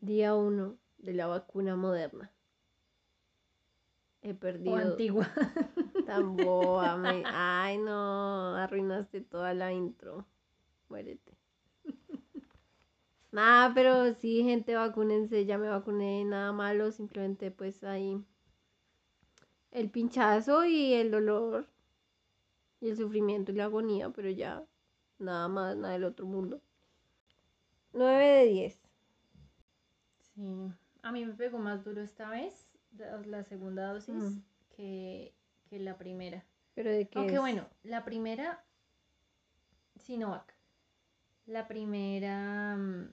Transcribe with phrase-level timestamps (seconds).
[0.00, 2.30] Día 1 de la vacuna moderna.
[4.22, 4.72] He perdido.
[4.74, 5.28] O antigua.
[6.06, 6.96] Tan boba.
[6.96, 8.56] me- Ay, no.
[8.56, 10.26] Arruinaste toda la intro.
[10.88, 11.36] Muérete.
[13.32, 15.44] Nada, pero sí, gente, vacúnense.
[15.46, 16.24] Ya me vacuné.
[16.24, 16.90] Nada malo.
[16.90, 18.22] Simplemente, pues ahí.
[19.70, 21.66] El pinchazo y el dolor.
[22.80, 24.10] Y el sufrimiento y la agonía.
[24.10, 24.64] Pero ya.
[25.18, 26.60] Nada más, nada del otro mundo.
[27.92, 28.87] 9 de 10.
[30.38, 30.72] Sí.
[31.02, 32.68] A mí me pegó más duro esta vez,
[33.26, 34.42] la segunda dosis, Mm.
[34.76, 35.34] que,
[35.68, 36.44] que la primera.
[36.74, 37.40] Pero de qué Aunque es?
[37.40, 38.62] bueno, la primera,
[39.96, 40.54] Sinovac.
[41.46, 43.08] La primera mm,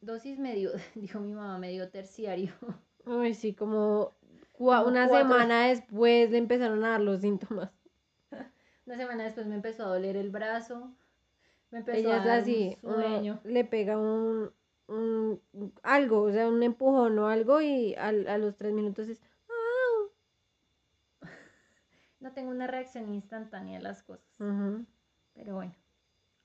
[0.00, 2.52] dosis me dio, dijo mi mamá, me dio terciario.
[3.06, 4.12] Ay, sí, como
[4.52, 5.28] cua- Como una cuatro.
[5.28, 7.70] semana después le empezaron a dar los síntomas.
[8.86, 10.92] Una semana después me empezó a doler el brazo,
[11.72, 13.40] me empezó Ella a es dar así, un sueño.
[13.42, 14.52] le pega un,
[14.88, 15.40] un-
[15.82, 19.20] algo, o sea, un empujón o algo y al- a, los tres minutos es,
[22.20, 24.26] No tengo una reacción instantánea a las cosas.
[25.34, 25.74] Pero bueno,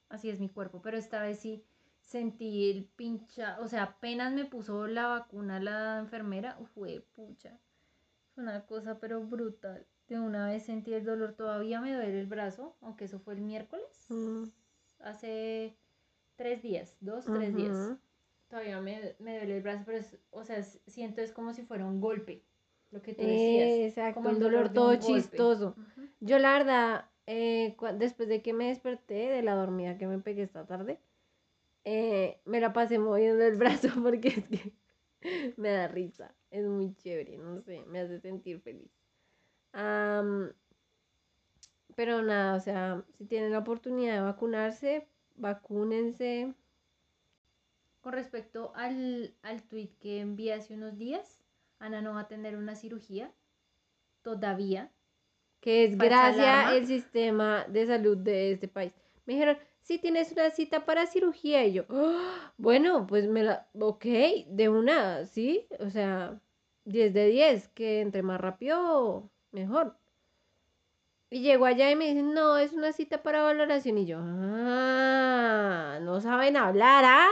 [0.10, 0.82] así es mi cuerpo.
[0.82, 1.64] Pero esta vez sí
[2.02, 7.58] sentí el pincha, o sea, apenas me puso la vacuna la enfermera, fue pucha.
[8.36, 9.86] Fue una cosa pero brutal.
[10.08, 13.42] De una vez sentí el dolor, todavía me duele el brazo, aunque eso fue el
[13.42, 14.44] miércoles, mm,
[15.00, 15.78] hace
[16.36, 17.98] tres días, dos, tres días.
[18.52, 21.86] Todavía me, me duele el brazo, pero es, o sea, siento es como si fuera
[21.86, 22.44] un golpe,
[22.92, 23.72] lo que tú decías.
[23.90, 25.76] Exacto, como un el dolor dolor todo chistoso.
[26.20, 30.44] Yo la verdad, eh, después de que me desperté de la dormida que me pegué
[30.44, 31.00] esta tarde,
[31.86, 34.74] eh, me la pasé moviendo el brazo porque es que
[35.58, 36.36] me da risa.
[36.52, 38.92] Es muy chévere, no sé, me hace sentir feliz.
[41.96, 46.54] Pero nada, o sea, si tienen la oportunidad de vacunarse, vacúnense.
[48.02, 51.40] Con respecto al, al tweet que envié hace unos días,
[51.80, 53.32] Ana no va a tener una cirugía
[54.24, 54.92] todavía.
[55.62, 58.94] que es gracias al sistema de salud de este país.
[59.26, 63.68] Me dijeron, si tienes una cita para cirugía, y yo, "Ah, bueno, pues me la,
[63.80, 64.06] ok,
[64.48, 66.40] de una, sí, o sea,
[66.86, 69.96] 10 de 10, que entre más rápido, mejor.
[71.30, 76.00] Y llego allá y me dicen, no, es una cita para valoración, y yo, ah,
[76.02, 77.30] no saben hablar, ¿ah?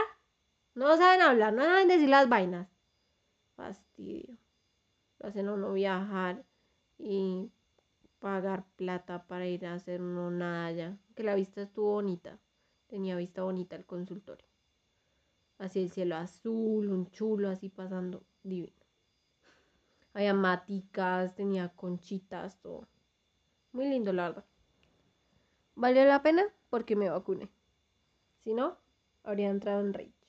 [0.80, 2.66] No saben hablar, no saben decir las vainas.
[3.54, 4.38] Fastidio.
[5.18, 6.42] Lo hacen uno viajar
[6.96, 7.52] y
[8.18, 10.96] pagar plata para ir a hacer uno nada allá.
[11.14, 12.38] Que la vista estuvo bonita.
[12.86, 14.46] Tenía vista bonita el consultorio.
[15.58, 18.86] Así el cielo azul, un chulo así pasando divino.
[20.14, 22.88] Había maticas, tenía conchitas, todo.
[23.72, 24.44] Muy lindo, la verdad.
[25.74, 26.44] ¿Valió la pena?
[26.70, 27.50] Porque me vacuné.
[28.38, 28.78] Si no,
[29.24, 30.19] habría entrado en rage.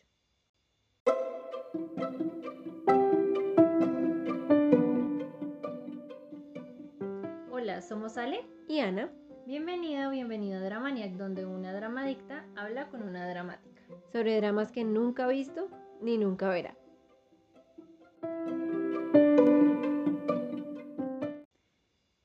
[7.50, 8.46] Hola, somos Ale.
[8.68, 9.10] Y Ana,
[9.46, 13.82] Bienvenida o bienvenido a Dramaniac, donde una dramadicta habla con una dramática.
[14.12, 15.70] sobre dramas que nunca ha visto
[16.02, 16.76] ni nunca verá.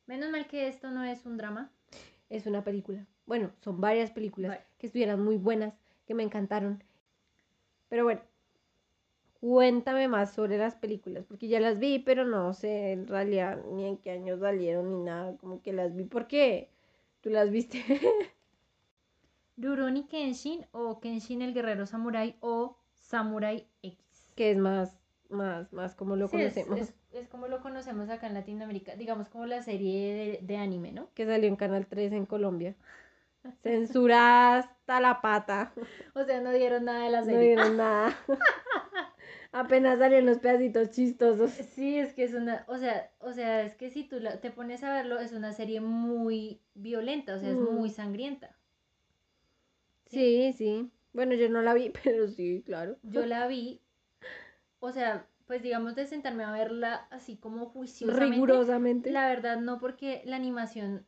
[0.06, 1.70] Menos mal que esto no es un drama.
[2.30, 3.06] Es una película.
[3.26, 4.64] Bueno, son varias películas Vale.
[4.78, 5.74] que estuvieran muy buenas,
[6.04, 6.82] que me encantaron.
[7.88, 8.20] Pero bueno,
[9.40, 13.86] cuéntame más sobre las películas, porque ya las vi, pero no sé en realidad ni
[13.86, 16.04] en qué años salieron ni nada, como que las vi.
[16.04, 16.70] ¿Por qué?
[17.20, 17.82] ¿Tú las viste?
[19.56, 24.32] Rurouni Kenshin o Kenshin el guerrero samurai o Samurai X.
[24.34, 24.98] que es más,
[25.30, 26.78] más, más como lo Sí, es- conocemos.
[26.80, 30.92] Es, es como lo conocemos acá en Latinoamérica, digamos como la serie de, de anime,
[30.92, 31.08] ¿no?
[31.14, 32.74] Que salió en Canal 3 en Colombia.
[33.62, 35.72] Censurada hasta la pata.
[36.14, 37.40] O sea, no dieron nada de la No serie.
[37.40, 38.14] dieron nada.
[39.58, 41.50] Apenas salieron los pedacitos chistosos.
[41.50, 44.50] Sí, es que es una, o sea, o sea, es que si tú la- te
[44.50, 47.74] pones a verlo, es una serie muy violenta, o sea, es Mm.
[47.74, 48.56] muy sangrienta.
[50.06, 50.90] Sí, sí.
[51.12, 52.96] Bueno, yo no la vi, pero sí, claro.
[53.02, 53.80] Yo la vi,
[54.80, 58.34] o sea, pues digamos de sentarme a verla así como juiciosamente.
[58.34, 59.10] Rigurosamente.
[59.10, 61.06] La verdad no, porque la animación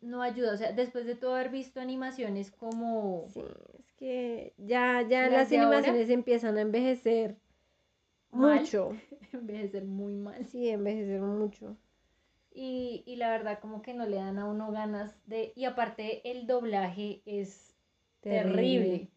[0.00, 3.28] no ayuda, o sea, después de todo haber visto animaciones como...
[3.28, 3.42] Sí,
[3.78, 5.76] es que ya, ya ¿Las las de ahora?
[5.78, 7.36] animaciones empiezan a envejecer
[8.32, 8.58] Mal.
[8.60, 8.96] mucho.
[9.32, 10.46] envejecer muy mal.
[10.46, 11.76] Sí, envejecer mucho.
[12.54, 15.52] Y, y la verdad como que no le dan a uno ganas de...
[15.56, 17.74] Y aparte el doblaje es
[18.20, 19.08] terrible.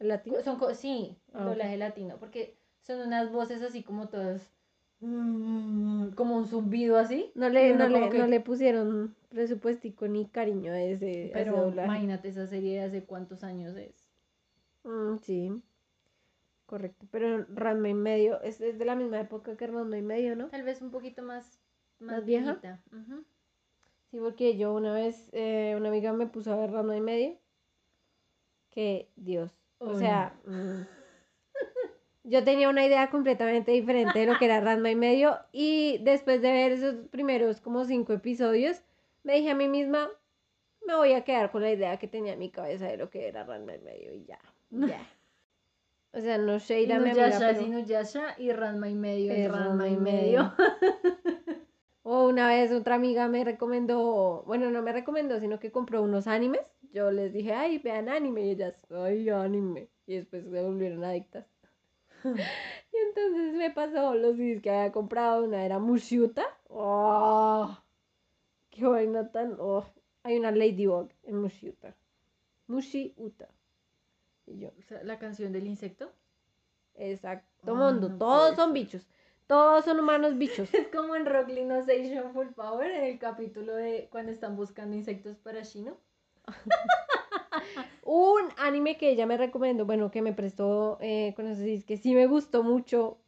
[0.00, 0.42] ¿El latino?
[0.42, 4.52] Son, sí, el Ah, doblaje latino, porque son unas voces así como todas...
[5.00, 7.32] mm, Como un zumbido así.
[7.34, 11.54] No le, no, le, que- no le pusieron presupuestico ni cariño a ese, a ese
[11.54, 11.88] Pero doblaje.
[11.94, 14.06] imagínate esa serie de hace cuántos años es.
[14.84, 15.62] Mm, sí.
[16.68, 17.06] Correcto.
[17.10, 20.48] Pero Ranma y medio es, es de la misma época que Ranma y medio, ¿no?
[20.48, 21.58] Tal vez un poquito más,
[21.98, 22.60] más, ¿Más vieja?
[24.10, 27.38] Sí, porque yo una vez, eh, una amiga me puso a ver Ranma y medio.
[28.70, 29.50] Que Dios.
[29.78, 30.82] O sea, mm,
[32.24, 35.38] yo tenía una idea completamente diferente de lo que era Ranma y medio.
[35.52, 38.82] Y después de ver esos primeros como cinco episodios,
[39.22, 40.10] me dije a mí misma,
[40.86, 43.26] me voy a quedar con la idea que tenía en mi cabeza de lo que
[43.26, 44.38] era Ranma y medio y ya.
[44.70, 45.00] ya.
[46.12, 49.96] O sea, no mi amiga, Inuyasha es Inuyasha y Ranma y medio es Ranma y
[49.96, 50.52] medio.
[52.10, 56.26] O una vez otra amiga me recomendó, bueno, no me recomendó, sino que compró unos
[56.26, 56.62] animes.
[56.90, 58.46] Yo les dije, ay, vean anime.
[58.46, 59.90] Y ellas, ay, anime.
[60.06, 61.44] Y después se volvieron adictas.
[62.24, 65.44] y entonces me pasó los CDs que había comprado.
[65.44, 66.46] Una era Mushuta.
[66.70, 67.76] ¡Oh!
[68.70, 69.56] ¡Qué vaina tan!
[69.60, 69.84] oh.
[70.22, 71.94] Hay una Ladybug en Mushuta.
[72.68, 73.50] Mushiuta.
[74.50, 76.12] Y yo, O sea, la canción del insecto.
[76.94, 78.08] exacto, Ay, mundo.
[78.08, 79.06] no Todos son bichos.
[79.46, 80.68] Todos son humanos bichos.
[80.74, 85.36] Es como en Rock Station Full Power, en el capítulo de cuando están buscando insectos
[85.38, 85.96] para Shino.
[88.04, 92.14] Un anime que ella me recomendó, bueno, que me prestó eh, con CDs, que sí
[92.14, 93.18] me gustó mucho.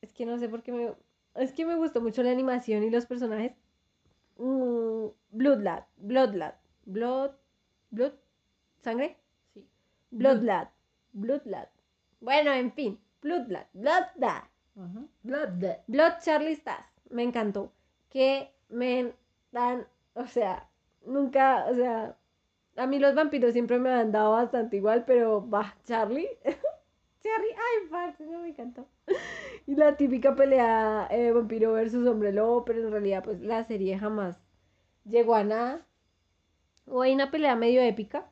[0.00, 0.94] Es que no sé por qué me.
[1.34, 3.52] Es que me gustó mucho la animación y los personajes.
[4.38, 6.54] Mm, Bloodlad, Bloodlad,
[6.86, 7.32] Blood.
[7.90, 8.12] Blood.
[8.82, 9.16] ¿Sangre?
[10.10, 10.68] Bloodlad,
[11.12, 11.68] Bloodlad.
[12.20, 14.44] Bueno, en fin, Bloodlad, Bloodlad.
[14.76, 15.08] Ujú.
[15.22, 15.64] Blood.
[15.86, 17.72] Blood Charlie Stas, me encantó.
[18.10, 19.12] Que me
[19.50, 20.68] dan, o sea,
[21.04, 22.16] nunca, o sea,
[22.76, 26.28] a mí los vampiros siempre me han dado bastante igual, pero va, Charlie,
[27.22, 28.86] Charlie, ay, parce, no me encantó.
[29.66, 33.98] Y la típica pelea eh, vampiro versus hombre lobo, pero en realidad, pues la serie
[33.98, 34.38] jamás
[35.04, 35.86] llegó a nada.
[36.86, 38.30] O hay una pelea medio épica,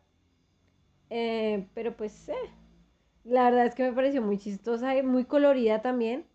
[1.10, 2.34] eh, pero pues, eh,
[3.24, 6.26] la verdad es que me pareció muy chistosa y muy colorida también.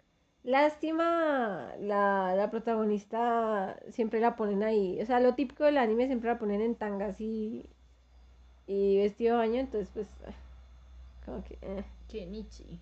[0.43, 4.99] Lástima, la, la protagonista siempre la ponen ahí.
[5.01, 7.69] O sea, lo típico del anime siempre la ponen en tangas y,
[8.67, 9.59] y vestido de baño.
[9.59, 10.07] Entonces, pues,
[11.25, 11.57] como que.
[11.61, 11.83] Eh.
[12.07, 12.79] Kenichi.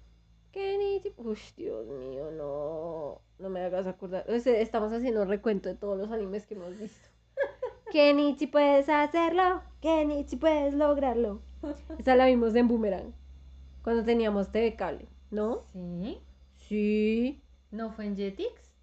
[0.52, 1.14] Kenichi.
[1.18, 3.22] Uy, Dios mío, no.
[3.40, 4.26] No me hagas acordar.
[4.30, 7.10] O sea, estamos haciendo un recuento de todos los animes que hemos visto.
[7.92, 9.62] Kenichi, puedes hacerlo.
[9.82, 11.42] Kenichi, puedes lograrlo.
[11.98, 13.14] Esa la vimos en Boomerang.
[13.84, 15.64] Cuando teníamos TV cable, ¿no?
[15.74, 16.20] Sí.
[16.58, 17.42] Sí.
[17.72, 18.74] ¿No fue en Jetix?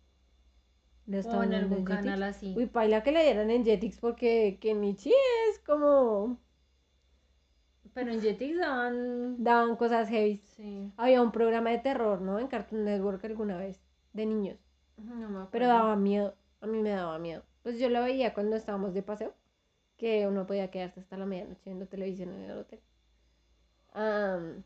[1.06, 2.54] ¿Le ¿O en algún canal así?
[2.56, 5.12] Uy, paila que le dieran en Jetix porque Kenichi
[5.50, 6.38] es como...
[7.94, 9.42] Pero en Jetix daban...
[9.42, 10.42] Daban cosas heavy.
[10.44, 10.92] Sí.
[10.96, 12.38] Había un programa de terror, ¿no?
[12.38, 13.80] En Cartoon Network alguna vez,
[14.12, 14.58] de niños.
[14.98, 15.48] No me acuerdo.
[15.52, 16.34] Pero daba miedo.
[16.60, 17.42] A mí me daba miedo.
[17.62, 19.34] Pues yo lo veía cuando estábamos de paseo.
[19.96, 22.80] Que uno podía quedarse hasta la medianoche viendo televisión en el hotel.
[23.92, 24.62] Am,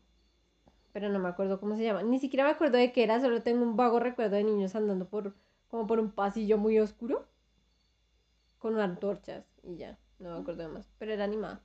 [0.91, 2.03] pero no me acuerdo cómo se llama.
[2.03, 3.19] Ni siquiera me acuerdo de qué era.
[3.21, 5.33] Solo tengo un vago recuerdo de niños andando por
[5.69, 7.25] como por un pasillo muy oscuro.
[8.59, 9.45] Con antorchas.
[9.63, 9.97] Y ya.
[10.19, 10.91] No me acuerdo de más.
[10.99, 11.61] Pero era animada.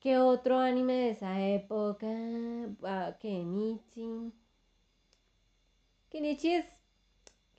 [0.00, 2.06] ¿Qué otro anime de esa época?
[2.82, 4.32] Ah, Kenichi.
[6.10, 6.66] Kenichi es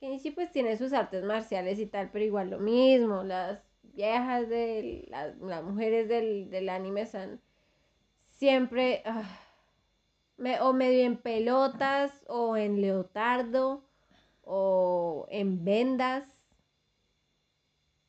[0.00, 3.62] Kenichi pues tiene sus artes marciales y tal, pero igual lo mismo, las
[3.94, 7.40] viejas de las, las mujeres del, del anime son
[8.30, 9.24] siempre ah,
[10.36, 13.84] me- o medio en pelotas o en leotardo
[14.42, 16.24] o en vendas,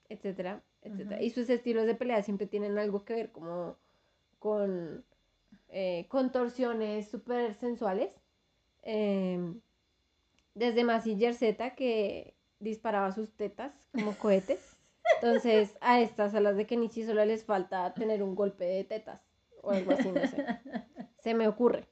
[0.09, 1.21] etcétera, etcétera.
[1.21, 3.77] Y sus estilos de pelea siempre tienen algo que ver como
[4.39, 5.05] con
[5.69, 8.11] eh, contorsiones súper sensuales.
[8.83, 9.61] em,
[10.55, 14.70] desde Massinger Z que disparaba sus tetas como cohetes.
[15.15, 19.21] Entonces, a estas, a las de Kenichi, solo les falta tener un golpe de tetas
[19.61, 20.45] o algo así, no sé.
[21.19, 21.87] Se me ocurre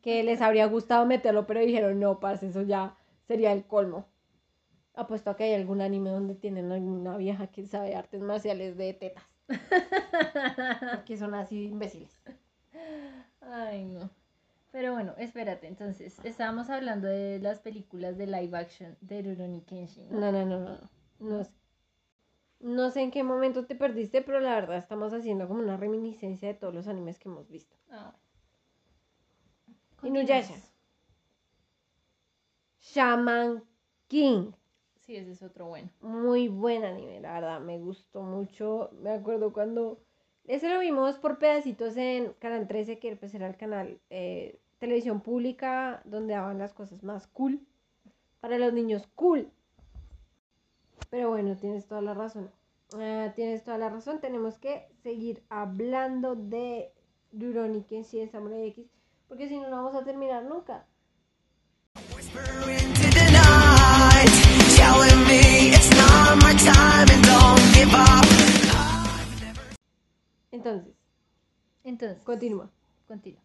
[0.00, 4.06] que les habría gustado meterlo, pero dijeron, no, parce, eso ya sería el colmo.
[4.94, 8.92] Apuesto a que hay algún anime donde tienen alguna vieja que sabe artes marciales de
[8.92, 9.24] tetas,
[11.06, 12.20] que son así imbéciles.
[13.40, 14.10] Ay, no.
[14.70, 20.08] Pero bueno, espérate, entonces, estábamos hablando de las películas de live action de Rurouni Kenshin.
[20.10, 20.20] ¿no?
[20.20, 20.78] No, no, no, no,
[21.20, 21.46] no.
[22.62, 26.46] No sé en qué momento te perdiste, pero la verdad estamos haciendo como una reminiscencia
[26.46, 27.76] de todos los animes que hemos visto.
[27.90, 28.14] Ah.
[30.04, 30.54] Inuyasha.
[32.80, 33.64] Shaman
[34.06, 34.52] King.
[35.00, 35.90] Sí, ese es otro bueno.
[36.00, 38.90] Muy buen anime, la verdad, me gustó mucho.
[39.00, 39.98] Me acuerdo cuando...
[40.44, 45.20] Ese lo vimos por pedacitos en Canal 13, que pues era el canal eh, televisión
[45.20, 47.60] pública, donde daban las cosas más cool.
[48.40, 49.50] Para los niños cool.
[51.12, 52.50] Pero bueno, tienes toda la razón.
[52.94, 54.22] Ah, tienes toda la razón.
[54.22, 56.90] Tenemos que seguir hablando de
[57.34, 58.86] Rurouni Kenshin Samurai X.
[59.28, 60.86] Porque si no, no vamos a terminar nunca.
[70.50, 70.94] Entonces,
[71.84, 72.70] Entonces, continúa.
[73.06, 73.42] continúa.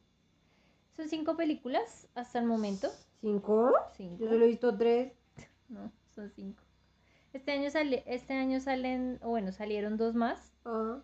[0.95, 2.87] Son cinco películas hasta el momento.
[3.19, 3.73] ¿Cinco?
[3.97, 4.23] Cinco.
[4.23, 5.11] Yo solo he visto tres.
[5.67, 6.63] No, son cinco.
[7.33, 10.53] Este año, sale, este año salen, o bueno, salieron dos más.
[10.65, 11.01] Ah,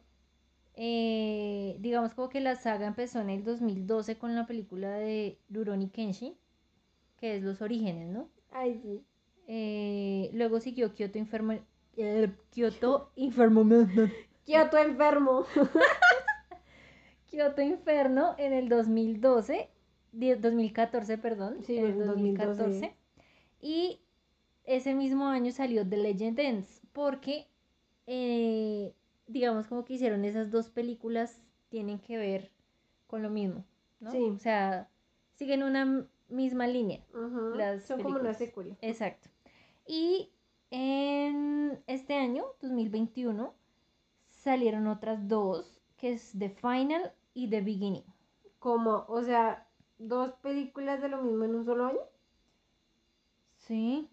[0.75, 5.89] Eh, digamos como que la saga empezó en el 2012 con la película de Rurouni
[5.89, 6.35] Kenshin,
[7.17, 8.29] que es Los Orígenes, ¿no?
[8.51, 9.03] Ay, sí.
[9.47, 11.53] Eh, luego siguió Kyoto Infermo...
[11.97, 13.63] eh, Kyoto Infermo...
[14.45, 15.45] Kioto enfermo.
[17.29, 19.69] Kyoto Inferno en el 2012,
[20.11, 22.47] die- 2014, perdón, Sí, en el en 2012.
[22.63, 22.95] 2014.
[23.61, 24.01] Y
[24.65, 27.47] ese mismo año salió The Legend Ends, porque
[28.07, 28.93] eh,
[29.27, 32.51] digamos como que hicieron esas dos películas tienen que ver
[33.07, 33.65] con lo mismo,
[33.99, 34.11] ¿no?
[34.11, 34.23] Sí.
[34.23, 34.89] O sea,
[35.35, 37.03] siguen una misma línea.
[37.13, 38.37] Ujú, Las Son como una películas.
[38.37, 38.77] secuela.
[38.81, 39.29] Exacto.
[39.85, 40.31] Y
[40.71, 43.53] en este año, 2021,
[44.29, 48.05] salieron otras dos, que es The Final y The Beginning.
[48.59, 49.67] Como, o sea,
[49.97, 51.99] dos películas de lo mismo en un solo año.
[53.57, 54.09] Sí,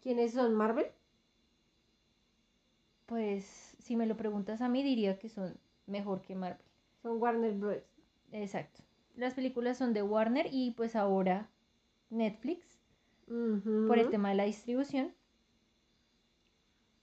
[0.00, 0.54] ¿Quiénes son?
[0.54, 0.86] ¿Marvel?
[3.06, 6.64] pues si me lo preguntas a mí diría que son mejor que Marvel.
[7.02, 7.82] Son Warner Bros.
[8.30, 8.84] Exacto.
[9.16, 11.50] Las películas son de Warner y pues ahora
[12.08, 12.64] Netflix
[13.26, 15.12] por el tema de la distribución.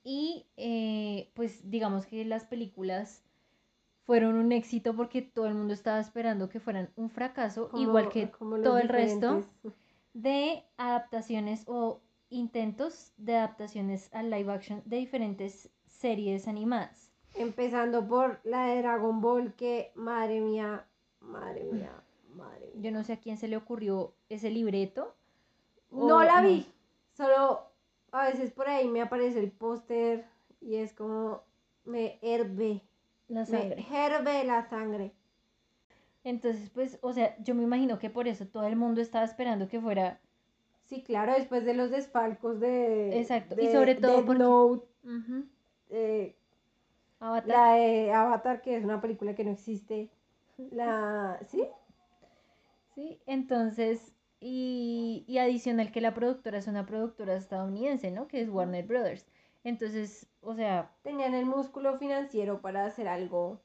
[0.03, 3.21] Y eh, pues digamos que las películas
[4.05, 8.07] fueron un éxito porque todo el mundo estaba esperando que fueran un fracaso, Como- igual
[8.07, 8.27] que
[8.63, 9.43] todo el resto
[10.13, 17.11] de adaptaciones o intentos de adaptaciones al live action de diferentes series animadas.
[17.35, 20.85] Empezando por la de Dragon Ball, que madre mía,
[21.21, 21.91] madre mía,
[22.33, 22.81] madre mía.
[22.81, 25.15] Yo no sé a quién se le ocurrió ese libreto.
[25.91, 26.47] No la no.
[26.49, 26.65] vi,
[27.15, 27.61] solo
[28.11, 30.25] a veces por ahí me aparece el póster
[30.59, 31.43] y es como
[31.85, 32.81] me herve,
[33.27, 33.85] La me sangre.
[33.91, 35.13] herve la sangre.
[36.23, 39.69] Entonces, pues, o sea, yo me imagino que por eso todo el mundo estaba esperando
[39.69, 40.19] que fuera
[40.87, 43.19] Sí, claro, después de los desfalcos de.
[43.19, 44.19] Exacto, y sobre todo
[45.03, 45.45] ujú,
[45.89, 46.35] eh,
[47.19, 47.47] Avatar.
[47.47, 50.09] la de Avatar, que es una película que no existe.
[50.71, 51.39] La.
[51.47, 51.67] ¿Sí?
[52.95, 58.27] Sí, entonces, y, y adicional que la productora es una productora estadounidense, ¿no?
[58.27, 59.25] Que es Warner Brothers.
[59.63, 63.59] Entonces, o sea, Tenían el músculo financiero para hacer algo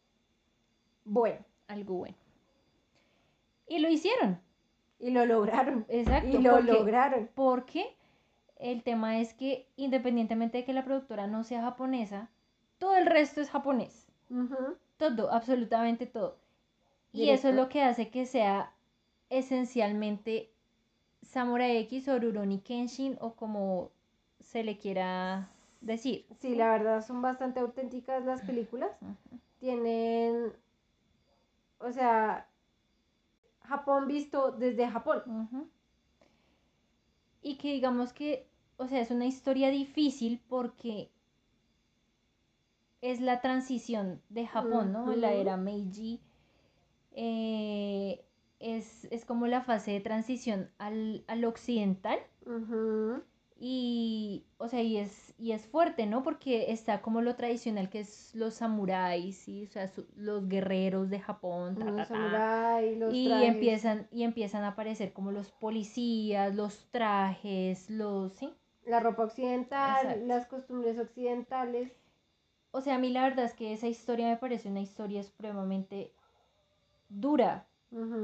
[1.05, 1.39] bueno.
[1.69, 2.17] algo bueno.
[3.69, 4.41] Y lo hicieron,
[5.03, 5.85] Y lo lograron.
[5.89, 6.29] exacto.
[6.31, 7.29] Y lo porque- lograron.
[7.35, 7.95] Porque
[8.57, 12.31] el tema es que independientemente de que la productora no sea japonesa,
[12.79, 14.09] todo el resto es japonés.
[14.97, 16.39] Todo, absolutamente todo.
[17.13, 18.73] Y eso es lo que hace que sea
[19.29, 20.51] esencialmente
[21.23, 23.91] Samurai X o Rurouni Kenshin o como
[24.41, 26.25] se le quiera decir.
[26.41, 28.91] Sí, la verdad son bastante auténticas las películas.
[29.61, 30.53] Tienen.
[31.79, 32.47] O sea.
[33.65, 35.25] Japón visto desde Japón.
[37.43, 41.11] Y que digamos que, o sea, es una historia difícil porque
[43.03, 45.15] es la transición de Japón, ¿no?
[45.15, 46.21] La era Meiji.
[47.13, 48.25] eh,
[48.61, 52.19] es, es como la fase de transición al, al occidental.
[53.65, 56.25] Y, o sea, y es, y es fuerte, ¿no?
[56.25, 59.65] Porque está como lo tradicional que es los samuráis, ¿sí?
[59.65, 63.47] O sea, su- los guerreros de Japón, ta, Los ta, los Y trajes.
[63.47, 68.53] empiezan, y empiezan a aparecer como los policías, los trajes, los, ¿sí?
[68.85, 70.29] La ropa occidental, Exacto.
[70.29, 71.91] las costumbres occidentales.
[72.73, 76.13] O sea, a mí la verdad es que esa historia me parece una historia supremamente
[77.09, 77.67] dura,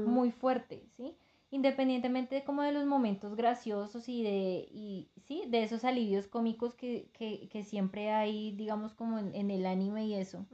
[0.03, 1.15] muy fuerte, ¿sí?
[1.51, 5.43] Independientemente de como de los momentos graciosos y de, y, ¿sí?
[5.47, 10.05] de esos alivios cómicos que, que, que siempre hay, digamos, como en, en el anime
[10.05, 10.45] y eso,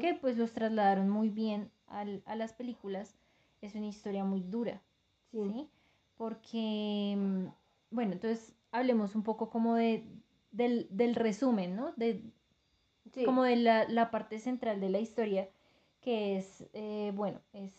[0.00, 3.14] que pues los trasladaron muy bien al- a las películas,
[3.60, 4.80] es una historia muy dura,
[5.30, 5.38] Sí.
[5.52, 5.68] ¿sí?
[6.16, 7.46] Porque, mm,
[7.90, 10.04] bueno, entonces hablemos un poco como de,
[10.50, 11.92] del, del resumen, ¿no?
[11.96, 12.22] De,
[13.12, 13.24] Sí.
[13.24, 15.48] como de la, la parte central de la historia,
[16.00, 17.72] que es, eh, bueno, es.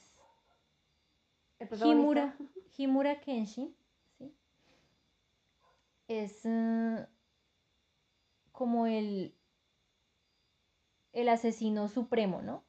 [1.84, 2.36] Himura,
[2.78, 3.76] Himura Kenshin,
[4.18, 4.34] ¿sí?
[6.08, 7.08] Es eh,
[8.52, 9.36] como el,
[11.14, 12.64] el asesino supremo, ¿no?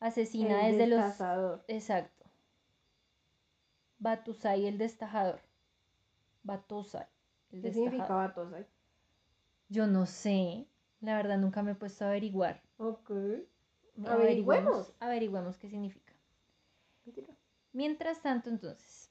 [0.00, 0.98] Asesina El desde los...
[1.00, 1.64] destazador.
[1.68, 2.24] Exacto.
[3.98, 5.40] Batusai el destajador.
[6.42, 7.06] Batusai
[7.52, 8.28] el ¿Qué significa destajador.
[8.34, 8.66] Batosai?
[9.68, 10.66] Yo no sé.
[11.00, 12.62] La verdad nunca me he puesto a averiguar.
[12.78, 13.10] Ok.
[13.10, 14.92] Averigüemos, Averigüemos.
[15.00, 16.12] averigüemos qué significa.
[17.04, 17.34] Mentira.
[17.72, 19.10] Mientras tanto, entonces,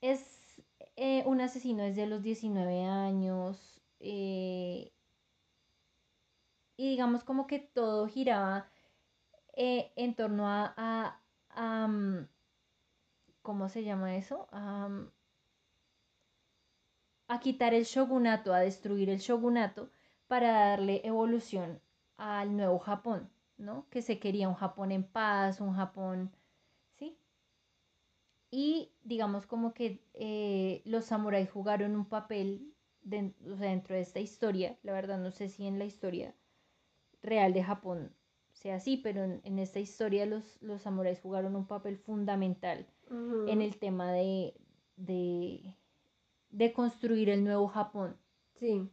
[0.00, 0.62] es
[0.96, 3.82] eh, un asesino desde los 19 años.
[4.00, 4.92] eh,
[6.76, 8.68] y digamos como que todo giraba
[9.56, 10.74] eh, en torno a,
[11.50, 12.28] a- mm,
[13.42, 14.48] ¿cómo se llama eso?
[14.50, 15.08] A, mm,
[17.28, 19.90] a quitar el shogunato, a destruir el shogunato
[20.26, 21.82] para darle evolución
[22.16, 23.86] al nuevo Japón, ¿no?
[23.90, 26.32] Que se quería un Japón en paz, un Japón.
[28.56, 34.02] Y digamos como que eh, los samuráis jugaron un papel den- o sea, dentro de
[34.02, 36.36] esta historia, la verdad no sé si en la historia
[37.20, 38.12] real de Japón
[38.52, 42.86] sea así, pero en, en esta historia los, los samuráis jugaron un papel fundamental
[43.48, 44.54] en el tema de,
[44.96, 45.74] de,
[46.50, 48.16] de construir el nuevo Japón,
[48.54, 48.88] Sí.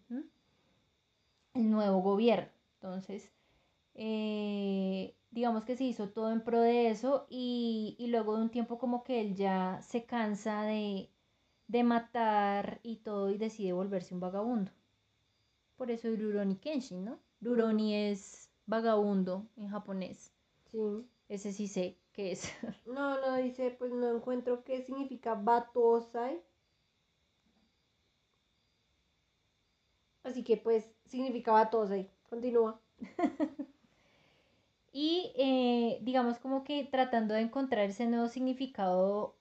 [1.54, 2.50] el nuevo gobierno.
[2.82, 3.32] Entonces,
[3.94, 8.50] eh, digamos que se hizo todo en pro de eso y, y luego de un
[8.52, 11.10] tiempo como que él ya se cansa de,
[11.68, 14.72] de matar y todo y decide volverse un vagabundo.
[15.78, 17.20] Por eso es Rurouni Kenshin, ¿no?
[17.42, 20.32] Rurouni es vagabundo en japonés.
[20.72, 21.06] Sí.
[21.28, 22.52] Ese sí sé que es.
[22.86, 26.42] No, no, dice, pues no encuentro qué significa batosai.
[30.24, 32.10] Así que pues significa batosai.
[32.30, 32.80] Continúa.
[34.92, 39.38] Y eh, digamos como que tratando de encontrar ese nuevo significado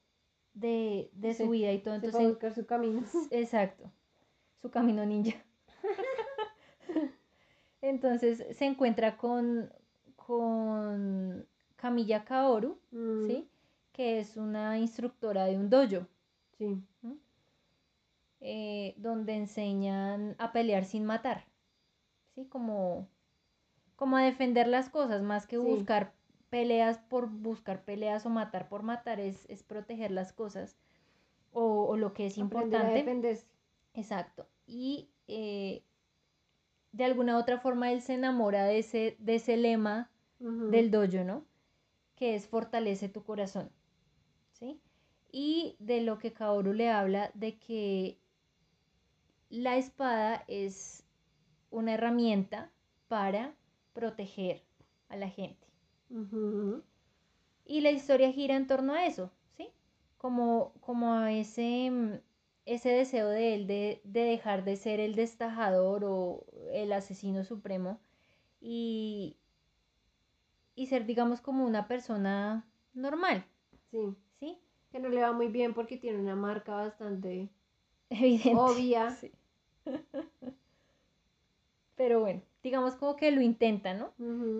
[0.54, 1.94] de, de su vida y todo.
[1.94, 3.02] Entonces, buscar su camino.
[3.30, 3.90] exacto,
[4.62, 5.36] su camino ninja.
[7.82, 9.72] Entonces se encuentra con,
[10.16, 13.48] con Camilla Kaoru, Mm, ¿sí?
[13.92, 16.06] Que es una instructora de un dojo,
[16.58, 16.82] Sí.
[18.40, 21.44] eh, donde enseñan a pelear sin matar,
[22.34, 22.46] ¿sí?
[22.46, 23.08] Como,
[24.00, 25.62] como a defender las cosas, más que Sí.
[25.62, 26.14] buscar
[26.48, 30.78] peleas por buscar peleas o matar por matar, es, es proteger las cosas
[31.52, 32.98] o, o lo que es Aprender a importante.
[32.98, 33.46] defenderse.
[33.92, 34.48] Exacto.
[34.66, 35.84] Y eh,
[36.92, 41.44] de alguna otra forma él se enamora de ese, de ese lema del dojo, ¿no?
[42.16, 43.70] Que es fortalece tu corazón,
[44.52, 44.80] ¿sí?
[45.30, 48.18] Y de lo que Kaoru le habla de que
[49.50, 51.04] la espada es
[51.70, 52.70] una herramienta
[53.08, 53.54] para
[53.92, 54.62] proteger
[55.08, 55.66] a la gente.
[57.64, 59.68] Y la historia gira en torno a eso, ¿sí?
[60.18, 62.14] Como, como a ese, mm,
[62.66, 68.00] ese deseo de él de, de dejar de ser el destajador o el asesino supremo
[68.60, 69.36] y,
[70.74, 73.44] y ser, digamos, como una persona normal,
[73.90, 74.16] Sí.
[74.38, 74.58] ¿sí?
[74.92, 77.48] Que no le va muy bien porque tiene una marca bastante
[78.10, 78.54] Evidente.
[78.54, 79.10] obvia.
[79.10, 79.32] Sí.
[81.96, 84.12] Pero bueno, digamos como que lo intenta, ¿no?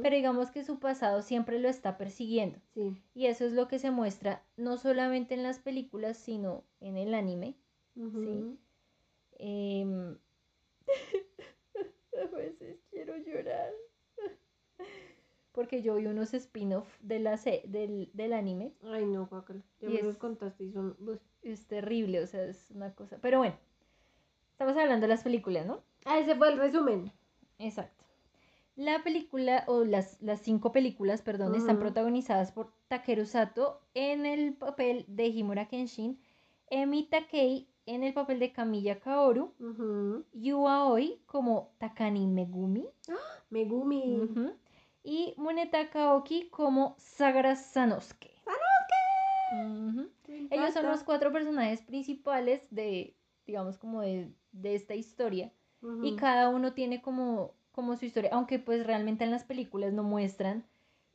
[0.02, 2.58] Pero digamos que su pasado siempre lo está persiguiendo.
[2.74, 2.96] Sí.
[3.14, 7.14] Y eso es lo que se muestra no solamente en las películas, sino en el
[7.14, 7.56] anime.
[7.96, 8.56] Ujú.
[9.38, 10.16] Em,
[12.20, 13.72] A veces quiero llorar.
[15.52, 18.72] Porque yo vi unos spin-off de la del, del anime.
[18.82, 19.62] Ay, no, guácala.
[19.80, 20.96] Ya me los contaste y son...
[21.42, 23.18] Es terrible, o sea, es una cosa.
[23.20, 23.56] Pero bueno,
[24.52, 25.82] estamos hablando de las películas, ¿no?
[26.04, 27.12] Ah, ese fue el resumen.
[27.60, 28.04] Exacto.
[28.76, 34.54] La película, o las, las cinco películas, perdón, están protagonizadas por Takeru Sato en el
[34.54, 36.18] papel de Himura Kenshin,
[36.68, 40.24] Emi Takei en el papel de Kamiya Kaoru, Ujú.
[40.32, 42.88] Yu Aoi como Takani Megumi
[43.50, 44.20] Megumi.
[44.22, 44.56] ujú,
[45.02, 48.30] y Muneta Kaoki como Sagara Sanosuke.
[49.50, 55.52] Me Ellos son los cuatro personajes principales de, digamos, como de, de esta historia.
[56.02, 60.02] Y cada uno tiene como, como su historia, aunque pues realmente en las películas no
[60.02, 60.64] muestran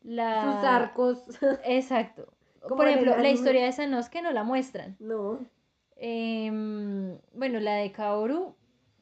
[0.03, 0.41] la...
[0.41, 1.23] Sus arcos.
[1.65, 2.27] Exacto.
[2.67, 4.97] Por ejemplo, la historia de Sanosuke no la muestran.
[4.99, 5.39] no.
[5.97, 8.53] Em, bueno, la de Kaoru,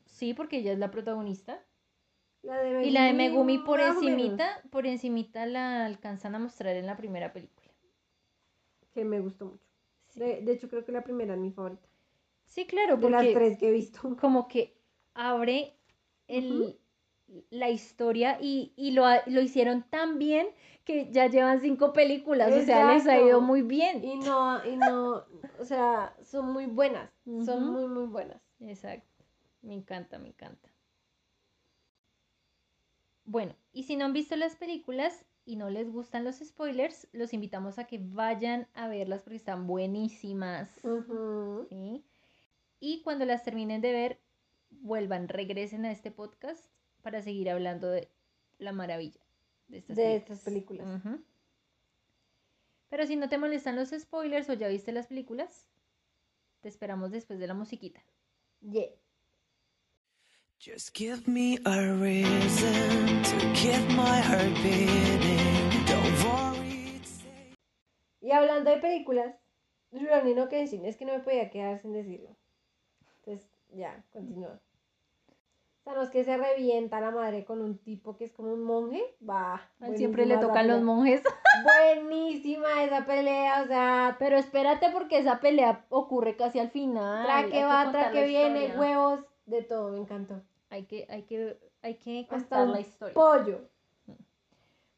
[0.06, 1.60] sí, porque ella es la protagonista.
[2.44, 6.86] La de Y la de Megumi por encimita, por encimita la alcanzan a mostrar en
[6.86, 7.72] la primera película.
[8.94, 9.66] Que me gustó mucho.
[10.08, 11.88] Sí, De, de hecho, creo que la primera es mi favorita.
[12.46, 14.16] Sí, claro, De las porque tres que he visto.
[14.22, 14.78] como que
[15.14, 15.76] abre
[16.28, 16.80] el,
[17.50, 20.48] la historia y, y lo, lo hicieron tan bien
[20.84, 24.04] que ya llevan cinco películas, o sea, les ha ido muy bien.
[24.04, 25.24] Y no, y no,
[25.60, 27.10] o sea, son muy buenas.
[27.46, 28.42] Son muy, muy buenas.
[28.60, 29.24] Exacto,
[29.62, 30.70] me encanta, me encanta.
[33.26, 37.34] Bueno, y si no han visto las películas y no les gustan los spoilers, los
[37.34, 40.70] invitamos a que vayan a verlas porque están buenísimas.
[41.70, 42.04] ¿sí?
[42.82, 44.20] Y cuando las terminen de ver,
[44.84, 46.66] vuelvan, regresen a este podcast
[47.02, 48.10] para seguir hablando de
[48.60, 49.22] la maravilla
[49.68, 50.22] de estas De películas.
[50.22, 51.20] estas películas.
[52.90, 55.68] Pero si no te molestan los spoilers o ya viste las películas,
[56.62, 58.04] te esperamos después de la musiquita.
[58.62, 58.90] Yeah.
[60.60, 65.86] Just give me a reason to keep my heart beating.
[65.88, 67.02] Don't worry.
[68.22, 69.36] Y hablando de películas,
[69.92, 72.36] Rurouni no Kenshin, es que no me podía quedar sin decirlo.
[73.18, 74.62] Entonces, ya, continúa.
[75.84, 78.54] O sea, no es que se revienta la madre con un tipo que es como
[78.54, 79.04] un monje.
[79.28, 79.62] Va.
[79.96, 81.22] Siempre le tocan los monjes.
[81.64, 87.26] Buenísima esa pelea, o sea, Pero espérate porque esa pelea ocurre casi al final.
[87.26, 88.80] tra hay que que va, contar tra que la viene, historia.
[88.80, 90.42] huevos, de todo, me encantó.
[90.70, 93.14] Hay que, hay que, hay que contar la historia.
[93.14, 93.60] pollo.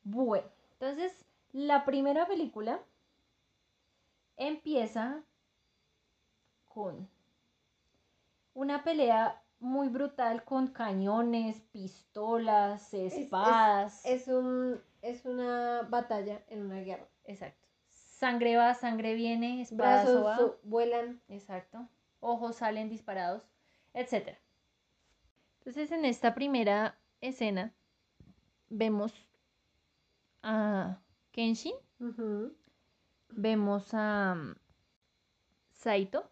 [0.04, 2.80] Bueno, entonces la primera película
[4.38, 5.24] empieza
[6.68, 7.10] con
[8.54, 14.06] una pelea muy brutal con cañones, pistolas, es- espadas.
[14.06, 17.08] Es un es una batalla en una guerra.
[17.26, 17.68] Exacto.
[17.90, 20.38] Sangre va, sangre viene, espadazo Brazos va.
[20.38, 21.22] su- vuelan.
[21.28, 21.88] Exacto.
[22.22, 23.44] Ojos salen disparados,
[23.94, 24.38] etc.
[25.60, 27.74] Entonces, en esta primera escena
[28.70, 29.14] vemos
[30.42, 31.00] a
[31.32, 31.76] Kenshin,
[33.30, 34.36] vemos a
[35.72, 36.32] Saito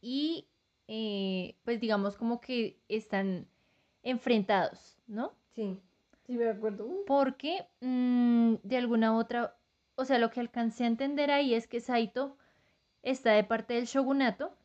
[0.00, 0.48] y
[0.88, 3.46] eh, pues digamos como que están
[4.02, 5.32] enfrentados, ¿no?
[5.54, 5.78] Sí,
[6.26, 6.88] sí me acuerdo.
[7.06, 9.56] Porque mm, de alguna otra,
[9.94, 12.36] o sea, lo que alcancé a entender ahí es que Saito
[13.02, 14.56] está de parte del shogunato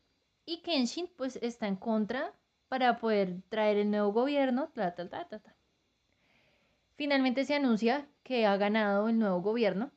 [0.46, 2.32] y Kenshin pues está en contra
[2.68, 5.54] para poder traer el nuevo gobierno, ta, ta, ta, ta, ta.
[6.96, 9.90] Finalmente se anuncia que ha ganado el nuevo gobierno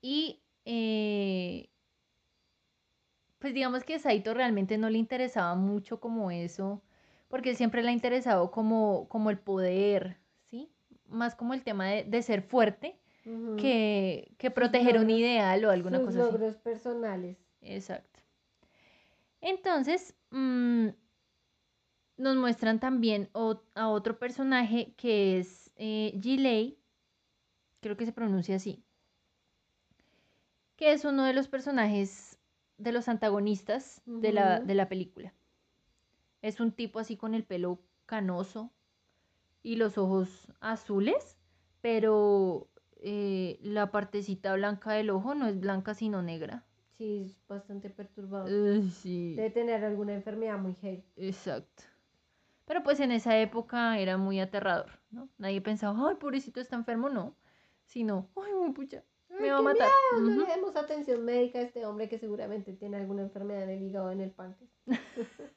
[0.00, 1.70] y eh,
[3.44, 6.80] pues digamos que a Saito realmente no le interesaba mucho como eso,
[7.28, 10.16] porque él siempre le ha interesado como, como el poder,
[10.48, 10.72] ¿sí?
[11.08, 12.98] Más como el tema de, de ser fuerte
[13.58, 16.32] que, que proteger un logros- ideal o alguna Sus cosa así.
[16.32, 17.36] logros personales.
[17.60, 18.18] Exacto.
[19.42, 20.88] Entonces, mm,
[22.16, 26.78] nos muestran también o- a otro personaje que es eh, Gilei,
[27.80, 28.82] creo que se pronuncia así,
[30.76, 32.33] que es uno de los personajes
[32.78, 35.34] de los antagonistas de, la, de la película.
[36.42, 38.72] Es un tipo así con el pelo canoso
[39.62, 41.38] y los ojos azules,
[41.80, 46.64] pero eh, la partecita blanca del ojo no es blanca sino negra.
[46.98, 48.46] Sí, es bastante perturbado.
[48.90, 49.34] Sí.
[49.34, 51.04] Debe tener alguna enfermedad muy heavy.
[51.16, 51.84] Exacto.
[52.66, 55.28] Pero pues en esa época era muy aterrador, ¿no?
[55.38, 57.36] Nadie pensaba, ay, pobrecito está enfermo, no.
[57.84, 59.04] Sino, ay, muy pucha,
[59.40, 59.88] me Ay, va a matar.
[60.20, 63.82] No le demos atención médica a este hombre que seguramente tiene alguna enfermedad en el
[63.82, 64.70] hígado o en el páncreas.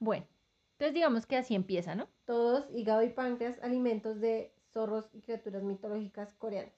[0.00, 0.26] Bueno,
[0.74, 2.08] entonces digamos que así empieza, ¿no?
[2.24, 6.72] Todos, hígado y páncreas, alimentos de zorros y criaturas mitológicas coreanas.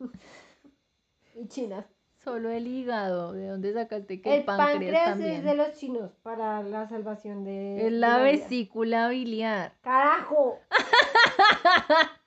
[1.36, 1.86] y chinas.
[2.16, 5.32] Solo el hígado, ¿de dónde sacaste que el, el páncreas, páncreas también?
[5.34, 7.76] es de los chinos para la salvación de.
[7.76, 8.24] Es de la vida.
[8.24, 9.74] vesícula biliar.
[9.82, 10.58] ¡Carajo!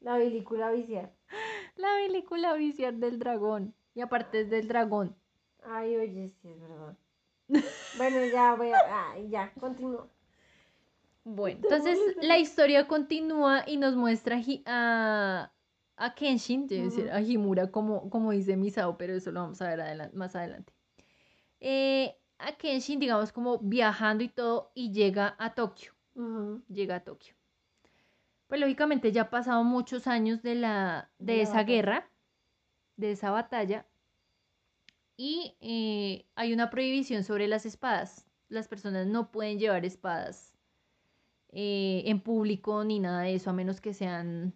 [0.00, 1.12] la vesícula visiar.
[1.76, 3.74] La vesícula biliar del dragón.
[3.94, 5.14] Y aparte es del dragón.
[5.64, 6.96] Ay, oye, sí, es verdad.
[7.98, 9.12] bueno, ya voy a.
[9.12, 10.08] Ay, ya, continúa.
[11.24, 15.52] Bueno, entonces la historia continúa y nos muestra a
[15.96, 19.62] a, Kenshin, yo a decir a Himura, como, como dice Misao, pero eso lo vamos
[19.62, 20.72] a ver más adelante.
[21.60, 25.92] Eh, a Kenshin, digamos, como viajando y todo, y llega a Tokio.
[26.68, 27.34] Llega a Tokio.
[28.52, 31.72] Pues lógicamente ya ha pasado muchos años de, la, de, esa batalla.
[31.72, 32.10] guerra,
[32.98, 33.86] de esa batalla,
[35.16, 38.26] y eh, hay una prohibición sobre las espadas.
[38.50, 40.54] Las personas no pueden llevar espadas
[41.48, 44.52] eh, en público ni nada de eso, a menos que sean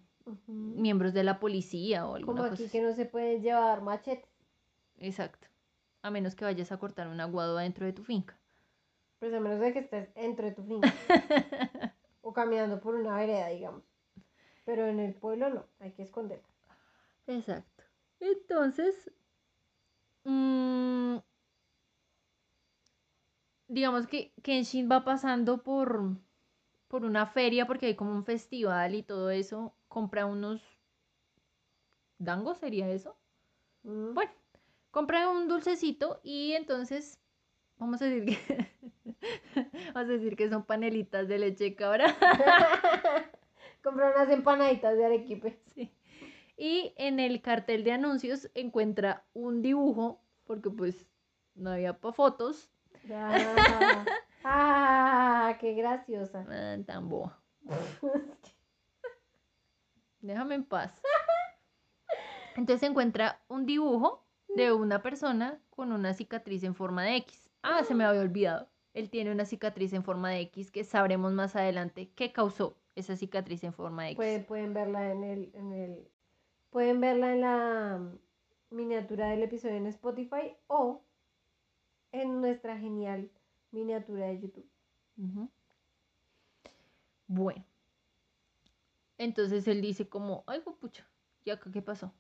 [0.47, 4.29] miembros de la policía o alguna Como aquí que no se puede llevar machetes.
[4.99, 5.49] Exacto.
[6.03, 8.39] A menos que vayas a cortar un aguado dentro de tu finca.
[9.21, 10.93] Pues a menos de que estés dentro de tu finca.
[12.27, 13.85] o caminando por una vereda, digamos.
[14.65, 16.49] Pero en el pueblo no, hay que esconderla.
[17.29, 17.85] Exacto.
[18.19, 19.13] Entonces,
[20.25, 21.19] mm,
[23.69, 26.17] digamos que Kenshin va pasando por,
[26.89, 29.77] por una feria porque hay como un festival y todo eso.
[29.87, 30.61] Compra unos
[32.19, 33.17] dangos, ¿sería eso?
[33.85, 34.15] Mm.
[34.15, 34.33] Bueno,
[34.91, 37.21] compra un dulcecito y entonces
[37.77, 38.69] vamos a decir que
[39.95, 42.07] vamos a decir que son panelitas de leche cabra.
[43.83, 45.61] Comprar unas empanaditas de arequipe.
[45.75, 45.93] Sí.
[46.57, 51.07] Y en el cartel de anuncios encuentra un dibujo, porque pues
[51.55, 52.71] no había para fotos.
[53.13, 54.05] Ah,
[54.45, 56.47] ah, qué graciosa.
[56.49, 57.39] Ah, tan boba.
[60.21, 61.01] Déjame en paz.
[62.57, 67.51] Entonces se encuentra un dibujo de una persona con una cicatriz en forma de X.
[67.63, 68.69] Ah, se me había olvidado.
[68.97, 73.15] Él tiene una cicatriz en forma de X que sabremos más adelante qué causó esa
[73.15, 74.17] cicatriz en forma de X.
[74.17, 76.09] Pueden, pueden verla en el, en el.
[76.71, 81.03] Pueden verla en la mm, miniatura del episodio en Spotify o
[82.11, 83.31] en nuestra genial
[83.71, 84.71] miniatura de YouTube.
[87.27, 87.67] Bueno.
[89.19, 91.07] Entonces él dice como, ay, pucha,
[91.45, 92.15] ¿y acá qué pasó?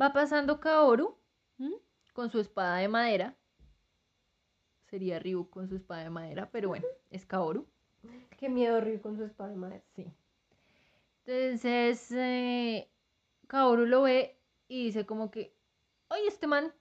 [0.00, 1.18] Va pasando Kaoru
[1.58, 1.70] ¿m?
[2.14, 3.36] con su espada de madera.
[4.92, 7.66] Sería Ryu con su espada de madera, pero bueno, es Kaoru.
[8.36, 9.82] Qué miedo Ryu con su espada de madera.
[9.96, 10.06] Sí.
[11.24, 12.90] Entonces, eh,
[13.46, 14.36] Kaoru lo ve
[14.68, 15.54] y dice como que,
[16.10, 16.74] ay, este man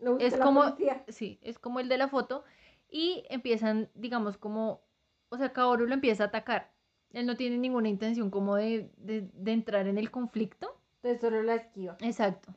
[0.00, 1.04] Lo es como, policía.
[1.08, 2.42] sí, es como el de la foto
[2.88, 4.80] y empiezan, digamos, como,
[5.28, 6.72] o sea, Kaoru lo empieza a atacar.
[7.12, 10.74] Él no tiene ninguna intención como de, de, de entrar en el conflicto.
[11.02, 11.98] Entonces solo la esquiva.
[12.00, 12.54] Exacto.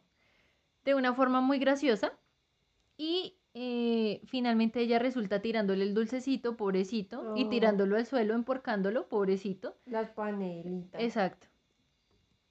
[0.85, 2.13] De una forma muy graciosa.
[2.95, 7.49] Y eh, finalmente ella resulta tirándole el dulcecito, pobrecito, y Oh.
[7.49, 9.75] tirándolo al suelo, emporcándolo, pobrecito.
[9.85, 11.01] Las panelitas.
[11.01, 11.47] Exacto.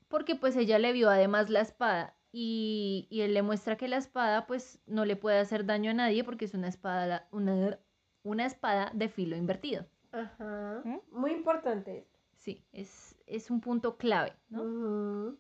[0.08, 3.98] Porque pues ella le vio además la espada y, y él le muestra que la
[3.98, 7.78] espada pues no le puede hacer daño a nadie porque es una espada, una,
[8.24, 9.86] una espada de filo invertido.
[10.10, 10.82] Ajá.
[10.84, 10.98] ¿Mm?
[11.12, 12.04] Muy importante.
[12.38, 15.36] Sí, es, es un punto clave, ¿no?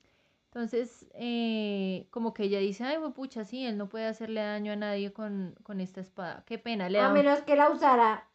[0.56, 4.76] Entonces, eh, como que ella dice, ay, pucha, sí, él no puede hacerle daño a
[4.76, 6.44] nadie con, con esta espada.
[6.46, 8.26] Qué pena, le A da un- menos que la usara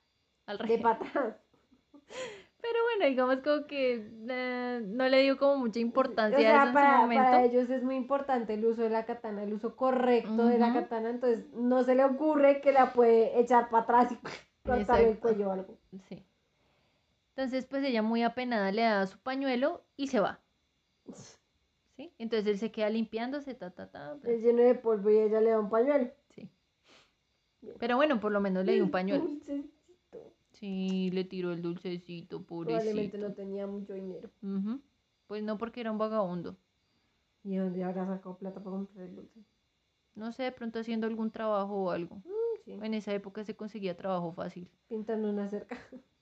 [0.46, 1.10] al de patas.
[2.62, 6.68] Pero bueno, digamos como que eh, no le dio como mucha importancia O a eso
[6.68, 7.24] en su para, momento.
[7.24, 10.68] para ellos es muy importante el uso de la katana, el uso correcto de la
[10.68, 10.76] Ujú.
[10.76, 11.10] katana.
[11.10, 14.16] Entonces, no se le ocurre que la puede echar para atrás y
[14.64, 15.22] cortarle el Exacto.
[15.22, 15.78] cuello o algo.
[16.08, 16.24] Sí.
[17.36, 20.40] Entonces, pues ella muy apenada le da su pañuelo y se va.
[21.96, 22.12] ¿Sí?
[22.18, 24.14] Entonces él se queda limpiándose, ta, ta, ta.
[24.16, 24.32] bla.
[24.32, 26.10] Es lleno de polvo y ella le da un pañuelo.
[26.30, 26.50] Sí.
[27.80, 29.24] Pero bueno, por lo menos le dio un pañuelo.
[29.24, 30.34] Dulcecito.
[30.54, 33.18] Sí, le tiró el dulcecito, Probablemente pobrecito.
[33.18, 34.30] no tenía mucho dinero.
[34.42, 34.80] Ujú.
[35.28, 36.56] Pues no porque era un vagabundo.
[37.44, 39.40] ¿Y de dónde habrá sacado plata para comprar el dulce?
[40.16, 42.18] No sé, de pronto haciendo algún trabajo o algo.
[42.18, 42.72] Mm, sí.
[42.74, 44.70] En esa época se conseguía trabajo fácil.
[44.88, 45.78] Pintando una cerca.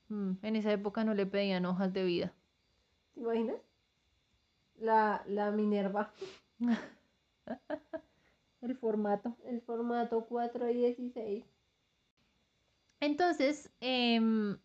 [0.08, 2.32] Mm, En esa época no le pedían hojas de vida.
[3.14, 3.56] ¿Te imaginas?
[4.80, 6.12] La, la Minerva.
[8.60, 9.36] El formato.
[9.44, 11.44] El formato 4 y 16.
[13.00, 14.58] Entonces, em,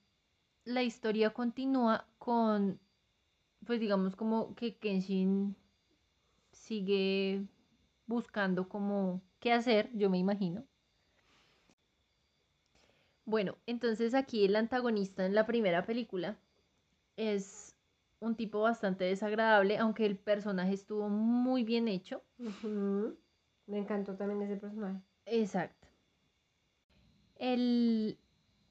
[0.66, 2.80] la historia continúa con,
[3.66, 5.56] pues digamos como que Kenshin
[6.52, 7.46] sigue
[8.08, 10.66] buscando como qué hacer, yo me imagino.
[13.26, 16.38] Bueno, entonces aquí el antagonista en la primera película
[17.18, 17.75] es
[18.20, 22.24] un tipo bastante desagradable, aunque el personaje estuvo muy bien hecho.
[23.68, 25.00] Me encantó también ese personaje.
[25.26, 25.88] Exacto.
[27.38, 28.18] El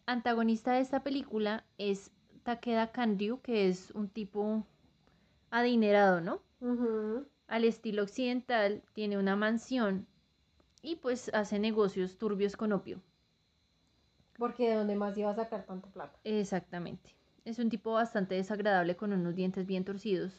[0.07, 2.11] antagonista de esta película es
[2.43, 4.65] Takeda Kanryu, que es un tipo
[5.51, 6.41] adinerado, ¿no?
[7.47, 10.07] Al estilo occidental, tiene una mansión
[10.83, 13.01] y pues hace negocios turbios con opio.
[14.39, 16.19] Porque de dónde más iba a sacar tanta plata.
[16.25, 17.15] Exactamente.
[17.45, 20.33] Es un tipo bastante desagradable con unos dientes bien torcidos.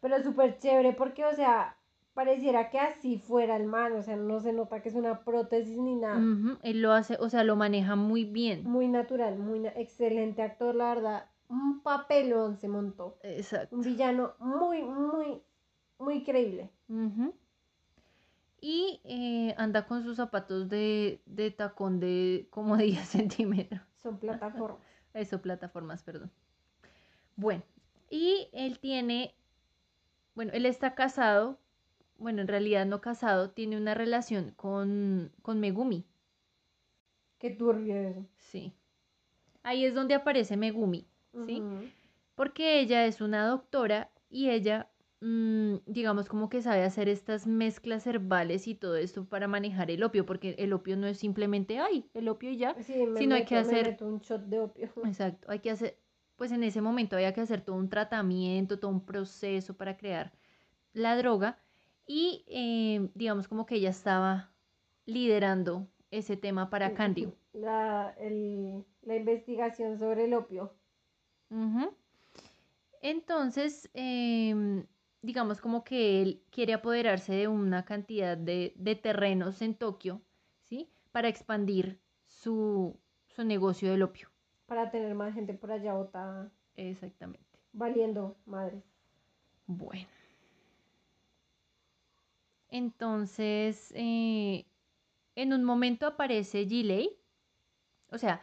[0.00, 1.76] Pero súper chévere porque, o sea,
[2.12, 3.92] pareciera que así fuera el man.
[3.94, 6.18] O sea, no se nota que es una prótesis ni nada.
[6.18, 8.64] Ujú, Él lo hace, o sea, lo maneja muy bien.
[8.64, 11.26] Muy natural, muy na- excelente actor, la verdad.
[11.48, 13.18] Un papelón se montó.
[13.22, 13.76] Exacto.
[13.76, 15.42] Un villano muy, muy,
[15.98, 16.70] muy creíble.
[16.88, 17.34] Ujú.
[18.60, 23.80] Y eh, anda con sus zapatos de, de tacón de como 10 centímetros.
[24.02, 24.80] Son plataformas.
[25.14, 26.30] Eso, plataformas, perdón.
[27.42, 27.62] Bueno,
[28.08, 29.34] y él tiene,
[30.34, 31.58] bueno, él está casado,
[32.18, 36.06] bueno, en realidad no casado, tiene una relación con, con Megumi,
[37.38, 38.24] Qué turbio eso.
[38.38, 38.72] sí.
[39.64, 41.06] Ahí es donde aparece Megumi,
[41.46, 41.62] ¿sí?
[42.34, 48.06] Porque ella es una doctora y ella, mm, digamos, como que sabe hacer estas mezclas
[48.06, 52.08] herbales y todo esto para manejar el opio, porque el opio no es simplemente, ay,
[52.14, 52.74] el opio y ya.
[52.82, 54.90] Sí, me Si no hay que me hacer- meto un shot de opio.
[55.04, 55.96] Exacto, hay que hacer,
[56.36, 60.32] pues en ese momento había que hacer todo un tratamiento, todo un proceso para crear
[60.92, 61.58] la droga
[62.06, 64.52] y eh, digamos como que ella estaba
[65.06, 67.32] liderando ese tema para Candy.
[67.52, 70.72] La, el- la investigación sobre el opio.
[73.00, 74.86] Entonces, em,
[75.22, 80.22] digamos como que él quiere apoderarse de una cantidad de, de terrenos en Tokio,
[80.62, 80.90] ¿sí?
[81.10, 84.31] Para expandir su, su negocio del opio.
[84.72, 87.44] Para tener más gente por allá botada Exactamente.
[87.74, 88.82] valiendo madres.
[89.66, 90.06] Bueno.
[92.70, 94.64] entonces eh,
[95.36, 97.18] en un momento aparece Gilei.
[98.08, 98.40] O sea,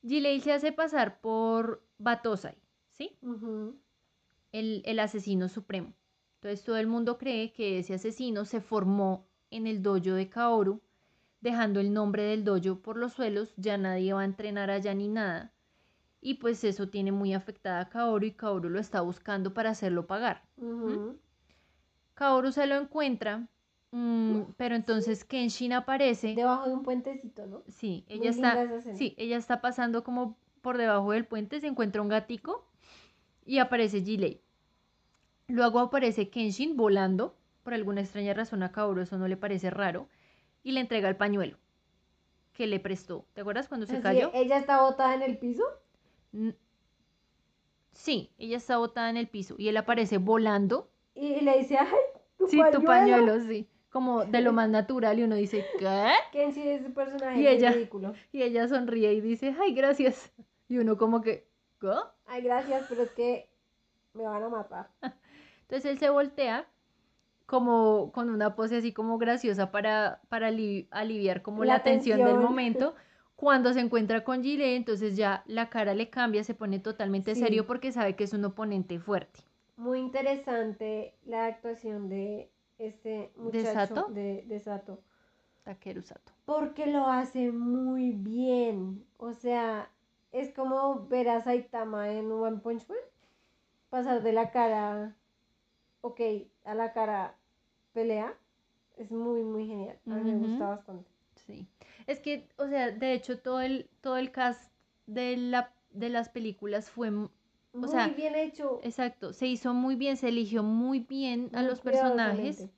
[0.00, 2.56] Gilei se hace pasar por Batosai,
[2.92, 3.18] ¿sí?
[4.50, 5.92] El, el asesino supremo.
[6.36, 10.80] Entonces todo el mundo cree que ese asesino se formó en el dojo de Kaoru,
[11.44, 15.08] dejando el nombre del dojo por los suelos, ya nadie va a entrenar allá ni
[15.08, 15.52] nada.
[16.20, 20.06] Y pues eso tiene muy afectada a Kaoru y Kaoru lo está buscando para hacerlo
[20.06, 20.42] pagar.
[20.56, 21.18] Ujú.
[22.14, 23.46] Kaoru se lo encuentra,
[23.90, 26.34] mm, pero entonces Kenshin aparece.
[26.34, 27.62] Debajo de un puentecito, ¿no?
[27.68, 32.00] Sí, Muy ella está, sí, ella está pasando como por debajo del puente, se encuentra
[32.00, 32.66] un gatico
[33.44, 34.40] y aparece Gilei.
[35.48, 40.08] Luego aparece Kenshin volando, por alguna extraña razón a Kaoru eso no le parece raro,
[40.64, 41.56] y le entrega el pañuelo
[42.52, 43.26] que le prestó.
[43.34, 44.30] ¿Te acuerdas cuando se cayó?
[44.34, 45.62] Ella está botada en el piso.
[46.32, 46.56] N-
[47.92, 50.90] Sí, ella está botada en el piso y él aparece volando.
[51.14, 51.86] Y le dice, ay,
[52.36, 52.80] tu sí, pañuelo.
[52.80, 53.68] tu pañuelo, sí.
[53.90, 56.12] Como de lo más natural y uno dice, ¿qué?
[56.32, 58.14] Que sí es un personaje Y muy ella- ridículo.
[58.32, 60.32] Y ella sonríe y dice, ay, gracias.
[60.68, 61.46] Y uno como que,
[61.80, 61.92] ¿qué?
[62.26, 63.48] Ay, gracias, pero es que
[64.14, 64.90] me van a matar.
[65.62, 66.66] Entonces él se voltea
[67.46, 72.24] como con una pose así como graciosa para, para ali- aliviar como la, La tensión
[72.24, 72.94] del momento.
[73.36, 77.40] Cuando se encuentra con Gile, entonces ya la cara le cambia, se pone totalmente Sí.
[77.42, 79.40] serio porque sabe que es un oponente fuerte.
[79.76, 84.06] Muy interesante la actuación de este muchacho Sato?
[84.10, 85.00] de, de Sato.
[85.64, 86.32] Takeru Sato.
[86.44, 89.04] Porque lo hace muy bien.
[89.16, 89.90] O sea,
[90.30, 92.98] es como ver a Saitama en One Punch Man.
[93.90, 95.16] Pasar de la cara,
[96.04, 96.20] ok,
[96.64, 97.34] a la cara
[97.92, 98.34] pelea.
[98.96, 99.98] Es muy, muy genial.
[100.08, 101.10] A mí me gusta bastante.
[101.46, 101.66] Sí.
[102.06, 104.70] Es que, o sea, de hecho todo el, todo el cast
[105.06, 107.28] de, la, de las películas fue, m-
[107.72, 108.80] Muy sea, bien hecho.
[108.84, 112.68] exacto, se hizo muy bien, se eligió muy bien a los personajes.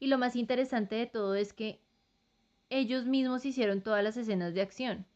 [0.00, 1.80] Y lo más interesante de todo es que
[2.70, 5.06] ellos mismos hicieron todas las escenas de acción.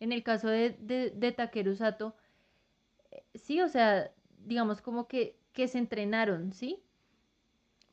[0.00, 2.16] En el caso de, de, de Takeru Sato,
[3.12, 4.12] eh, sí, o sea,
[4.46, 6.82] digamos como que, que se entrenaron, ¿sí?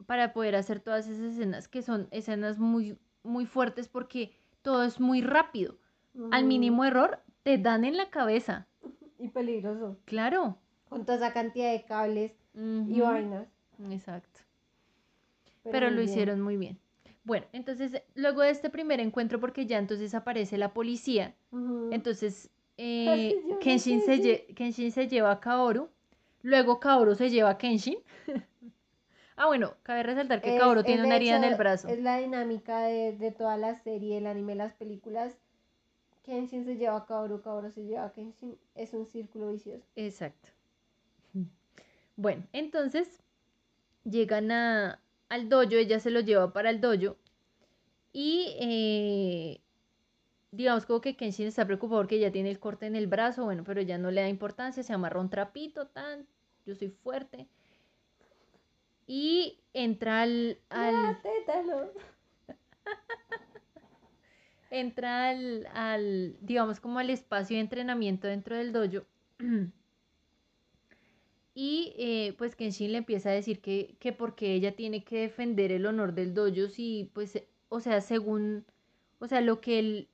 [0.05, 4.99] Para poder hacer todas esas escenas, que son escenas muy, muy fuertes porque todo es
[4.99, 5.77] muy rápido.
[6.31, 8.67] Al mínimo error, te dan en la cabeza.
[9.19, 9.97] Y peligroso.
[10.05, 10.59] Claro.
[10.89, 13.47] Con toda esa cantidad de cables y vainas.
[13.89, 14.41] Exacto.
[15.63, 16.09] pero lo bien.
[16.09, 16.79] hicieron muy bien.
[17.23, 21.35] Bueno, entonces, luego de este primer encuentro, porque ya entonces aparece la policía,
[21.91, 25.89] entonces eh, Kenshin, se Kenshin se lleva a Kaoru,
[26.47, 27.97] luego Kaoru se lleva a Kenshin.
[29.37, 31.87] ah, bueno, cabe resaltar que Es- Kaoru tiene una herida en el brazo.
[31.89, 35.37] Es la dinámica de, de toda la serie, el anime, las películas.
[36.23, 38.57] Kenshin se lleva a Kaoru, Kaoru se lleva a Kenshin.
[38.75, 39.85] Es un círculo vicioso.
[39.95, 40.49] Exacto.
[42.19, 43.21] Bueno, entonces
[44.03, 47.15] llegan a, al dojo, ella se lo lleva para el dojo
[48.11, 49.61] y eh,
[50.51, 53.63] digamos como que Kenshin está preocupado porque ya tiene el corte en el brazo, bueno,
[53.63, 56.25] pero ya no le da importancia, se amarra un trapito, tan,
[56.67, 57.47] yo soy fuerte.
[59.07, 61.87] Y entra al, al- Ah, tétano.
[64.69, 69.05] entra al, al, digamos como al espacio de entrenamiento dentro del dojo.
[71.53, 75.71] Y eh, pues Kenshin le empieza a decir que, que porque ella tiene que defender
[75.71, 78.65] el honor del dojo si, pues, eh, o sea, según,
[79.19, 80.09] o sea, lo que él,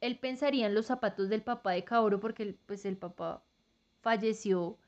[0.00, 3.42] él pensaría en los zapatos del papá de Kaoru, porque pues el papá
[4.06, 4.78] falleció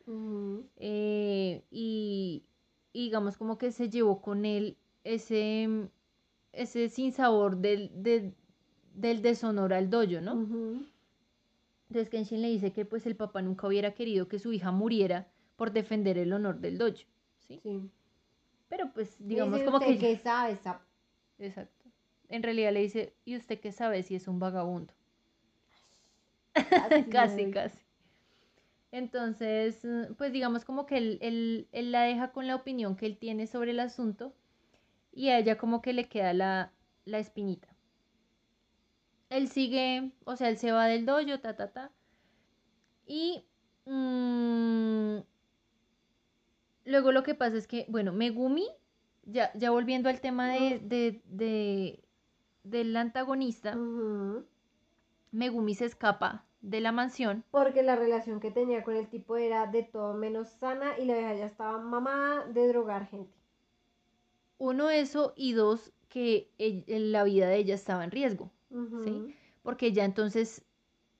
[0.76, 2.44] eh, y,
[2.92, 5.88] y digamos como que se llevó con él ese,
[6.52, 8.32] ese sinsabor del, del,
[8.94, 10.34] del deshonor al dojo, ¿no?
[10.34, 10.84] Ujú.
[11.88, 15.26] Entonces Kenshin le dice que pues el papá nunca hubiera querido que su hija muriera
[15.56, 16.98] por defender el honor del dojo,
[17.40, 17.58] ¿sí?
[17.64, 17.90] Sí.
[18.68, 19.98] Pero pues digamos como usted que...
[19.98, 20.84] que sabe, sapo.
[21.40, 21.86] Exacto.
[22.28, 24.94] En realidad le dice, ¿y usted qué sabe si es un vagabundo?
[27.10, 27.87] Casi, casi.
[28.92, 33.06] Entonces, mm, pues digamos como que él, él- él la deja con la opinión que
[33.06, 34.34] él tiene sobre el asunto
[35.12, 36.72] y a ella como que le queda la,
[37.06, 37.68] la espinita.
[39.30, 41.92] Él sigue, o sea, él se va del dojo, ta, ta, ta.
[43.06, 43.44] Y
[43.86, 45.18] mm,
[46.84, 48.66] luego lo que pasa es que, bueno, Megumi,
[49.24, 52.04] ya, ya volviendo al tema de, de, de-
[52.64, 53.76] del antagonista.
[55.32, 57.44] Megumi se escapa de la mansión.
[57.50, 61.14] Porque la relación que tenía con el tipo era de todo menos sana y la
[61.14, 63.32] vieja ya estaba mamada de drogar gente.
[64.58, 66.50] Uno, eso, y dos, que
[66.86, 68.50] la vida de ella estaba en riesgo.
[69.04, 69.34] ¿sí?
[69.62, 70.64] Porque ya entonces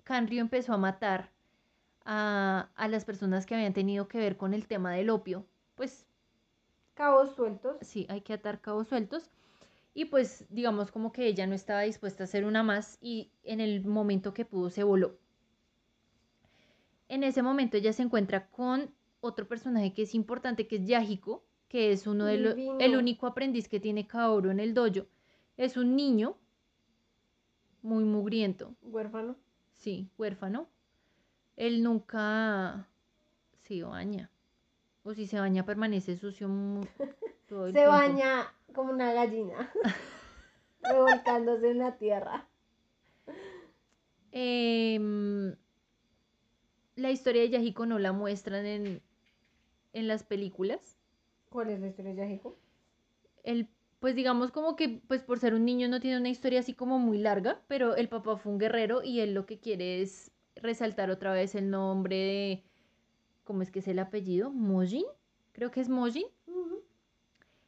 [0.04, 1.30] Canrio empezó a matar
[2.04, 6.06] a, a las personas que habían tenido que ver con el tema del opio, pues
[6.94, 7.76] cabos sueltos.
[7.80, 9.30] sí, hay que atar cabos sueltos.
[9.94, 13.60] Y pues digamos como que ella no estaba dispuesta a hacer una más y en
[13.60, 15.18] el momento que pudo se voló.
[17.08, 18.90] En ese momento ella se encuentra con
[19.20, 23.26] otro personaje que es importante, que es Yahiko, que es uno de los, el único
[23.26, 25.06] aprendiz que tiene Kaoru en el dojo.
[25.56, 26.36] Es un niño
[27.82, 29.36] muy mugriento, Huérfano.
[29.72, 30.68] sí, huérfano.
[31.56, 32.86] Él nunca
[33.62, 34.30] se baña.
[35.02, 36.48] O si se baña permanece sucio
[37.48, 37.92] todo el Se tiempo.
[37.92, 39.72] baña como una gallina.
[40.82, 42.46] revolcándose en la tierra.
[44.30, 45.56] Em,
[46.98, 49.02] la historia de Yahiko no la muestran en,
[49.92, 50.96] en las películas.
[51.50, 52.58] ¿Cuál es la historia de Yahiko?
[53.44, 53.68] El,
[54.00, 56.98] pues digamos como que pues por ser un niño no tiene una historia así como
[56.98, 61.10] muy larga, pero el papá fue un guerrero y él lo que quiere es resaltar
[61.10, 62.62] otra vez el nombre de,
[63.44, 64.50] ¿cómo es que es el apellido?
[64.50, 65.04] Mojin,
[65.52, 66.26] creo que es Mojin.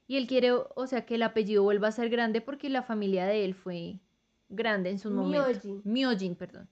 [0.06, 3.26] Y él quiere, o sea, que el apellido vuelva a ser grande porque la familia
[3.26, 4.00] de él fue
[4.48, 5.46] grande en su momento.
[5.46, 5.82] Myojin.
[5.84, 6.68] Myojin, perdón.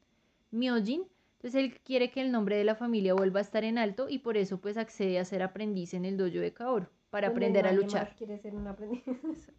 [0.51, 1.05] Myojin.
[1.39, 4.18] Entonces él quiere que el nombre de la familia vuelva a estar en alto y
[4.18, 7.72] por eso pues accede a ser aprendiz en el dojo de Kaoru para aprender a
[7.72, 8.16] luchar.
[8.16, 9.05] Quiere ser un aprendiz.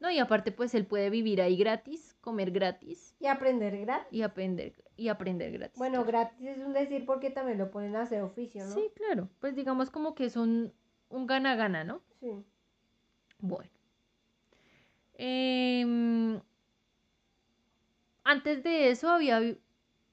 [0.00, 4.08] No, y aparte pues él puede vivir ahí gratis, comer gratis y aprender gratis.
[4.10, 5.76] y aprender y aprender gratis.
[5.76, 6.06] Bueno, claro.
[6.06, 8.70] gratis es un decir porque también lo ponen a hacer oficio, ¿no?
[8.72, 9.28] Sí, claro.
[9.40, 10.72] Pues digamos como que es un
[11.10, 12.00] un gana-gana, ¿no?
[12.18, 12.32] Sí.
[13.40, 13.70] Bueno.
[15.14, 16.40] Em,
[18.24, 19.42] antes de eso había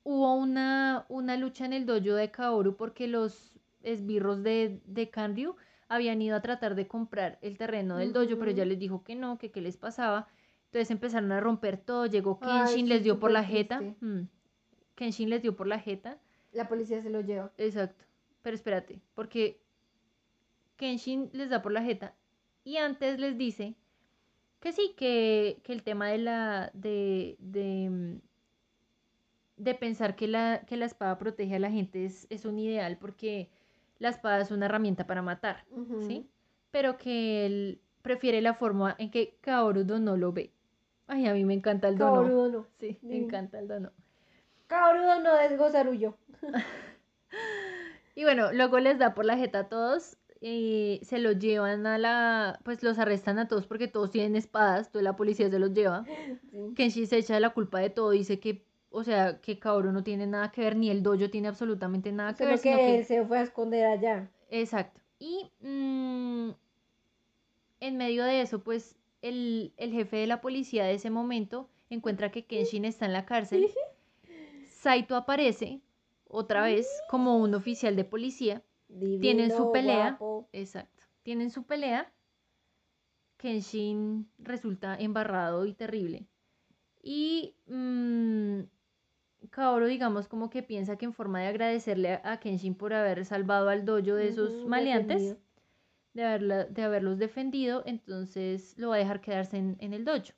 [0.08, 5.58] hubo una, una lucha en el dojo de Kaoru porque los esbirros de, de Kanryu
[5.90, 9.16] habían ido a tratar de comprar el terreno del dojo, pero ella les dijo que
[9.16, 10.30] no, que qué les pasaba.
[10.68, 13.82] Entonces empezaron a romper todo, llegó Kenshin, les dio por la jeta.
[13.82, 14.30] mm,
[14.96, 16.18] Kenshin les dio por la jeta.
[16.54, 17.52] La policía se lo lleva.
[17.58, 18.06] Exacto.
[18.44, 19.60] Pero espérate, porque
[20.78, 22.16] Kenshin les da por la jeta
[22.64, 23.76] y antes les dice
[24.62, 26.72] que sí, que, que el tema de la.
[26.74, 27.36] de.
[27.40, 28.27] de, mm,
[29.58, 32.98] de pensar que la, que la espada protege a la gente es, es un ideal
[32.98, 33.50] porque
[34.00, 35.66] la espada es una herramienta para matar.
[36.08, 36.28] ¿sí?
[36.72, 40.52] Pero que él prefiere la forma en que Kaoru no lo ve.
[41.08, 42.14] Ay, a mí me encanta el dono.
[42.22, 42.68] Kaorudo no.
[42.80, 43.26] Sí, me Divino.
[43.28, 43.92] encanta el dono.
[44.68, 46.18] Kaorudo no es gozarullo.
[48.16, 52.00] Y bueno, luego les da por la jeta a todos y se los llevan a
[52.00, 55.72] la, pues los arrestan a todos porque todos tienen espadas, toda la policía se los
[55.74, 56.04] lleva.
[56.52, 56.74] Sí.
[56.76, 60.28] Kenshi se echa la culpa de todo, dice que, o sea, que Kaoru no tiene
[60.28, 62.98] nada que ver, ni el dojo tiene absolutamente nada que ver, que, sino que...
[62.98, 64.30] él se fue a esconder allá.
[64.50, 65.02] Exacto.
[65.20, 66.52] Y mm,
[67.80, 72.32] en medio de eso, pues el, el jefe de la policía de ese momento encuentra
[72.32, 73.70] que Kenshin está en la cárcel.
[74.70, 75.82] Saito aparece
[76.28, 78.64] otra vez como un oficial de policía.
[79.22, 80.12] Tienen su pelea.
[80.12, 80.48] guapo.
[80.54, 81.04] Exacto.
[81.24, 82.12] Tienen su pelea.
[83.38, 86.26] Kenshin resulta embarrado y terrible.
[87.04, 88.62] Y mm,
[89.52, 93.70] Kaoru, digamos, como que piensa que en forma de agradecerle a, Kenshin por haber salvado
[93.70, 95.38] al dojo de esos maleantes,
[96.14, 100.34] de, haberla- de haberlos defendido, entonces lo va a dejar quedarse en, en el dojo.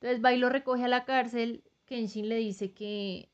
[0.00, 1.64] Entonces va y lo recoge a la cárcel.
[1.86, 3.30] Kenshin le dice que,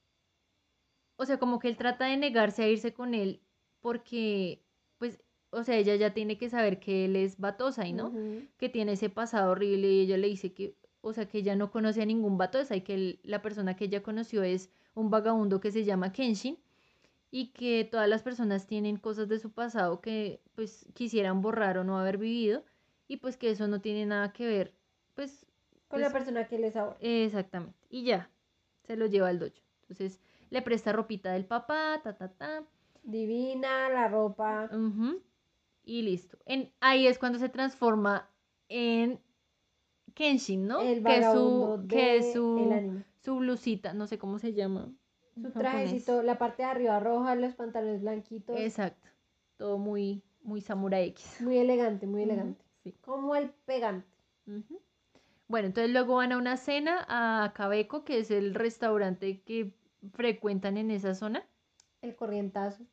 [1.17, 3.41] o sea, como que él trata de negarse a irse con él
[3.81, 4.63] porque,
[4.99, 8.09] pues, o sea, ella ya tiene que saber que él es Batosai, ¿no?
[8.09, 8.47] Ujú.
[8.57, 11.71] Que tiene ese pasado horrible y ella le dice que, o sea, que ella no
[11.71, 15.71] conoce a ningún Batosai, que el- la persona que ella conoció es un vagabundo que
[15.71, 16.59] se llama Kenshin
[17.31, 21.85] y que todas las personas tienen cosas de su pasado que, pues, quisieran borrar o
[21.85, 22.65] no haber vivido
[23.09, 24.75] y pues que eso no tiene nada que ver,
[25.15, 25.47] pues,
[25.89, 26.97] Con pues, la persona que les ahora.
[27.01, 27.77] Exactamente.
[27.89, 28.31] Y ya,
[28.87, 29.53] se lo lleva al dojo.
[29.83, 30.21] Entonces,
[30.51, 32.65] le presta ropita del papá, ta, ta, ta.
[33.03, 34.69] Divina, la ropa.
[35.85, 36.39] y listo.
[36.47, 38.29] En, ahí es cuando se transforma
[38.69, 39.21] en
[40.15, 40.81] Kenshin, ¿no?
[40.81, 43.05] El que su, que de su, el anime.
[43.19, 44.89] su blusita, no sé cómo se llama.
[45.41, 48.59] Su trajecito, la parte de arriba roja, los pantalones blanquitos.
[48.59, 49.09] Exacto.
[49.57, 51.41] Todo muy, muy Samurai X.
[51.41, 52.65] Muy elegante, muy elegante.
[52.83, 52.93] sí.
[53.01, 54.07] Como el pegante.
[55.49, 59.73] Bueno, entonces luego van a una cena a Cabeco, que es el restaurante que
[60.13, 61.45] frecuentan en esa zona.
[62.03, 62.85] El corrientazo.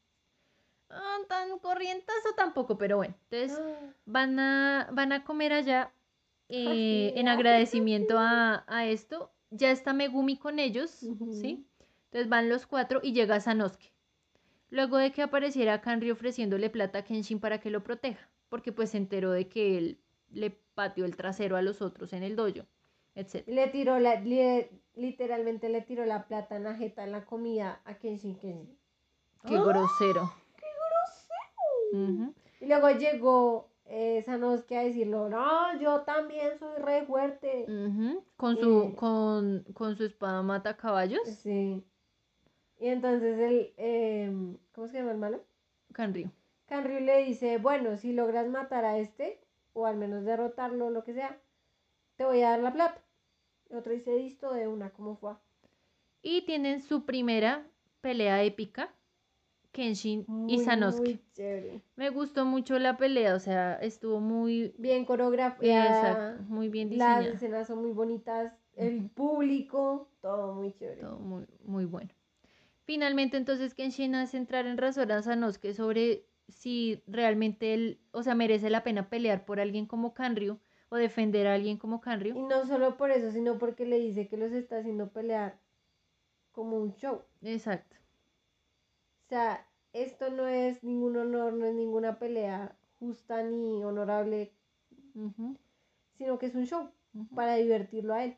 [0.89, 3.13] Ah, tan corrientazo tampoco, pero bueno.
[3.29, 5.91] Entonces Ah, van a, van a comer allá
[6.49, 9.31] eh, en agradecimiento a, a esto.
[9.49, 10.89] Ya está Megumi con ellos.
[11.31, 11.65] ¿sí?
[12.05, 13.93] Entonces van los cuatro y llega Sanosuke.
[14.69, 18.89] Luego de que apareciera Kanri ofreciéndole plata a Kenshin para que lo proteja, porque pues
[18.91, 19.99] se enteró de que él
[20.31, 22.65] le pateó el trasero a los otros en el dojo,
[23.15, 23.47] etc.
[23.47, 27.81] Le tiró la, le- literalmente le tiró la plata en la jeta en la comida
[27.85, 28.77] a Kenshin Kenshin.
[29.47, 30.33] Qué grosero.
[30.57, 30.65] ¡Qué
[31.93, 32.33] grosero!
[32.59, 37.65] Y luego llegó eh, Sanosuke a decirlo, no, yo también soy re fuerte.
[38.35, 38.95] Con su, Eh.
[38.95, 41.21] con, con su espada mata caballos.
[41.27, 41.83] Sí.
[42.79, 45.43] Y entonces el, em, ¿cómo se llama el malo?
[45.93, 46.29] Canryu.
[46.67, 49.39] Canryu le dice, bueno, si logras matar a este,
[49.73, 51.39] o al menos derrotarlo, lo que sea,
[52.17, 53.01] te voy a dar la plata.
[53.69, 55.33] El otro dice, listo, de una, ¿cómo fue?
[56.21, 57.65] Y tienen su primera
[58.01, 58.93] pelea épica.
[59.77, 61.19] Kenshin y Sanosuke.
[61.37, 61.81] Muy.
[61.95, 66.31] Me gustó mucho la pelea, o sea, estuvo muy, Bien coreografiada.
[66.31, 67.35] exacto, muy bien Las diseñada.
[67.35, 68.53] escenas son muy bonitas.
[68.75, 71.01] El público, todo muy chévere.
[71.01, 72.09] Todo muy, muy bueno.
[72.85, 78.33] Finalmente, entonces, Kenshin hace entrar en razón a Sanosuke sobre si realmente él, o sea,
[78.33, 80.57] merece la pena pelear por alguien como Kanryu
[80.89, 82.47] o defender a alguien como Y Kanryu.
[82.47, 85.59] no solo por eso, sino porque le dice que los está haciendo pelear
[86.51, 87.21] como un show.
[87.43, 87.95] Exacto.
[89.27, 94.53] O sea, esto no es ningún honor, no es ninguna pelea justa ni honorable,
[96.17, 96.89] sino que es un show
[97.35, 98.37] para divertirlo a él.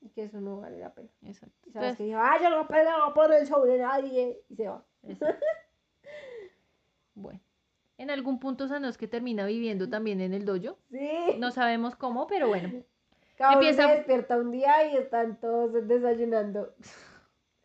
[0.00, 1.08] Y que eso no vale la pena.
[1.22, 1.54] Exacto.
[1.68, 4.42] Y sabes Entonces, que dijo, ah, yo no peleo por el show de nadie.
[4.48, 4.84] Y se va.
[7.14, 7.40] Bueno,
[7.98, 10.78] en algún punto Sanosuke termina viviendo también en el dojo.
[10.90, 11.36] Sí.
[11.38, 12.82] No sabemos cómo, pero bueno.
[13.36, 16.74] Kaoru empieza- se despierta un día y están todos desayunando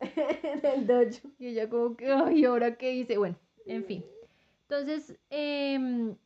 [0.00, 1.28] en el dojo.
[1.38, 3.18] Y ella como que, ay, ¿ahora qué hice?
[3.18, 3.36] Bueno,
[3.66, 4.04] en fin.
[4.68, 6.16] Entonces, em,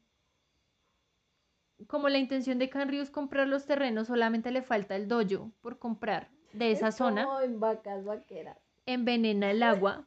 [1.86, 5.78] como la intención de Kanryu es comprar los terrenos, solamente le falta el dojo por
[5.78, 8.58] comprar de esa Es zona, como en vacas vaqueras.
[8.86, 10.06] envenena el agua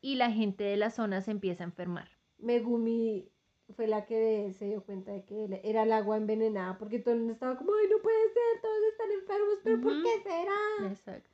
[0.00, 2.08] y la gente de la zona se empieza a enfermar.
[2.38, 3.28] Megumi
[3.76, 7.20] fue la que se dio cuenta de que era el agua envenenada, porque todo el
[7.20, 10.88] mundo estaba como, ay, no puede ser, todos están enfermos, pero ¿por qué será?
[10.90, 11.31] Exacto.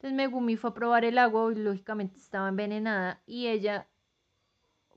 [0.00, 3.86] Entonces Megumi fue a probar el agua y lógicamente estaba envenenada y ella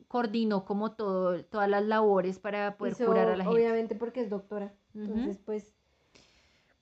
[0.08, 3.60] coordinó como todo, todas las labores para poder curar a la gente.
[3.60, 4.74] Obviamente porque es doctora.
[4.95, 5.74] Entonces, pues,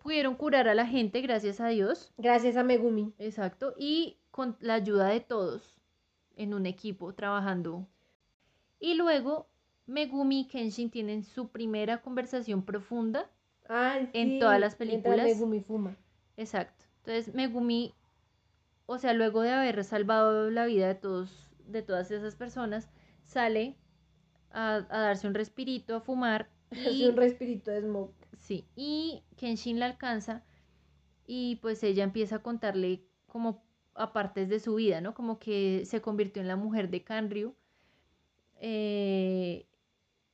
[0.03, 2.11] Pudieron curar a la gente, gracias a Dios.
[2.17, 3.13] gracias a Megumi.
[3.17, 3.74] Exacto.
[3.76, 5.82] Y con la ayuda de todos
[6.36, 7.88] en un equipo trabajando.
[8.80, 9.47] Y luego
[9.88, 13.30] Megumi y Kenshin tienen su primera conversación profunda.
[14.13, 15.26] En todas las películas.
[15.26, 15.95] Megumi fuma.
[16.36, 16.86] Exacto.
[16.97, 17.93] Entonces Megumi,
[18.91, 22.89] o sea, luego de haber salvado la vida de todos, de todas esas personas,
[23.23, 23.77] sale
[24.51, 26.49] a, a darse un respirito, a fumar.
[26.71, 28.13] Y, un respirito de smoke.
[28.37, 30.43] sí, y Kenshin la alcanza
[31.25, 33.63] y pues ella empieza a contarle como
[33.93, 35.13] a partes de su vida, ¿no?
[35.13, 37.55] Como que se convirtió en la mujer de Kanryu,
[38.59, 39.67] eh,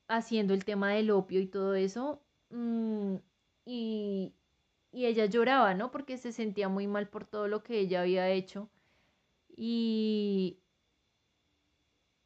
[0.07, 2.21] haciendo el tema del opio y todo eso.
[2.49, 3.15] mm,
[5.07, 5.91] ella lloraba, ¿no?
[5.91, 8.69] Porque se sentía muy mal por todo lo que ella había hecho.
[9.55, 10.59] Y,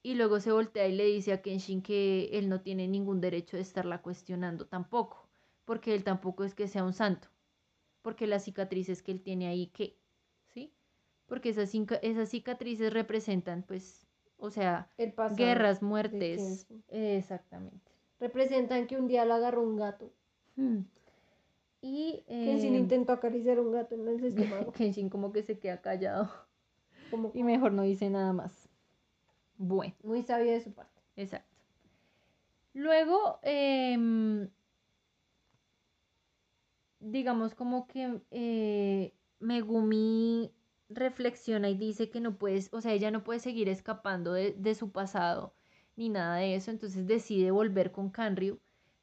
[0.04, 3.58] y luego se voltea y le dice a Kenshin que él no tiene ningún derecho
[3.58, 5.30] de estarla cuestionando tampoco,
[5.66, 7.30] porque él tampoco es que sea un santo,
[8.02, 9.98] porque las cicatrices que él tiene ahí, ¿qué?
[10.48, 10.74] ¿Sí?
[11.28, 14.08] Porque esas, esas cicatrices representan, pues,
[14.38, 16.68] o sea, El guerras, muertes.
[16.90, 17.92] Exactamente.
[18.20, 20.12] Representan que un día lo agarró un gato.
[21.82, 24.72] Y Kenshin eh, intentó acariciar a un gato en el estómago.
[24.74, 26.30] Kenshin como que se queda callado
[27.10, 28.70] Como y mejor no dice nada más.
[29.58, 29.94] Bueno.
[30.04, 31.02] muy sabio de su parte.
[31.16, 31.50] Exacto.
[32.74, 34.50] Luego, em,
[37.00, 40.52] digamos como que eh, Megumi
[40.90, 44.76] reflexiona y dice que no puedes, o sea, ella no puede seguir escapando de, de
[44.76, 45.54] su pasado
[45.96, 48.60] ni nada de eso, entonces decide volver con Kanryu,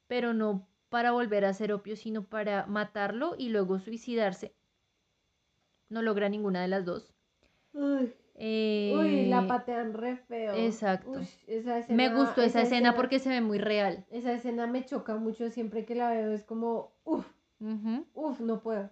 [0.07, 4.55] pero no para volver a hacer opio, sino para matarlo y luego suicidarse.
[5.89, 7.13] No logra ninguna de las dos.
[7.73, 10.55] Uy, uy, Eh, la patean re feo.
[10.55, 11.11] exacto.
[11.11, 14.05] Uy, esa me gustó esa escena porque se ve muy real.
[14.11, 16.33] Esa escena me choca mucho siempre que la veo.
[16.33, 17.27] Es como, uff,
[18.15, 18.91] uff, no puedo.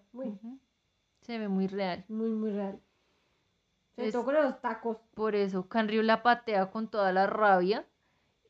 [1.23, 2.05] Se ve muy real.
[2.09, 2.81] muy, muy real.
[3.97, 4.99] Se tocó los tacos.
[5.15, 7.87] Por eso, Canryu la patea con toda la rabia.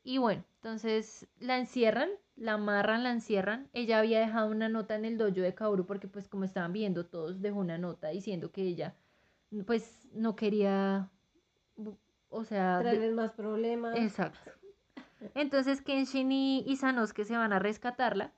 [0.03, 3.69] Y bueno, entonces la encierran, la amarran, la encierran.
[3.73, 7.07] Ella había dejado una nota en el dojo de Kaoru porque pues como estaban viendo
[7.07, 8.95] todos, dejó una nota diciendo que ella
[9.67, 11.11] pues no quería,
[12.29, 13.97] o sea, Traerles más problemas.
[13.97, 14.51] exacto.
[15.35, 18.33] Entonces Kenshin y, y Sanosuke se van a rescatarla.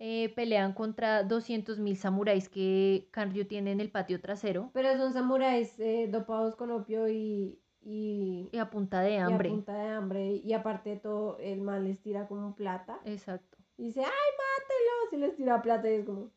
[0.00, 5.76] Eh, pelean contra 200.000 samuráis que Kanryu tiene en el patio trasero Pero son samuráis
[5.80, 9.48] eh, dopados con opio y, y, y a punta de y a hambre.
[9.50, 10.26] punta de hambre.
[10.44, 12.98] Y aparte de todo, el mal les tira como plata.
[13.04, 13.56] Exacto.
[13.76, 15.12] Y dice, ¡ay, mátelos!
[15.12, 16.30] Y les tira plata y es como,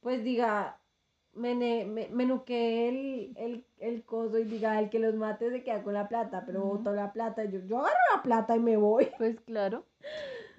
[0.00, 0.78] pues diga,
[1.34, 5.82] mene- me, menuqué el, el, el coso y diga, el que los mate se queda
[5.82, 7.44] con la plata, pero botó la plata.
[7.44, 9.08] y Yo, yo agarro la plata y me voy.
[9.18, 9.84] Pues claro.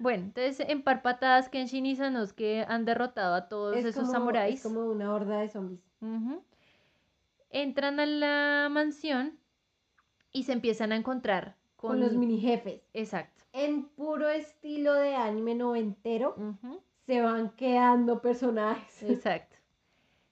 [0.00, 4.12] Bueno, entonces en par patadas Kenshin y Sanosuke han derrotado a todos Es esos como,
[4.12, 4.56] samuráis.
[4.56, 5.80] es como una horda de zombies.
[7.50, 9.37] Entran a la mansión
[10.32, 12.82] y se empiezan a encontrar con, Con los mini jefes.
[12.92, 13.42] Exacto.
[13.52, 16.36] En puro estilo de anime noventero,
[17.06, 19.02] se van quedando personajes.
[19.02, 19.56] Exacto.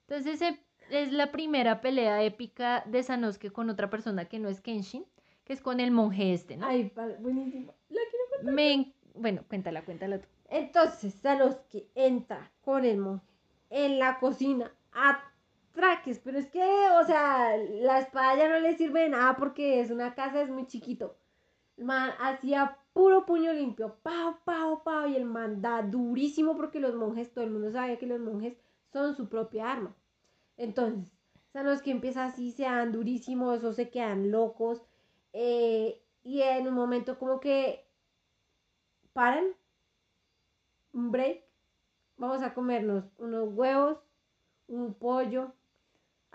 [0.08, 4.60] Entonces e- es la primera pelea épica de Sanosuke con otra persona que no es
[4.60, 5.04] Kenshin,
[5.44, 6.66] que es con el monje este, ¿no?
[6.66, 7.72] Ay, buenísimo.
[7.88, 10.28] La quiero Me en- Bueno, cuéntala, cuéntala tú.
[10.50, 13.24] Entonces, Sanosuke entra con el monje
[13.70, 15.20] en la cocina a
[15.76, 16.64] traques, pero es que,
[17.00, 20.50] o sea, la espada ya no le sirve de nada porque es una casa, es
[20.50, 21.16] muy chiquito.
[21.76, 26.80] El man hacía puro puño limpio, pao, pao, pao, y el man da durísimo porque
[26.80, 28.56] los monjes, todo el mundo sabía que los monjes
[28.92, 29.94] son su propia arma.
[30.56, 31.12] Entonces,
[31.52, 34.82] Sanosuke empieza así, se dan durísimos o se quedan locos,
[35.32, 37.86] eh, y en un momento como que
[39.12, 39.44] paran,
[40.92, 41.44] un break,
[42.16, 43.98] vamos a comernos unos huevos,
[44.68, 45.52] un pollo,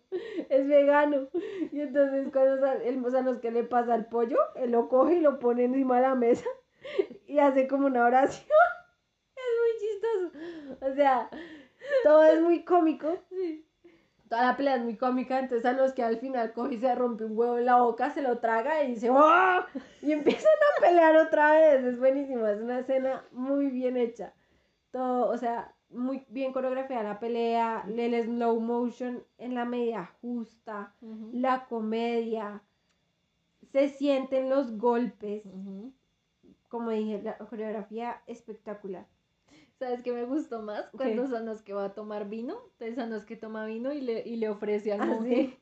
[0.49, 1.27] es vegano.
[1.71, 5.39] Y entonces cuando el Sanos que le pasa al pollo, él lo coge y lo
[5.39, 6.47] pone encima de la mesa
[7.27, 8.47] y hace como una oración.
[9.36, 10.86] Es muy chistoso.
[10.91, 11.29] O sea,
[12.03, 13.17] todo es muy cómico.
[14.29, 16.95] Toda la pelea es muy cómica, entonces a los que al final coge y se
[16.95, 19.59] rompe un huevo en la boca, se lo traga y dice ¡Oh!
[20.01, 21.84] Y empiezan a pelear otra vez.
[21.84, 24.34] Es buenísimo, es una escena muy bien hecha.
[24.91, 30.93] Todo, o sea, muy bien coreografiada la pelea, el slow motion en la media justa,
[31.31, 32.61] la comedia,
[33.71, 35.43] se sienten los golpes,
[36.69, 39.05] como dije, la coreografía espectacular.
[39.79, 40.85] ¿Sabes qué me gustó más?
[40.95, 44.93] Cuando Sanosuke va a tomar vino, entonces Sanosuke toma vino y le, y le ofrece
[44.93, 45.35] al Ah, monje.
[45.35, 45.59] sí.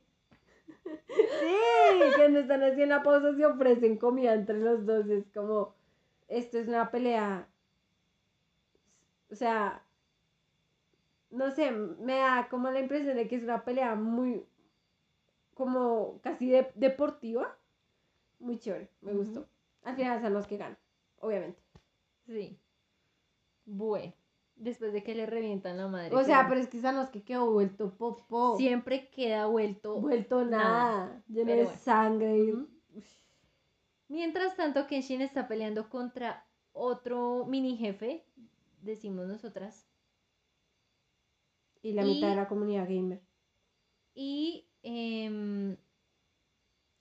[0.83, 5.07] Sí, cuando están así en la pausa se ofrecen comida entre los dos.
[5.07, 5.73] Es como,
[6.27, 7.47] esto es una pelea.
[9.31, 9.83] O sea,
[11.31, 14.45] no sé, me da como la impresión de que es una pelea muy,
[15.53, 17.57] como casi de- deportiva.
[18.39, 19.47] Muy chévere, me gustó.
[19.83, 20.77] Al final son los que ganan,
[21.19, 21.61] obviamente.
[22.25, 22.59] Sí.
[23.65, 24.13] Bueno,
[24.55, 26.15] después de que le revientan la madre.
[26.15, 28.55] O sea, pero es que son los que quedó vuelto popó.
[28.57, 29.99] siempre queda vuelto.
[29.99, 30.63] Vuelto nada.
[31.05, 31.79] nada, lleno de bueno.
[31.79, 32.37] sangre.
[32.37, 32.67] y-.
[34.07, 38.25] Mientras tanto, Kenshin está peleando contra otro mini jefe,
[38.81, 39.87] decimos nosotras.
[41.81, 43.21] Y la Y- mitad de la comunidad gamer.
[44.13, 45.77] Y em,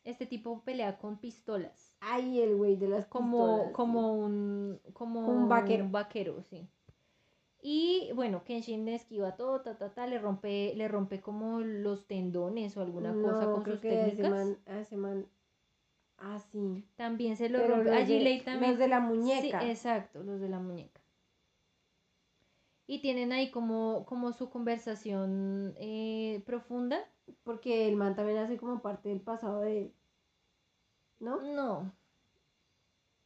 [0.04, 1.94] este tipo pelea con pistolas.
[2.00, 4.80] Ay, el güey de las Como, pistolas, como un.
[4.92, 5.84] Como Un vaquero.
[5.84, 6.68] un vaquero, sí.
[7.62, 12.06] Y bueno, Kenshin le esquiva todo, ta, ta, ta, le rompe, le rompe como los
[12.06, 14.30] tendones o alguna cosa con creo sus que ese técnicas.
[14.30, 15.26] man, ese man,
[16.16, 16.86] ah, sí.
[16.96, 17.90] También se lo Pero rompe.
[17.90, 18.42] los A de-.
[18.60, 19.68] Los de la Sí, muñeca.
[19.70, 20.99] exacto, los de la muñeca.
[22.91, 26.99] Y tienen ahí como, como su conversación eh, profunda.
[27.45, 29.95] Porque el man también hace como parte del pasado de él.
[31.20, 31.41] ¿No?
[31.41, 31.93] No.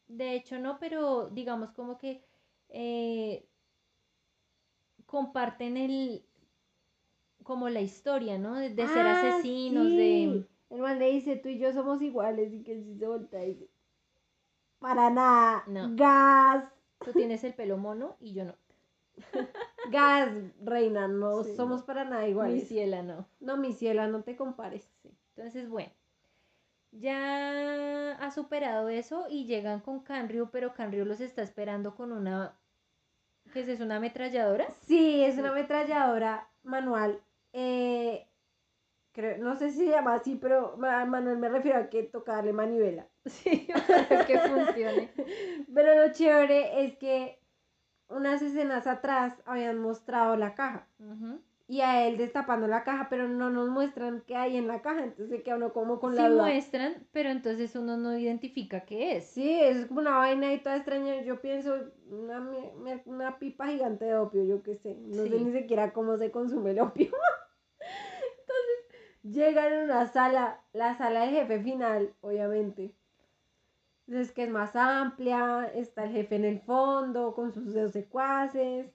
[0.09, 2.23] De hecho, no, pero digamos como que
[2.69, 3.47] eh,
[5.07, 6.25] comparten el
[7.45, 8.55] como la historia, ¿no?
[8.55, 9.97] De, de ser Ah, asesinos, sí.
[9.97, 12.53] de El man le dice, tú y yo somos iguales.
[12.53, 13.71] Y que si se voltea y dice,
[14.79, 15.65] para nada.
[15.67, 15.91] No.
[15.97, 16.65] Gas.
[17.05, 18.55] tú tienes el pelo mono y yo no.
[19.91, 20.31] Gas,
[20.65, 21.09] reina.
[21.09, 21.87] No Sí, somos no.
[21.87, 22.69] para nada Mi iguales.
[22.69, 23.27] ciela no.
[23.41, 24.91] No, mi ciela, no te compares.
[25.03, 25.11] Sí.
[25.37, 25.93] Entonces, bueno,
[26.93, 32.59] ya ha superado eso y llegan con Canryu, pero Canryu los está esperando con una,
[33.53, 33.85] ¿qué es eso?
[33.85, 34.67] ¿Una ametralladora?
[34.87, 37.21] Sí, es una ametralladora manual.
[37.53, 38.27] Eh,
[39.13, 42.53] creo, no sé si se llama así, pero ma- manual me refiero a que tocarle
[42.53, 43.09] manivela.
[43.27, 43.69] Sí,
[44.09, 45.11] para que funcione.
[45.75, 47.39] Pero lo chévere es que
[48.09, 50.87] unas escenas atrás habían mostrado la caja.
[51.67, 55.03] Y a él destapando la caja, pero no nos muestran qué hay en la caja.
[55.03, 56.43] Entonces queda uno como con Sí la duda.
[56.43, 59.25] muestran, pero entonces uno no identifica qué es.
[59.31, 61.23] Sí, es como una vaina y toda extraña.
[61.23, 61.75] Yo pienso
[62.11, 62.47] una,
[63.07, 64.95] una pipa gigante de opio, yo qué sé.
[64.95, 65.45] No sé Sí.
[65.45, 67.11] ni siquiera cómo se consume el opio.
[67.81, 72.93] Entonces, llegan a una sala, la sala del jefe final, obviamente.
[74.07, 78.93] Entonces, que es más amplia, está el jefe en el fondo con sus dos secuaces.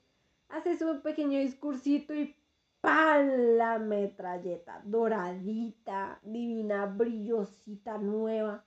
[0.50, 2.36] Hace su pequeño discursito y
[2.82, 3.28] ¡pam!
[3.58, 8.66] La metralleta doradita, divina, brillosita, nueva,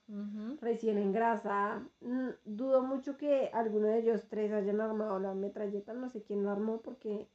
[0.60, 1.86] recién engrasada.
[2.00, 5.92] Mm, dudo mucho que alguno de ellos tres hayan armado la metralleta.
[5.92, 7.28] No sé quién la armó porque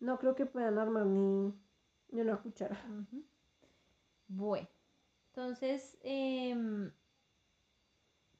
[0.00, 1.54] no creo que puedan armar ni,
[2.10, 2.76] ni una cuchara.
[4.28, 4.68] Bueno,
[5.28, 6.92] entonces, em,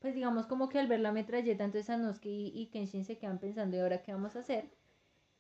[0.01, 3.39] pues digamos como que al ver la metralleta, entonces Sanosuke y, y Kenshin se quedan
[3.39, 4.65] pensando, ¿y ahora qué vamos a hacer?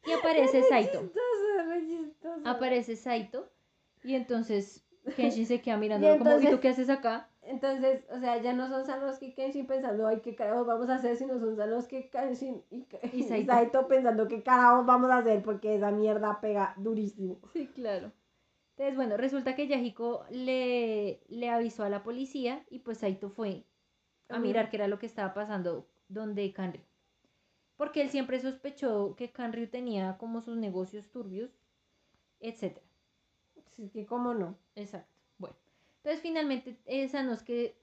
[0.05, 1.01] Y aparece Saito.
[1.01, 2.49] Chistoso, re chistoso.
[2.49, 3.51] Aparece Saito
[4.05, 4.87] y entonces
[5.17, 7.31] Kenshin se queda mirando Y como, ¿y tú qué haces acá?
[7.43, 10.97] Entonces, o sea, ya no son Sanosuke y Kenshin pensando, ay, qué carajos vamos a
[10.97, 13.53] hacer, sino son Sanosuke, Kenshin y, Y y Saito.
[13.53, 13.89] Saito.
[13.89, 17.41] pensando qué carajos vamos a hacer porque esa mierda pega durísimo.
[17.53, 18.13] Sí, claro.
[18.77, 23.65] Entonces, bueno, resulta que Yahiko le, le avisó a la policía y pues Saito fue
[24.31, 26.83] a mirar qué era lo que estaba pasando donde Kanryu.
[27.77, 31.51] Porque él siempre sospechó que Kanryu tenía como sus negocios turbios,
[32.41, 32.87] etcétera.
[33.71, 34.57] Sí, que cómo no.
[34.75, 35.15] Exacto.
[35.39, 35.57] Bueno,
[35.99, 37.77] entonces finalmente esa no es que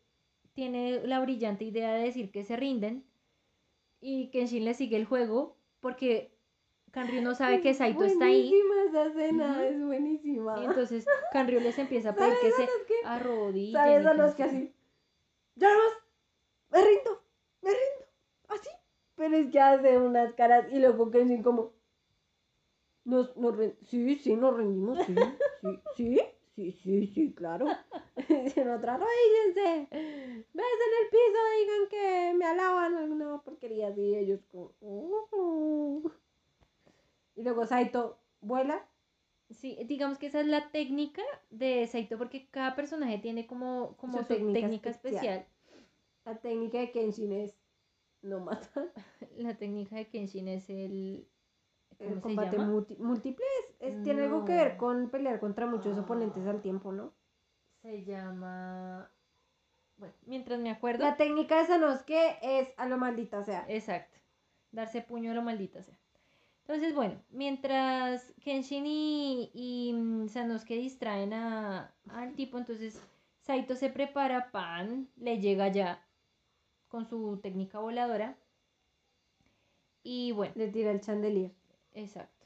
[0.53, 3.03] tiene la brillante idea de decir que se rinden
[4.01, 6.31] y Kenshin le sigue el juego porque
[6.91, 8.49] Kanryu no sabe que Saito está ahí.
[8.49, 10.59] Buenísima esa escena, es buenísima.
[10.61, 12.67] Y entonces Kanryu les empieza a pedir que se
[13.05, 13.73] arrodillen.
[13.73, 14.73] ¿Sabes a los que así?
[16.69, 17.21] Me rindo,
[17.61, 18.05] me rindo,
[18.49, 18.69] así.
[19.15, 21.73] Pero es que hace unas caras y luego Kenshin como,
[23.05, 23.55] nos, nos
[23.87, 25.15] sí, sí, nos rendimos, sí,
[25.61, 26.19] sí, sí,
[26.55, 27.67] sí, sí, sí, claro.
[28.27, 34.41] en otra, arrodíllense, ves en el piso, digan que me alaban alguna porquería así, ellos
[34.51, 36.11] como, "Ujú".
[37.35, 38.87] Y luego Saito vuela
[39.49, 44.17] Sí, digamos que esa es la técnica de Saito porque cada personaje tiene como, como
[44.19, 45.25] Su su, técnica técnica, especial.
[45.25, 45.56] especial.
[46.27, 47.57] La técnica de Kenshin es
[48.21, 48.91] no matar.
[49.37, 51.27] La técnica de Kenshin es el...
[51.97, 53.45] ¿Cómo El combate múltiple
[53.79, 56.01] es, es- tiene algo que ver con pelear contra muchos Ah.
[56.01, 57.13] oponentes al tiempo, ¿no?
[57.81, 59.09] Se llama...
[59.97, 61.03] Bueno, mientras me acuerdo...
[61.05, 63.65] La técnica de Sanosuke es a lo maldita sea.
[63.69, 64.19] Exacto.
[64.71, 65.97] Darse puño a lo maldita sea.
[66.67, 73.01] Entonces, bueno, mientras Kenshin y, y mm, Sanosuke distraen a, al tipo, entonces
[73.39, 76.05] Saito se prepara, pan, le llega ya
[76.87, 78.37] con su técnica voladora.
[80.03, 81.51] Y bueno, Le tira el chandelier.
[81.93, 82.45] exacto.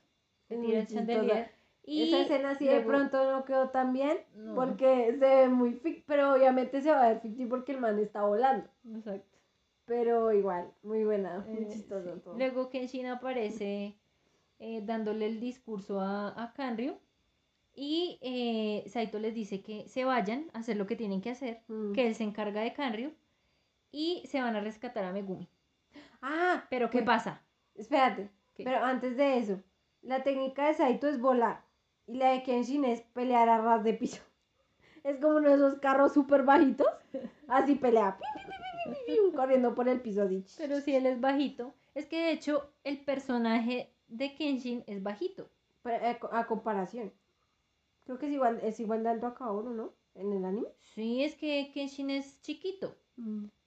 [0.49, 1.51] Es tira muy el chandelier.
[1.83, 4.53] Y Esa escena así de pronto no quedó tan bien No.
[4.55, 7.97] porque se ve muy fic, pero obviamente se va a ver ficti porque el man
[7.99, 8.69] está volando.
[8.95, 9.37] Exacto.
[9.85, 12.21] Pero igual, muy buena, muy Eh, chistoso sí.
[12.23, 12.37] todo.
[12.37, 13.97] Luego Kenshin aparece
[14.59, 16.93] eh, dándole el discurso a, a Kanryu
[17.73, 21.61] y eh, Saito les dice que se vayan a hacer lo que tienen que hacer,
[21.67, 21.93] Mm.
[21.93, 23.11] que él se encarga de Kanryu
[23.91, 25.47] y se van a rescatar a Megumi.
[26.21, 27.41] Ah, Pero ¿qué bueno, pasa?
[27.75, 28.63] Espérate, ¿Qué?
[28.63, 29.61] pero antes de eso,
[30.01, 31.63] la técnica de Saito es volar
[32.07, 34.21] y la de Kenshin es pelear a ras de piso.
[35.03, 36.87] Es como uno de esos carros súper bajitos,
[37.47, 38.19] así pelea,
[39.35, 40.45] corriendo por el piso así.
[40.57, 45.49] Pero si él es bajito, es que de hecho el personaje de Kenshin es bajito.
[45.81, 47.11] Pero, eh, a comparación.
[48.05, 49.93] Creo que es igual, es igual de alto a Kaoru, ¿no?
[50.13, 50.67] En el anime.
[50.93, 52.95] Sí, es que Kenshin es chiquito.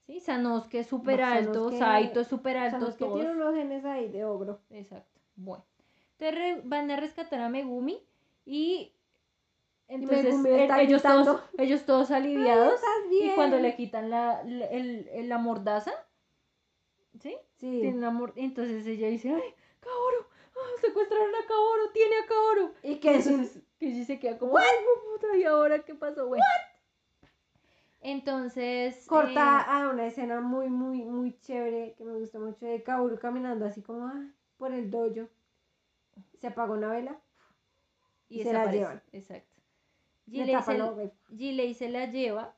[0.05, 3.19] Sí, Sanosuke es súper alto, Sanosuke- Saito es súper alto, Sabes que todos.
[3.19, 4.59] tiene unos genes ahí de ogro.
[4.69, 5.19] Exacto.
[5.35, 5.65] Bueno.
[6.19, 7.99] Entonces van a rescatar a Megumi
[8.45, 8.93] y
[9.87, 10.35] entonces
[10.79, 15.37] ellos, todos, ellos todos aliviados ¿Estás y cuando le quitan la, la, el- el- la
[15.37, 15.91] mordaza,
[17.19, 17.35] ¿sí?
[17.57, 17.79] Sí.
[17.81, 20.25] Tiene una mor- entonces ella dice, ay, Kaoru,
[20.55, 22.71] ah, secuestraron a Kaoru, tiene a Kaoru.
[22.83, 24.65] Y Kenshin, Entonces Kenshi se queda como, ay,
[25.13, 26.27] puta, ¿y ahora qué pasó?
[26.27, 26.43] Bueno.
[28.07, 29.03] Entonces...
[29.07, 33.17] corta eh, a una escena muy, muy, muy chévere que me gusta mucho de Kaoru
[33.17, 35.27] caminando así como ah, por el dojo.
[36.39, 37.19] Se apaga una vela.
[38.29, 39.01] y se la llevan.
[39.11, 39.59] Exacto.
[40.27, 41.11] Le Gilei se.
[41.35, 42.55] Gilei se la lleva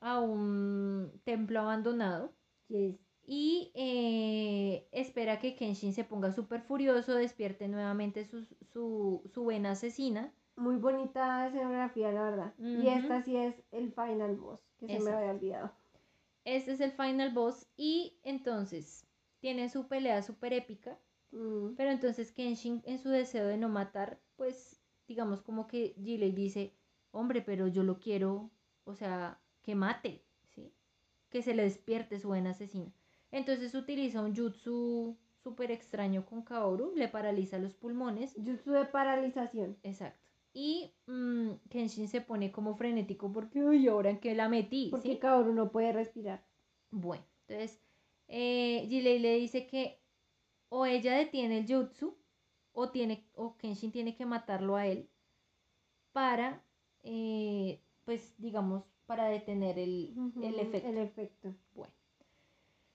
[0.00, 2.32] a un templo abandonado
[2.68, 2.96] Yes.
[3.26, 9.72] y eh, espera que Kenshin se ponga súper furioso, despierte nuevamente su, su, su vena
[9.72, 10.32] asesina.
[10.58, 12.54] Muy bonita escenografía, la verdad.
[12.58, 15.72] Y esta sí es el final boss, que se me había olvidado.
[16.44, 19.06] Este es el final boss y entonces
[19.40, 20.98] tiene su pelea súper épica,
[21.30, 21.74] Mm.
[21.76, 26.72] pero entonces Kenshin en su deseo de no matar, pues digamos como que Gilei dice,
[27.10, 28.50] hombre, pero yo lo quiero,
[28.84, 30.72] o sea, que mate, ¿sí?
[31.28, 32.90] Que se le despierte su buena asesina.
[33.30, 39.76] Entonces utiliza un jutsu súper extraño con Kaoru, le paraliza los pulmones, Jutsu de paralización.
[39.82, 40.27] exacto.
[40.60, 45.12] Y mm, Kenshin se pone como frenético porque, uy, ahora en qué la metí, Porque
[45.12, 45.18] ¿sí?
[45.18, 46.44] Kaoru no puede respirar.
[46.90, 47.80] Bueno, entonces
[48.26, 50.00] eh, Gilei le dice que
[50.68, 52.16] o ella detiene el jutsu
[52.72, 55.08] o tiene o Kenshin tiene que matarlo a él
[56.12, 56.60] para
[57.04, 60.88] eh, pues digamos para detener el, el efecto.
[60.88, 61.54] El efecto.
[61.74, 61.92] Bueno.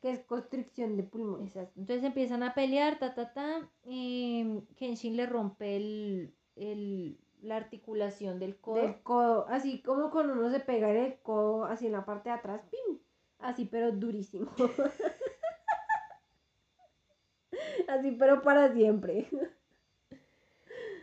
[0.01, 1.47] Que es constricción de pulmones.
[1.55, 1.79] Exacto.
[1.79, 3.69] Entonces empiezan a pelear, ta, ta, ta.
[3.85, 8.81] em, Kenshin le rompe el, el- la articulación del codo.
[8.81, 9.45] Del codo.
[9.49, 12.61] Así como cuando uno se pega en el codo, así en la parte de atrás.
[12.71, 12.97] ¡Pim!
[13.39, 14.49] Así, pero durísimo.
[17.87, 19.27] así, pero para siempre.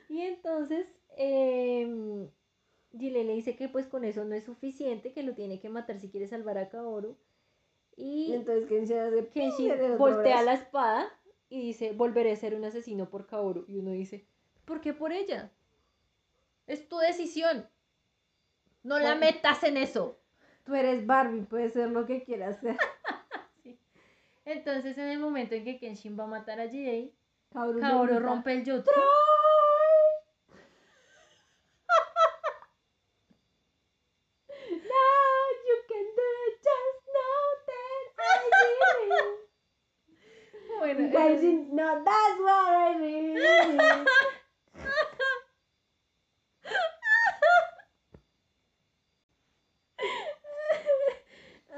[0.09, 0.87] Y entonces
[1.17, 2.29] eh,
[2.99, 6.01] Gile le dice que pues con eso no es suficiente, que lo tiene que matar
[6.01, 7.17] si quiere salvar a Kaoru.
[7.97, 8.69] Y Y entonces
[9.33, 11.13] Kenshin hace voltea la espada
[11.51, 13.65] y dice, volveré a ser un asesino por Kaoru.
[13.69, 14.27] Y uno dice,
[14.65, 15.53] ¿por qué por ella?
[16.71, 17.69] Es tu decisión.
[18.85, 20.21] No la metas en eso.
[20.63, 22.77] Tú eres Barbie, puedes ser lo que quieras ser.
[24.45, 27.13] Entonces en el momento en que Kenshin va a matar a Jirei,
[27.53, 28.89] Kaoru, Kaoru rompe el jutsu.
[34.71, 35.07] No,
[35.67, 38.79] you can do it, just know that I did
[39.19, 39.41] it.
[40.79, 44.07] Bueno, You guys eh, didn't know that's what I really did.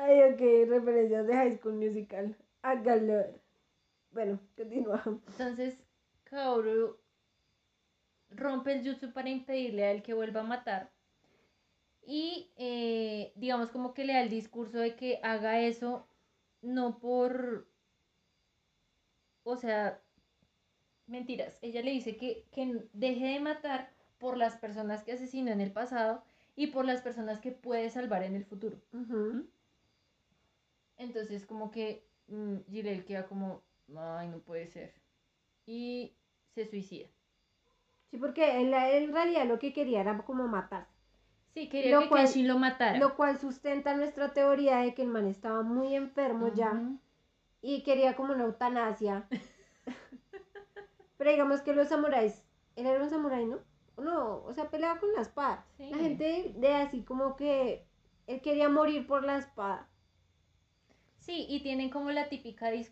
[0.04, 2.36] Ay, ok, referencias de High School Musical.
[2.62, 3.40] A galor.
[4.10, 5.20] Bueno, continuamos.
[5.28, 5.78] entonces
[6.24, 6.98] Kaoru
[8.30, 10.90] rompe el jutsu para impedirle a él que vuelva a matar.
[12.04, 16.08] Y eh, digamos como que le da el discurso de que haga eso
[16.60, 17.68] no por...
[19.44, 20.00] O sea,
[21.06, 21.58] mentiras.
[21.62, 25.72] Ella le dice que, que deje de matar por las personas que asesinó en el
[25.72, 26.24] pasado
[26.56, 28.80] y por las personas que puede salvar en el futuro.
[28.92, 29.46] Ujú.
[31.02, 33.62] Entonces como que mm, Gilel queda como,
[33.96, 34.94] ay, no puede ser.
[35.66, 36.16] Y
[36.54, 37.08] se suicida.
[38.10, 40.86] Sí, porque él, él en realidad lo que quería era como matar.
[41.54, 42.98] Sí, quería Lo que cual- Kenshin lo matara.
[42.98, 46.80] Lo cual sustenta nuestra teoría de que el man estaba muy enfermo ya
[47.60, 49.28] y quería como una eutanasia.
[51.18, 52.42] Pero digamos que los samuráis,
[52.76, 53.58] él era un samurái, ¿no?
[53.96, 55.64] No, o sea, peleaba con la espada.
[55.76, 55.90] Sí.
[55.90, 57.86] La gente de así como que
[58.26, 59.88] él quería morir por la espada.
[61.22, 62.84] Sí, y tienen como la típica eh,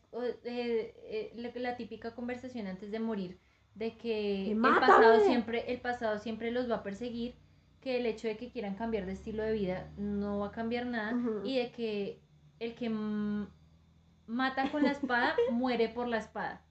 [0.44, 3.40] eh, la, la típica conversación antes de morir
[3.74, 7.34] de que el pasado siempre el pasado siempre los va a perseguir,
[7.80, 10.86] que el hecho de que quieran cambiar de estilo de vida no va a cambiar
[10.86, 12.20] nada y de que
[12.58, 12.90] el que
[14.26, 16.62] mata con la espada muere por la espada.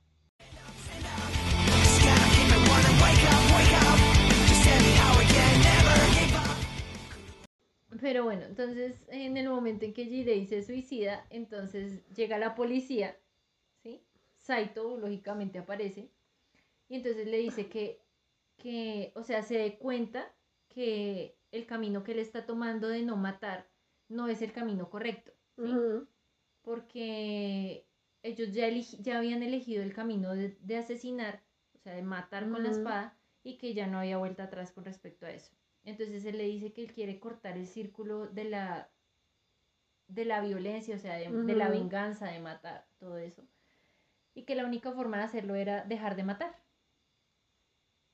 [8.01, 13.17] Pero bueno, entonces en el momento en que Jirei se suicida, entonces llega la policía,
[13.83, 14.07] ¿sí?
[14.37, 16.11] Saito lógicamente aparece
[16.89, 18.05] y entonces le dice que,
[18.57, 20.35] que, o sea, se dé cuenta
[20.69, 23.71] que el camino que él está tomando de no matar
[24.07, 25.85] no es el camino correcto, ¿sí?
[26.61, 27.89] Porque
[28.23, 31.43] ellos ya, ya habían elegido el camino de, de asesinar,
[31.73, 34.85] o sea, de matar con la espada y que ya no había vuelta atrás con
[34.85, 35.58] respecto a eso.
[35.89, 38.89] Entonces él le dice que él quiere cortar el círculo de la,
[40.07, 43.43] de la violencia, o sea, de, de la venganza, de matar, todo eso.
[44.33, 46.55] Y que la única forma de hacerlo era dejar de matar.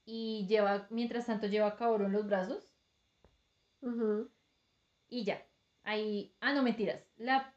[0.05, 2.75] Y lleva, mientras tanto lleva a Kaoru en los brazos
[5.09, 5.45] y ya.
[5.83, 7.03] Ahí, ah, no, mentiras.
[7.17, 7.53] La,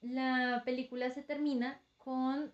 [0.00, 2.52] la película se termina con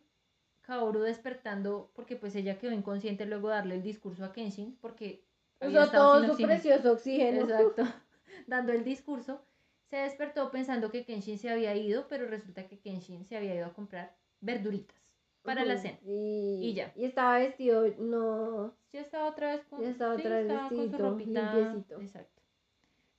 [0.63, 5.26] Kaoru despertando porque pues ella quedó inconsciente luego de darle el discurso a Kenshin porque
[5.61, 6.49] Usó todo su oxígeno.
[6.49, 7.41] precioso oxígeno.
[7.43, 7.83] Exacto.
[8.47, 9.43] Dando el discurso,
[9.89, 13.67] se despertó pensando que Kenshin se había ido, pero resulta que Kenshin se había ido
[13.67, 14.97] a comprar verduritas
[15.43, 15.99] para la cena.
[16.05, 16.93] Y, Y ya.
[16.97, 18.75] Y estaba vestido, no.
[18.93, 21.55] Ya estaba otra vez con, Ya estaba sí, otra vez estaba con su ropita.
[21.55, 22.01] limpiecito.
[22.01, 22.43] Exacto.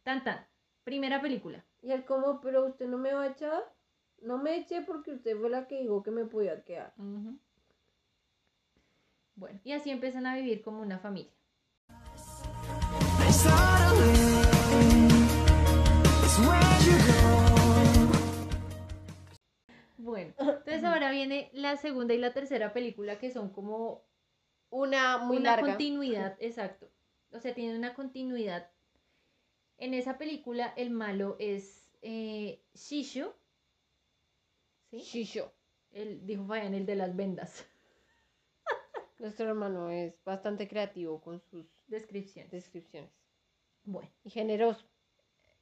[0.04, 0.46] Tan tan.
[0.84, 1.66] Primera película.
[1.82, 3.64] Y él como, pero usted no me va a echar.
[4.22, 6.94] No me eché porque usted fue la que dijo que me podía quedar.
[9.36, 11.32] Bueno, y así empiezan a vivir como una familia.
[19.98, 24.04] Bueno, entonces ahora viene la segunda y la tercera película que son como
[24.70, 25.68] Una muy una larga.
[25.70, 26.90] continuidad, exacto.
[27.32, 28.70] O sea, tienen una continuidad.
[29.78, 33.36] En esa película el malo es eh, Shisho.
[34.92, 35.00] ¿Sí?
[35.00, 35.52] Shisho.
[35.92, 37.66] El, dijo Fabián, el de las vendas.
[39.20, 42.52] Nuestro hermano es bastante creativo con sus Descripciones.
[42.52, 43.10] descripciones.
[43.88, 44.86] Bueno, Y generoso.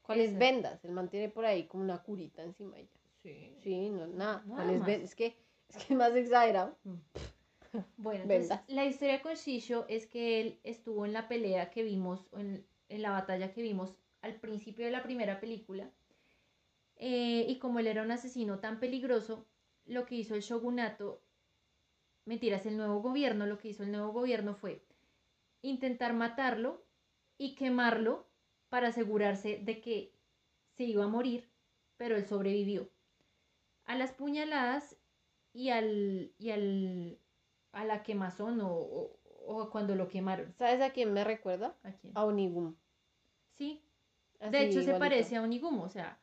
[0.02, 0.84] ¿Cuáles vendas?
[0.86, 3.00] Él mantiene por ahí como una curita encima de ella.
[3.24, 3.56] sí.
[3.64, 4.44] Sí, no, nada.
[4.46, 4.90] Nada ¿Cuáles más.
[5.04, 5.38] Es que
[5.70, 6.78] es que más exagerado.
[7.98, 8.64] Bueno, entonces, Vendas.
[8.68, 12.66] la historia con Shisho es que él estuvo en la pelea que vimos, o en,
[12.90, 15.92] en la batalla que vimos al principio de la primera película.
[16.98, 19.46] eh, y como él era un asesino tan peligroso,
[19.86, 21.22] lo que hizo el shogunato,
[22.26, 24.84] mentiras, el nuevo gobierno, lo que hizo el nuevo gobierno fue
[25.64, 26.85] intentar matarlo
[27.38, 28.28] y quemarlo
[28.70, 30.14] para asegurarse de que
[30.78, 31.50] se iba a morir,
[31.98, 32.90] pero él sobrevivió.
[33.86, 34.98] A las puñaladas
[35.54, 37.20] y al, y al
[37.72, 38.70] a la quemazón o,
[39.46, 40.54] o, cuando lo quemaron.
[40.58, 41.76] ¿Sabes a quién me recuerda?
[41.84, 42.14] ¿A quién?
[42.16, 42.76] A Onigum.
[43.54, 43.82] Sí,
[44.40, 46.20] Así, de hecho se parece a Onigumo, o sea,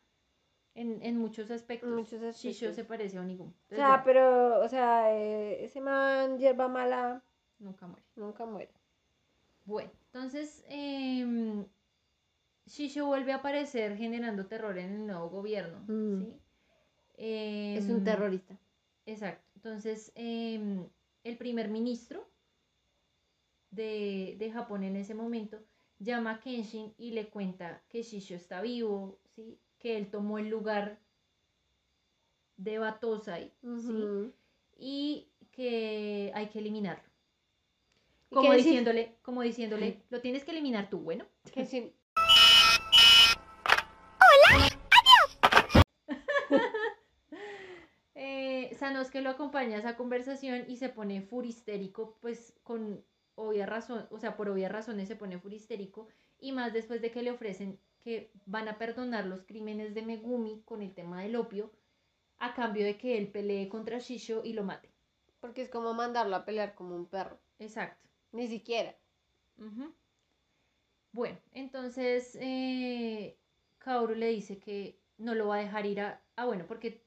[0.74, 1.88] en, en muchos aspectos.
[1.88, 2.74] En muchos Shisho aspectos.
[2.74, 3.54] se parece a Onigumo.
[3.70, 7.22] O sea, bueno, pero, o sea, eh, ese man, hierba mala,
[7.58, 8.04] nunca muere.
[8.16, 8.72] nunca muere.
[9.64, 11.66] Bueno, entonces em,
[12.66, 15.84] Shisho vuelve a aparecer generando terror en el nuevo gobierno.
[15.86, 16.20] Mm.
[16.20, 16.40] ¿sí?
[17.14, 18.58] Em, Es un terrorista.
[19.06, 19.44] Exacto.
[19.56, 20.88] Entonces, em,
[21.24, 22.28] el primer ministro
[23.70, 25.58] de, de Japón en ese momento
[25.98, 29.58] llama a Kenshin y le cuenta que Shisho está vivo, ¿sí?
[29.78, 31.00] que él tomó el lugar
[32.56, 34.32] de Batosai ¿sí?
[34.76, 37.11] Y que hay que eliminarlo.
[38.32, 41.26] Como diciéndole, como diciéndole, lo tienes que eliminar tú, bueno.
[41.52, 41.92] Kenshin,
[48.14, 53.02] Eh, Sanosuke lo acompaña a esa conversación y se pone furistérico, pues con
[53.34, 56.06] obvia razón, o sea, por obvias razones se pone furistérico,
[56.38, 60.62] y más después de que le ofrecen que van a perdonar los crímenes de Megumi
[60.64, 61.72] con el tema del opio,
[62.38, 64.90] a cambio de que él pelee contra Shisho y lo mate.
[65.40, 67.40] porque es como mandarlo a pelear como un perro.
[67.58, 68.08] Exacto.
[68.32, 68.96] Ni siquiera.
[71.12, 73.38] Bueno, entonces eh,
[73.78, 76.22] Kaoru le dice que no lo va a dejar ir a...
[76.36, 77.02] Ah, bueno, porque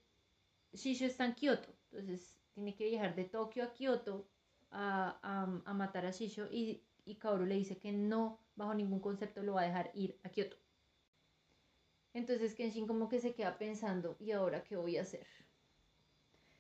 [0.74, 4.28] Shisho está en Kioto, entonces tiene que viajar de Tokio a Kioto
[4.72, 9.00] a, a- a matar a Shisho y, y Kaoru le dice que no, bajo ningún
[9.02, 10.58] concepto, lo va a dejar ir a Kioto.
[12.14, 15.28] Entonces Kenshin como que se queda pensando, ¿y ahora qué voy a hacer?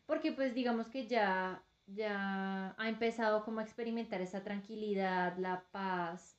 [0.05, 6.37] Porque pues digamos que ya, ya ha empezado como a experimentar esa tranquilidad, la paz,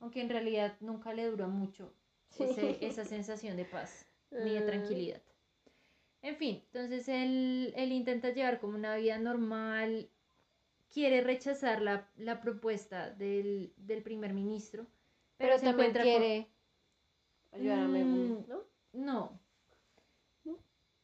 [0.00, 1.92] aunque en realidad nunca le dura mucho
[2.38, 5.22] ese- esa sensación de paz ni de tranquilidad.
[6.22, 10.08] En fin, entonces él, él intenta llevar como una vida normal,
[10.92, 14.86] quiere rechazar la, la propuesta del, del primer ministro,
[15.36, 16.48] pero, Pero, se también encuentra con- quiere
[17.52, 18.60] ayudar a Megumi, Mm, ¿no?
[18.92, 19.40] No,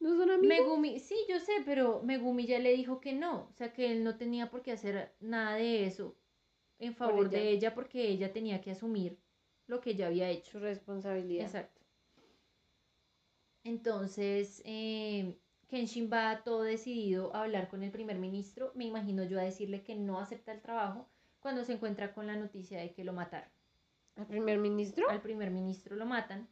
[0.01, 0.57] ¿No son amigos?
[0.57, 4.03] Megumi, sí, yo sé, pero Megumi ya le dijo que no, o sea que él
[4.03, 6.17] no tenía por qué hacer nada de eso
[6.79, 7.37] en favor ella.
[7.37, 9.19] de ella porque ella tenía que asumir
[9.67, 10.53] lo que ella había hecho.
[10.53, 11.45] Su responsabilidad.
[11.45, 11.81] Exacto.
[13.63, 15.37] Entonces, eh,
[15.67, 19.83] Kenshin va todo decidido a hablar con el primer ministro, me imagino yo a decirle
[19.83, 21.07] que no acepta el trabajo
[21.39, 23.51] cuando se encuentra con la noticia de que lo mataron.
[24.15, 25.07] ¿Al primer ministro?
[25.11, 26.49] Al primer ministro lo matan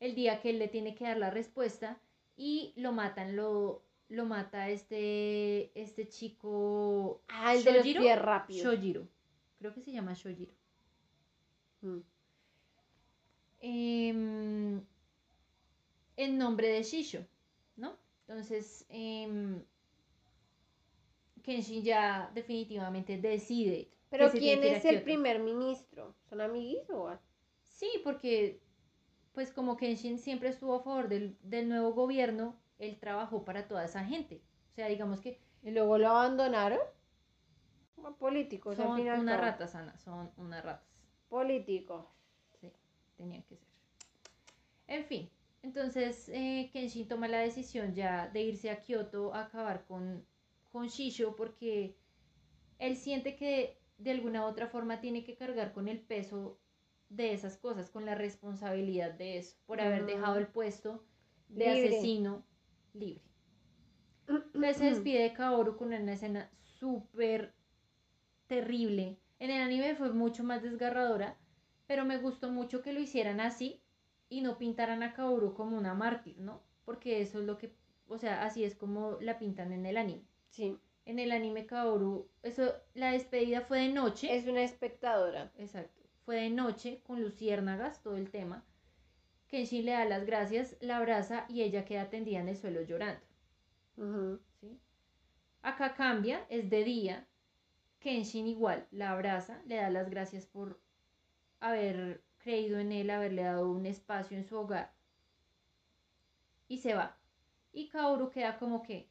[0.00, 1.98] el día que él le tiene que dar la respuesta
[2.36, 7.22] y lo matan, lo, lo mata este, este chico...
[7.28, 8.62] Ah, el de los pies rápidos.
[8.62, 9.08] Shojiro.
[9.58, 10.52] Creo que se llama Shojiro.
[11.82, 11.98] Mm.
[13.60, 14.82] em,
[16.16, 17.26] en nombre de Shisho,
[17.76, 17.98] ¿no?
[18.26, 19.62] Entonces, em,
[21.42, 23.90] Kenshin ya definitivamente decide.
[24.08, 26.14] Pero ¿quién es el primer ministro?
[26.28, 27.18] ¿Son amiguis o?
[27.64, 28.60] Sí, porque
[29.34, 33.84] pues como Kenshin siempre estuvo a favor del, del nuevo gobierno, él trabajó para toda
[33.84, 34.42] esa gente.
[34.72, 36.78] O sea, digamos que ¿Y luego lo abandonaron?
[37.96, 39.20] Como Políticos, al son final.
[39.20, 40.86] unas ratas, Ana, son unas ratas.
[41.30, 42.06] Políticos.
[42.60, 42.70] Sí,
[43.16, 43.68] tenían que ser.
[44.86, 45.30] En fin,
[45.62, 50.26] entonces eh, Kenshin toma la decisión ya de irse a Kioto a acabar con,
[50.70, 51.96] con Shisho porque
[52.78, 56.58] él siente que de alguna u otra forma tiene que cargar con el peso
[57.16, 61.04] de esas cosas, con la responsabilidad de eso, por haber dejado el puesto
[61.48, 61.88] de Libre.
[61.88, 62.44] asesino
[62.92, 63.22] libre.
[64.26, 67.54] Entonces se despide de Kaoru con una escena súper
[68.46, 69.18] terrible.
[69.38, 71.36] En el anime fue mucho más desgarradora,
[71.86, 73.82] pero me gustó mucho que lo hicieran así
[74.28, 76.62] y no pintaran a Kaoru como una mártir, ¿no?
[76.84, 77.74] Porque eso es lo que,
[78.08, 80.24] o sea, así es como la pintan en el anime.
[80.48, 80.78] Sí.
[81.04, 84.34] En el anime Kaoru, eso, la despedida fue de noche.
[84.34, 85.52] Es una espectadora.
[85.58, 86.03] Exacto.
[86.24, 88.64] Fue de noche con luciérnagas, todo el tema.
[89.48, 93.20] Kenshin le da las gracias, la abraza y ella queda tendida en el suelo llorando.
[94.60, 94.80] ¿sí?
[95.62, 97.28] Acá cambia, es de día.
[98.00, 100.80] Kenshin igual la abraza, le da las gracias por
[101.60, 104.92] haber creído en él, haberle dado un espacio en su hogar.
[106.68, 107.16] Y se va.
[107.72, 109.08] Y Kaoru queda como que,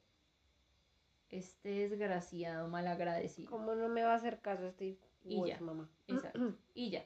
[1.30, 3.49] Este desgraciado malagradecido.
[3.49, 5.59] ¿Cómo no me va a hacer caso este Y ya.
[5.61, 5.89] mamá?
[6.07, 6.53] Exacto.
[6.74, 7.05] Y ya.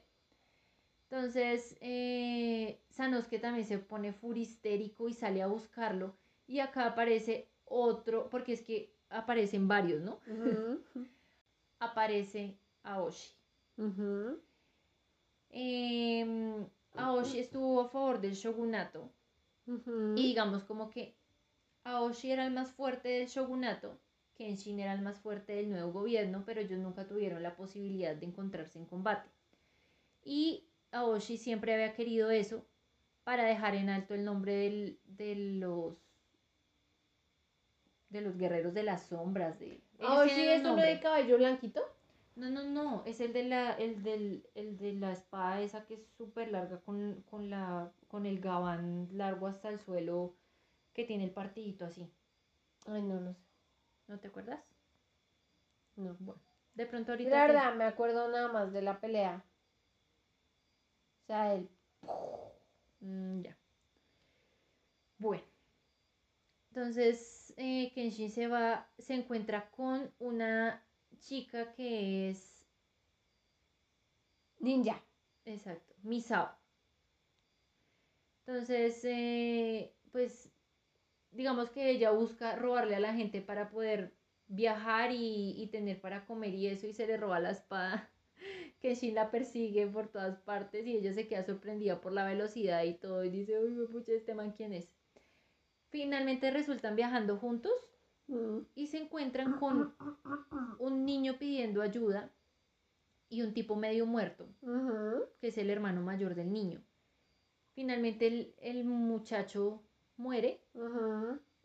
[1.09, 6.15] Entonces, eh, Sanosuke también se pone furistérico y sale a buscarlo.
[6.47, 10.19] Y acá aparece otro, porque es que aparecen varios, ¿no?
[11.79, 13.31] Aparece Aoshi.
[13.77, 14.39] ujú.
[15.49, 19.09] Em, Aoshi estuvo a favor del shogunato.
[20.15, 21.15] Y digamos como que
[21.83, 23.99] Aoshi era el más fuerte del shogunato,
[24.37, 28.25] Kenshin era el más fuerte del nuevo gobierno, pero ellos nunca tuvieron la posibilidad de
[28.25, 29.29] encontrarse en combate.
[30.23, 32.65] Y Aoshi siempre había querido eso
[33.23, 35.95] para dejar en alto el nombre del- de los
[38.09, 41.81] de los guerreros de las sombras de un es uno de cabello blanquito.
[42.37, 45.95] No, no, no, es el de la, el del, el de la espada esa que
[45.95, 50.35] es súper larga con, con la, con el gabán largo hasta el suelo
[50.93, 52.07] que tiene el partidito así.
[52.85, 53.46] Ay, no, no sé.
[54.07, 54.59] ¿No te acuerdas?
[55.97, 56.15] No.
[56.19, 56.41] Bueno,
[56.75, 57.29] de pronto ahorita.
[57.31, 59.43] la te- verdad, me acuerdo nada más de la pelea.
[61.23, 61.69] O sea, el...
[63.01, 63.55] Mm, ya.
[65.19, 65.43] Bueno.
[66.71, 70.81] Entonces, eh, Kenshin se va, se encuentra con una
[71.19, 72.65] chica que es,
[74.61, 74.95] ninja.
[75.45, 76.47] exacto, Misao.
[78.45, 80.49] Entonces, eh, pues,
[81.31, 84.13] digamos que ella busca robarle a la gente para poder
[84.47, 88.09] viajar y, y tener para comer y eso, y se le roba la espada.
[88.81, 92.93] Kenshin la persigue por todas partes y ella se queda sorprendida por la velocidad y
[92.93, 94.89] todo y dice, uy, pucha, este man, ¿quién es?
[95.89, 97.71] Finalmente resultan viajando juntos
[98.27, 98.59] Mm.
[98.75, 99.95] y se encuentran con
[100.79, 102.29] un niño pidiendo ayuda
[103.29, 104.47] y un tipo medio muerto,
[105.39, 106.81] que es el hermano mayor del niño.
[107.73, 109.81] Finalmente el, el muchacho
[110.17, 110.59] muere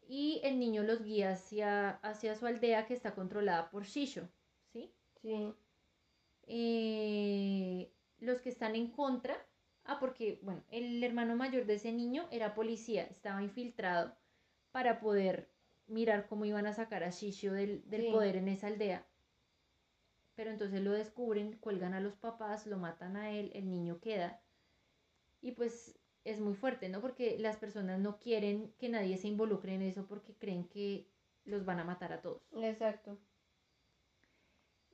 [0.09, 4.29] y el niño los guía hacia, hacia su aldea que está controlada por Shisho,
[4.73, 4.91] ¿sí?
[5.23, 5.55] Sí.
[6.45, 9.37] Eh, los que están en contra,
[9.85, 14.15] ah, porque, bueno, el hermano mayor de ese niño era policía, estaba infiltrado
[14.71, 15.49] para poder
[15.87, 18.11] mirar cómo iban a sacar a Shishio del, del Sí.
[18.13, 19.07] poder en esa aldea.
[20.35, 24.41] Pero entonces lo descubren, cuelgan a los papás, lo matan a él, el niño queda.
[25.41, 27.01] Y pues es muy fuerte, ¿no?
[27.01, 31.07] Porque las personas no quieren que nadie se involucre en eso porque creen que
[31.45, 32.43] los van a matar a todos.
[32.63, 33.19] Exacto.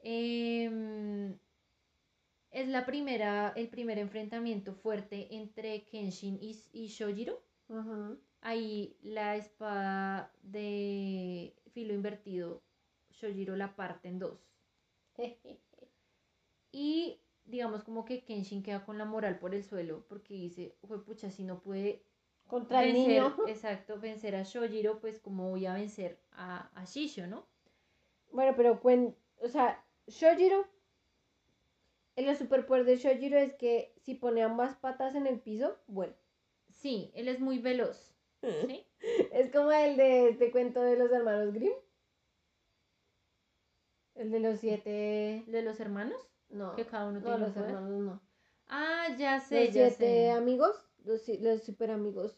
[0.03, 1.39] Em,
[2.51, 7.43] es la primera, el primer enfrentamiento fuerte entre Kenshin y, y Shojiro.
[8.41, 12.63] Ahí la espada de filo invertido,
[13.11, 14.41] Shojiro la parte en dos.
[16.71, 17.19] Y
[17.49, 21.31] digamos como que Kenshin queda con la moral por el suelo porque dice, "Jue pucha,
[21.31, 22.03] si no puede
[22.49, 23.37] Contra el vencer, niño.
[23.47, 27.47] exacto, vencer a Shojiro, pues como voy a vencer a, a Shishio, ¿no?
[28.33, 29.15] Bueno, pero cuen...
[29.43, 30.67] O sea, Shojiro...
[32.17, 36.15] El superpoder de Shojiro es que si pone ambas patas en el piso, bueno.
[36.71, 38.13] Sí, él es muy veloz,
[38.67, 38.85] ¿sí?
[39.33, 41.75] Es como el de este cuento de los hermanos Grimm.
[44.17, 45.45] El de los siete...
[45.47, 46.19] ¿De los hermanos?
[46.51, 47.71] No, Que cada uno no, tiene un los poder.
[47.71, 48.21] hermanos no.
[48.69, 50.31] Ah, ya sé, Los ya siete sé.
[50.31, 52.37] amigos, los, los super amigos,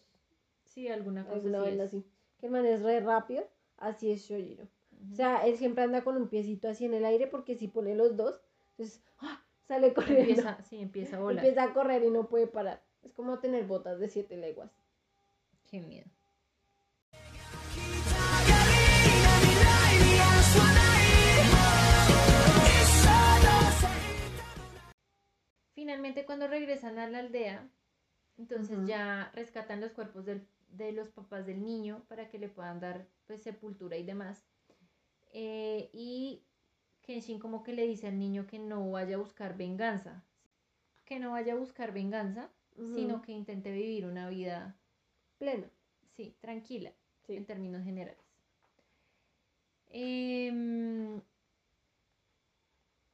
[0.64, 1.80] Sí, alguna cosa alguna así es.
[1.80, 2.04] así.
[2.38, 3.44] Que el man es re rápido,
[3.78, 4.64] así es Shojiro.
[4.64, 5.12] Ujú.
[5.12, 7.94] O sea, él siempre anda con un piecito así en el aire porque si pone
[7.96, 8.40] los dos,
[8.72, 9.42] entonces ¡ah!
[9.66, 10.20] sale corriendo.
[10.30, 11.44] empieza, sí, empieza a volar.
[11.44, 12.82] Empieza a correr y no puede parar.
[13.02, 14.70] Es como tener botas de siete leguas.
[15.70, 16.06] Qué miedo.
[25.80, 27.66] Finalmente, cuando regresan a la aldea,
[28.36, 32.80] entonces ya rescatan los cuerpos del- de los papás del niño para que le puedan
[32.80, 34.44] dar pues sepultura y demás.
[35.32, 36.42] Eh, y
[37.00, 40.22] Kenshin como que le dice al niño que no vaya a buscar venganza,
[41.06, 44.76] que no vaya a buscar venganza, sino que intente vivir una vida,
[45.38, 45.64] Pleno.
[46.14, 46.92] sí, tranquila,
[47.26, 47.36] Sí.
[47.36, 48.22] en términos generales.
[49.88, 51.22] Em,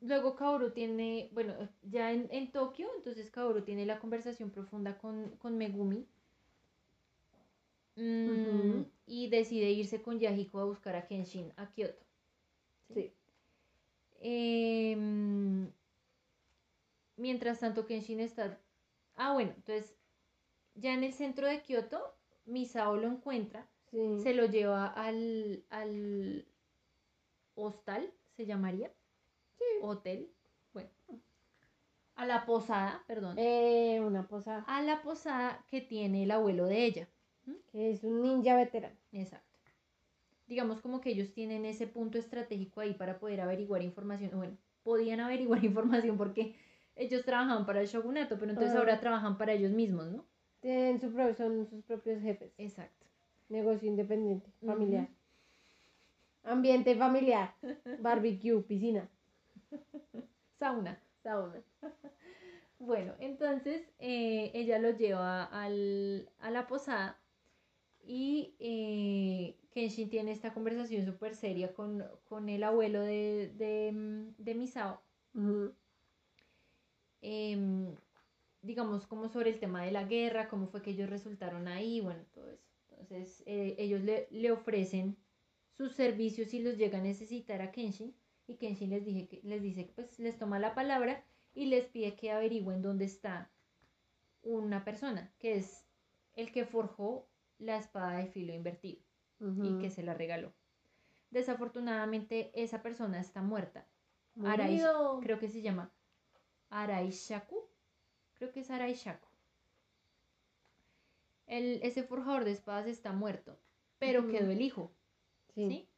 [0.07, 5.31] luego Kaoru tiene, bueno, ya en, en Tokio, entonces Kaoru tiene la conversación profunda con,
[5.39, 6.07] con Megumi.
[7.97, 8.83] Mm.
[9.07, 12.05] Y decide irse con Yahiko a buscar a Kenshin a Kioto.
[12.93, 13.13] Sí.
[14.21, 15.71] Em,
[17.17, 18.59] mientras tanto, Kenshin está.
[19.17, 19.95] Ah, bueno, entonces
[20.75, 22.15] ya en el centro de Kioto,
[22.45, 24.21] Misao lo encuentra, Sí.
[24.23, 26.45] se lo lleva al, al
[27.55, 28.91] hostal, se llamaría.
[29.83, 30.29] Hotel,
[30.73, 30.89] bueno.
[32.15, 33.37] A la posada, perdón.
[33.39, 34.65] Eh, una posada.
[34.67, 37.09] A la posada que tiene el abuelo de ella.
[37.71, 38.97] Que es un ninja veterano.
[39.13, 39.45] Exacto.
[40.49, 44.31] Digamos como que ellos tienen ese punto estratégico ahí para poder averiguar información.
[44.35, 46.55] Bueno, podían averiguar información porque
[46.97, 48.79] ellos trabajaban para el shogunato, pero entonces Ah.
[48.79, 50.25] ahora trabajan para ellos mismos, ¿no?
[50.61, 52.51] Tienen su pro- son sus propios jefes.
[52.59, 53.07] Exacto.
[53.49, 55.09] Negocio independiente, familiar.
[56.45, 57.55] Ambiente familiar.
[58.01, 59.09] Barbecue, piscina,
[60.59, 61.03] Sauna.
[61.23, 61.63] sauna.
[62.79, 67.23] Bueno, entonces eh, ella lo lleva al, a la posada
[68.05, 74.55] y eh, Kenshin tiene esta conversación súper seria con, con el abuelo de, de, de
[74.55, 75.03] Misao,
[77.21, 77.95] em,
[78.63, 82.25] digamos como sobre el tema de la guerra, cómo fue que ellos resultaron ahí, bueno,
[82.33, 82.67] todo eso.
[82.91, 85.17] Entonces eh, ellos le, le ofrecen
[85.73, 88.15] sus servicios si los llega a necesitar a Kenshin
[88.47, 91.25] y Kenshin les, dije que, les dice que pues les toma la palabra
[91.55, 93.51] y les pide que averigüen dónde está
[94.43, 95.85] una persona, que es
[96.35, 97.27] el que forjó
[97.59, 99.01] la espada de filo invertido
[99.41, 100.53] y que se la regaló.
[101.31, 103.87] Desafortunadamente esa persona está muerta.
[104.45, 104.81] Arai,
[105.23, 105.91] creo que se llama
[106.71, 107.57] Araishaku.
[108.35, 109.27] Creo que es Araishaku.
[111.47, 113.59] El, ese forjador de espadas está muerto,
[113.99, 114.93] pero quedó el hijo,
[115.55, 115.69] Sí.
[115.69, 115.89] ¿sí?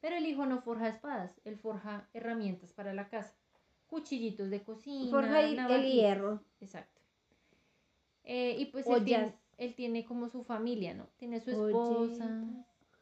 [0.00, 3.34] Pero el hijo no forja espadas, él forja herramientas para la casa.
[3.86, 5.10] Cuchillitos de cocina.
[5.10, 6.42] Forja el- hierro.
[6.60, 7.00] Exacto.
[8.24, 11.06] Eh, y pues él tiene, él tiene como su familia, ¿no?
[11.16, 12.44] Tiene su esposa.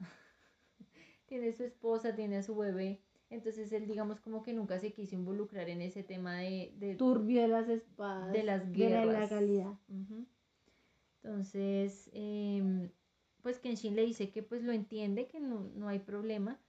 [1.26, 3.00] Tiene su esposa, tiene a su bebé.
[3.30, 7.40] Entonces él digamos como que nunca se quiso involucrar en ese tema de, de, Turbio
[7.42, 8.32] de las espadas.
[8.32, 9.30] de las De la guerras.
[9.30, 9.72] ilegalidad.
[9.88, 10.26] Ujú.
[11.22, 12.90] Entonces, em,
[13.42, 16.60] pues Kenshin le dice que pues lo entiende, que no, no hay problema.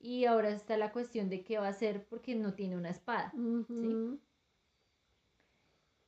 [0.00, 3.32] Y ahora está la cuestión de qué va a hacer porque no tiene una espada.
[3.34, 4.20] Ujú.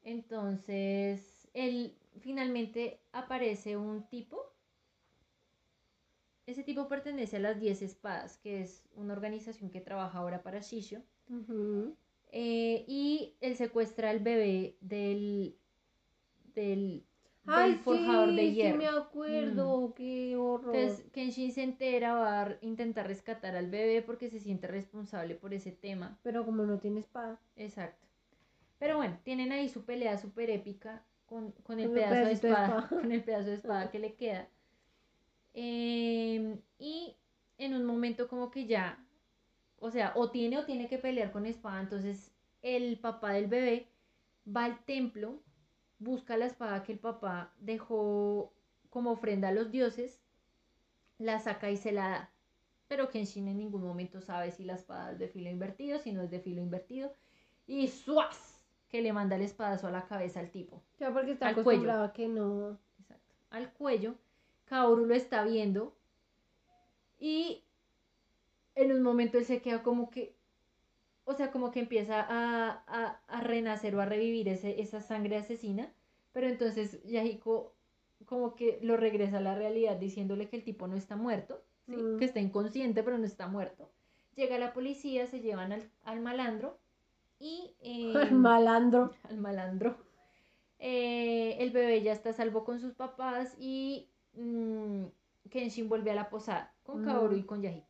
[0.03, 4.55] Entonces, él finalmente aparece un tipo.
[6.47, 10.61] Ese tipo pertenece a las 10 espadas, que es una organización que trabaja ahora para
[10.61, 11.03] Shishio.
[11.29, 11.97] Ujú.
[12.33, 15.57] Eh, y él secuestra al bebé del,
[16.55, 17.05] del,
[17.45, 18.73] del Ay, forjador sí, de hierro.
[18.73, 19.95] Sí, me acuerdo.
[19.97, 20.77] Qué horror.
[20.77, 25.55] Entonces, Kenshin se entera, va a intentar rescatar al bebé porque se siente responsable por
[25.55, 26.19] ese tema.
[26.23, 27.41] Pero como no tiene espada.
[27.57, 28.07] Exacto.
[28.79, 32.21] Pero bueno, tienen ahí su pelea súper épica con, con el Con el pedazo de
[32.23, 32.89] pedacito de espada, espada.
[33.01, 34.49] con el pedazo de espada que le queda.
[35.55, 37.17] Em, y
[37.59, 39.05] en un momento como que ya,
[39.79, 43.89] o sea, o tiene o tiene que pelear con espada, entonces el papá del bebé
[44.47, 45.43] va al templo,
[46.01, 48.52] busca la espada que el papá dejó
[48.89, 50.20] como ofrenda a los dioses,
[51.18, 52.31] la saca y se la da.
[52.89, 56.22] Pero Kenshin en ningún momento sabe si la espada es de filo invertido, si no
[56.22, 57.12] es de filo invertido.
[57.68, 58.64] Y ¡suas!
[58.89, 60.82] Que le manda el espadazo a la cabeza al tipo.
[60.98, 61.68] Ya porque está Al cuello.
[61.70, 62.77] acostumbrado a que no.
[62.98, 63.35] Exacto.
[63.51, 64.16] Al cuello.
[64.64, 65.94] Kaoru lo está viendo.
[67.20, 67.62] Y
[68.74, 70.35] en un momento él se queda como que.
[71.31, 75.36] O sea, como que empieza a, a, a renacer o a revivir ese, esa sangre
[75.36, 75.93] asesina.
[76.32, 77.74] Pero entonces Yahiko
[78.27, 81.62] como que lo regresa a la realidad diciéndole que el tipo no está muerto.
[81.86, 81.97] ¿sí?
[81.97, 82.19] Mm.
[82.19, 83.89] Que está inconsciente, pero no está muerto.
[84.36, 86.78] Llega la policía, se llevan al, al malandro.
[87.39, 87.74] Y.
[87.81, 89.12] El em, malandro.
[89.31, 89.97] al malandro.
[90.78, 95.05] Eh, el bebé ya está a salvo con sus papás y mm,
[95.51, 97.05] Kenshin vuelve a la posada con Mm.
[97.05, 97.90] Kaoru y con Yahiko.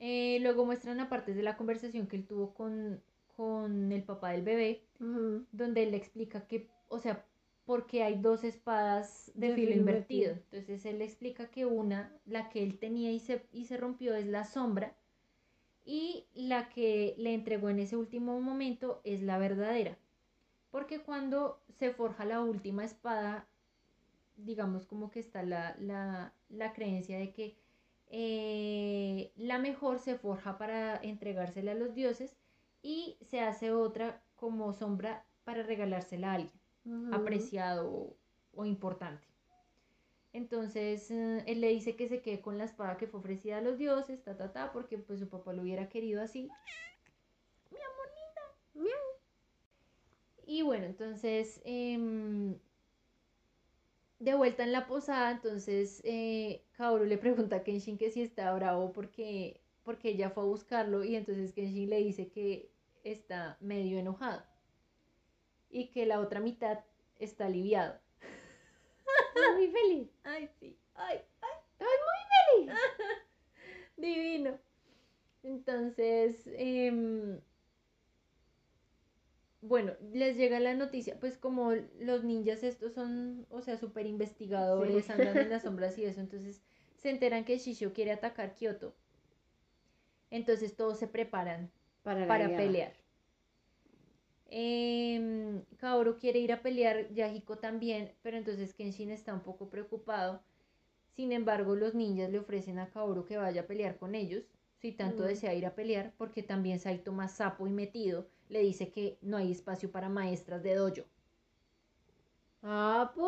[0.00, 3.02] Eh, luego muestran aparte de la conversación que él tuvo con,
[3.36, 4.82] con el papá del bebé,
[5.52, 7.24] donde él le explica que, o sea,
[7.66, 10.32] porque hay dos espadas de, De filo filo invertido.
[10.32, 10.34] invertido.
[10.52, 14.14] Entonces él le explica que una, la que él tenía y se, y se rompió
[14.14, 14.94] es la sombra
[15.84, 19.98] y la que le entregó en ese último momento es la verdadera.
[20.70, 23.48] Porque cuando se forja la última espada,
[24.36, 27.56] digamos como que está la, la, la creencia de que
[28.10, 32.36] eh, la mejor se forja para entregársela a los dioses
[32.82, 36.58] y se hace otra como sombra para regalársela a alguien
[37.12, 38.16] apreciado o,
[38.54, 39.26] o importante.
[40.32, 43.60] Entonces eh, él le dice que se quede con la espada que fue ofrecida a
[43.62, 46.48] los dioses, ta, ta, ta, porque pues su papá lo hubiera querido así.
[47.70, 48.92] Mi amor linda.
[50.46, 52.58] Y bueno, entonces em,
[54.18, 58.54] de vuelta en la posada, entonces eh, Kaoru le pregunta a Kenshin que si está
[58.54, 62.70] bravo porque, porque ella fue a buscarlo y entonces Kenshin le dice que
[63.02, 64.42] está medio enojado
[65.70, 66.78] y que la otra mitad
[67.18, 67.98] está aliviado.
[69.56, 70.08] Muy feliz.
[70.22, 70.78] Ay, sí.
[70.94, 72.80] Ay, ay, Ay, muy feliz.
[73.96, 74.58] divino.
[75.42, 77.40] Entonces, em,
[79.60, 85.06] bueno, les llega la noticia, pues como los ninjas estos son, o sea, súper investigadores,
[85.06, 85.12] Sí.
[85.12, 86.62] andan en las sombras y eso, entonces
[86.98, 88.94] se enteran que Shishio quiere atacar Kioto.
[90.30, 91.70] Entonces todos se preparan
[92.02, 92.94] Para, para pelear.
[94.50, 100.42] Em, Kaoru quiere ir a pelear, Yahiko también, pero entonces Kenshin está un poco preocupado.
[101.16, 104.44] Sin embargo, los ninjas le ofrecen a Kaoru que vaya a pelear con ellos,
[104.78, 105.28] si tanto Mm.
[105.28, 109.36] desea ir a pelear, porque también Saito más sapo y metido le dice que no
[109.38, 111.04] hay espacio para maestras de dojo.
[112.62, 113.24] ¡Ah, po!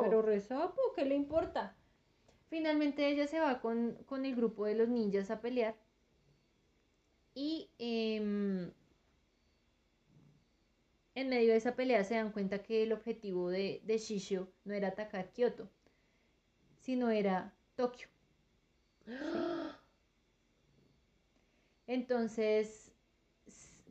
[0.00, 1.76] Pero resapo, ¿qué le importa?
[2.50, 5.74] Finalmente ella se va con, con el grupo de los ninjas a pelear.
[7.34, 8.70] Y em,
[11.14, 14.74] en medio de esa pelea se dan cuenta que el objetivo de, de Shishio no
[14.74, 15.70] era atacar Kioto,
[16.80, 18.08] sino era Tokio.
[21.86, 22.94] Entonces,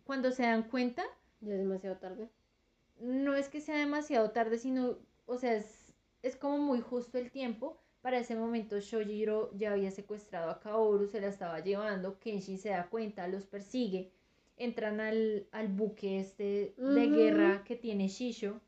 [0.03, 1.03] cuando se dan cuenta,
[1.41, 2.29] Ya es demasiado tarde.
[2.99, 7.31] no es que sea demasiado tarde, sino, o sea, es, es como muy justo el
[7.31, 7.81] tiempo.
[8.01, 12.69] Para ese momento Shojiro ya había secuestrado a Kaoru, se la estaba llevando, Kenshin se
[12.69, 14.11] da cuenta, los persigue,
[14.57, 18.61] entran al, al buque este de guerra que tiene Shisho,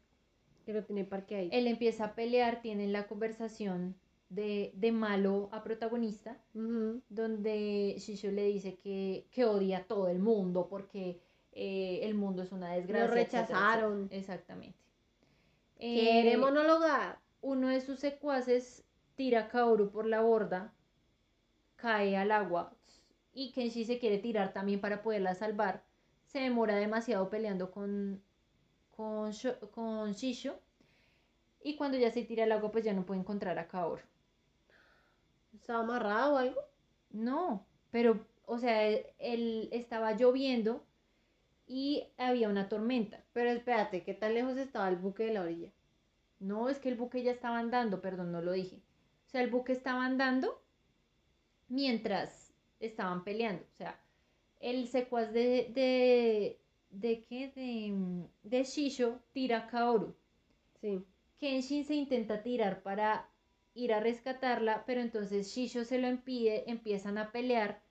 [0.66, 1.56] Que lo tiene parqueadito.
[1.56, 3.96] él empieza a pelear, tienen la conversación
[4.30, 6.38] de, de malo a protagonista,
[7.10, 11.20] donde Shisho le dice que, que odia a todo el mundo porque
[11.54, 13.08] eh, el mundo es una desgracia.
[13.08, 13.94] Lo rechazaron.
[14.04, 14.20] etcétera.
[14.20, 14.78] Exactamente.
[15.78, 17.20] Quiere Eh, monologar.
[17.42, 18.84] uno de sus secuaces
[19.22, 20.74] tira a Kaoru por la borda,
[21.76, 22.74] cae al agua
[23.32, 25.84] y Kenshi se quiere tirar también para poderla salvar.
[26.26, 28.24] Se demora demasiado peleando con,
[28.90, 29.32] con,
[29.70, 30.60] con Shisho
[31.62, 34.02] y cuando ya se tira al agua pues ya no puede encontrar a Kaoru.
[35.54, 36.62] ¿Estaba amarrado o algo?
[37.12, 40.84] No, pero, o sea, él, él estaba lloviendo
[41.68, 43.24] y había una tormenta.
[43.34, 45.70] Pero espérate, ¿qué tan lejos estaba el buque de la orilla?
[46.40, 48.82] No, es que el buque ya estaba andando, perdón, no lo dije.
[49.32, 50.62] O sea, el buque estaba andando
[51.70, 53.64] mientras estaban peleando.
[53.64, 54.00] O sea,
[54.60, 56.60] el secuaz de, de,
[56.92, 57.48] de qué?
[57.56, 60.14] De, de Shisho tira a Kaoru.
[60.82, 61.04] Sí.
[61.40, 63.30] Kenshin se intenta tirar para
[63.74, 67.82] ir a rescatarla, pero entonces Shisho se lo impide, empiezan a pelear,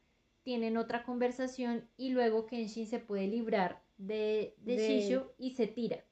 [0.43, 5.67] tienen otra conversación y luego Kenshin se puede librar de, de, De- Shisho y se
[5.67, 6.05] tira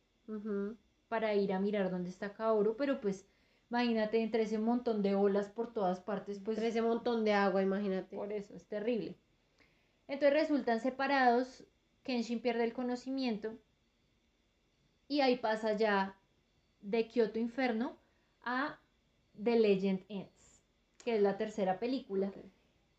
[1.09, 3.27] para ir a mirar dónde está Kaoru, pero pues
[3.71, 7.63] imagínate entre ese montón de olas por todas partes, pues Entre ese montón de agua,
[7.63, 8.17] imagínate.
[8.17, 9.15] por eso es terrible.
[10.07, 11.65] Entonces resultan separados,
[12.03, 13.59] Kenshin pierde el conocimiento
[15.07, 16.17] y ahí pasa ya
[16.81, 17.97] de Kyoto Inferno
[18.43, 18.79] a
[19.43, 20.63] The Legend Ends,
[21.05, 22.33] que es la tercera película,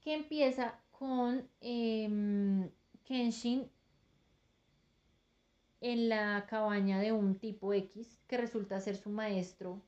[0.01, 2.69] que empieza con em,
[3.05, 3.69] Kenshin
[5.81, 9.81] en la cabaña de un tipo X que resulta ser su maestro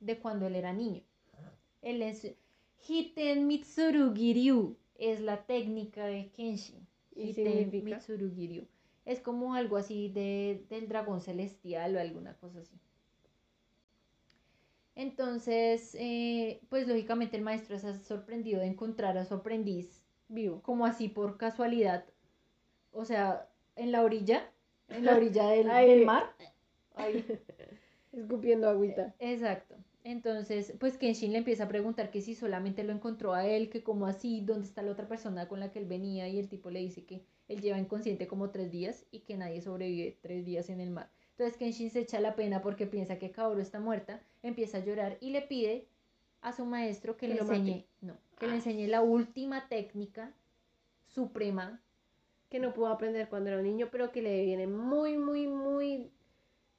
[0.00, 1.02] de cuando él era niño.
[1.82, 2.26] Él es
[2.86, 6.86] Hiten Mitsuru Giryu, es la técnica de Kenshin.
[7.14, 7.96] ¿Y Hiten significa?
[7.96, 8.66] Mitsuru Giryu.
[9.04, 12.78] Es como algo así de, del dragón celestial o alguna cosa así.
[14.96, 20.62] Entonces, eh, pues lógicamente el maestro está sorprendido de encontrar a su aprendiz Vivo.
[20.62, 22.04] como así por casualidad.
[22.92, 24.50] O sea, en la orilla,
[24.88, 26.34] en la orilla del, del mar.
[26.94, 27.24] Ahí.
[28.12, 29.14] Escupiendo agüita.
[29.18, 29.76] Exacto.
[30.08, 33.82] Entonces, pues Kenshin le empieza a preguntar que si solamente lo encontró a él, que
[33.82, 36.70] como así, dónde está la otra persona con la que él venía, y el tipo
[36.70, 40.70] le dice que él lleva inconsciente como tres días y que nadie sobrevive tres días
[40.70, 41.10] en el mar.
[41.32, 45.18] Entonces Kenshin se echa la pena porque piensa que Kaoru está muerta, empieza a llorar
[45.20, 45.88] y le pide
[46.40, 50.32] a su maestro que, Que le enseñe, no, que le enseñe la última técnica
[51.08, 51.80] suprema
[52.48, 56.12] Que no pudo aprender cuando era un niño, pero que le viene muy, muy, muy,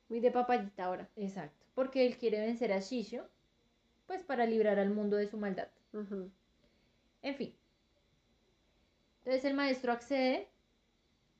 [0.08, 1.10] muy de papayita ahora.
[1.18, 3.30] Exacto, porque él quiere vencer a Shisho,
[4.08, 5.68] pues para librar al mundo de su maldad.
[7.22, 7.54] En fin.
[9.20, 10.48] Entonces el maestro accede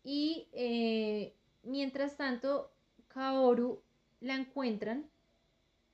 [0.04, 1.34] y eh,
[1.64, 2.72] mientras tanto
[3.08, 3.82] Kaoru
[4.20, 5.10] la encuentran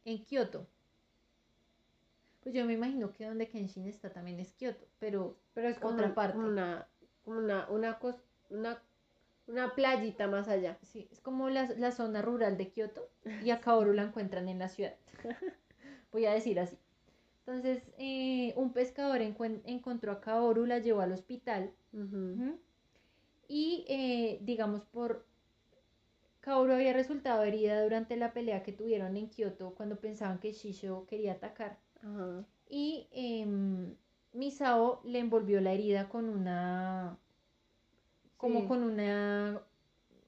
[0.04, 0.68] en Kioto.
[2.42, 5.94] Pues yo me imagino que donde Kenshin está también es Kioto, pero Pero es como
[5.94, 6.38] Otra parte.
[6.38, 6.86] una,
[7.24, 7.98] una, una,
[8.50, 8.82] una,
[9.48, 10.78] una playita más allá.
[10.84, 13.10] sí, es como la, la zona rural de Kioto
[13.44, 14.96] y a Kaoru la encuentran en la ciudad.
[16.12, 16.78] Voy a decir así.
[17.46, 21.74] Entonces, eh, un pescador encontró a Kaoru, la llevó al hospital.
[23.50, 25.26] Y eh, digamos por
[26.40, 31.06] Kaoru había resultado herida durante la pelea que tuvieron en Kioto cuando pensaban que Shisho
[31.06, 31.78] quería atacar.
[32.70, 33.96] Y em,
[34.32, 37.18] Misao le envolvió la herida con una
[38.44, 38.68] como Sí.
[38.68, 39.62] con una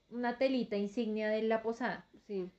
[0.09, 2.07] una telita insignia de la posada.
[2.27, 2.49] Sí.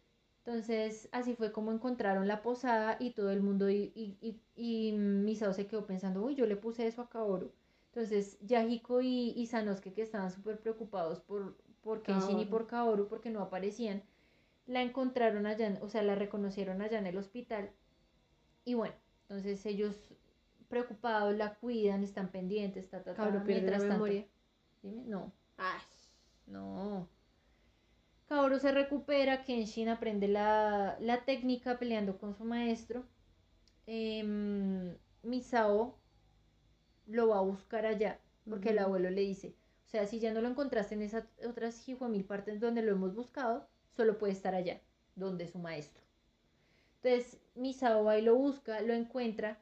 [0.44, 4.92] Entonces, así fue como encontraron la posada y todo el mundo, y, y, y, y
[4.92, 7.50] Misao se quedó pensando, uy, yo le puse eso a Kaoru.
[7.92, 13.08] Entonces, Yahiko y, y Sanosuke, que estaban súper preocupados por, por Kenshin y por Kaoru,
[13.08, 14.02] porque no aparecían,
[14.66, 17.70] la encontraron allá, o sea, la reconocieron allá en el hospital.
[18.64, 19.96] Y bueno, entonces ellos
[20.68, 24.26] preocupados la cuidan, están pendientes, ta, ta, ta, pierde la tanto- memoria.
[24.82, 25.32] Dime, no.
[25.58, 25.80] Ay.
[26.46, 27.08] No.
[28.28, 33.04] Kaoru se recupera, Kenshin aprende la, la técnica peleando con su maestro.
[33.86, 35.98] Em, Misao
[37.06, 39.54] lo va a buscar allá, porque el abuelo le dice,
[39.86, 43.14] o sea, si ya no lo encontraste en esas otras mil partes donde lo hemos
[43.14, 44.80] buscado, solo puede estar allá,
[45.14, 46.02] donde es su maestro.
[47.02, 49.58] Entonces, Misao va y lo busca, lo encuentra,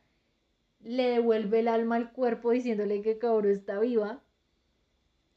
[0.81, 4.23] le devuelve el alma al cuerpo diciéndole que Kaoru está viva.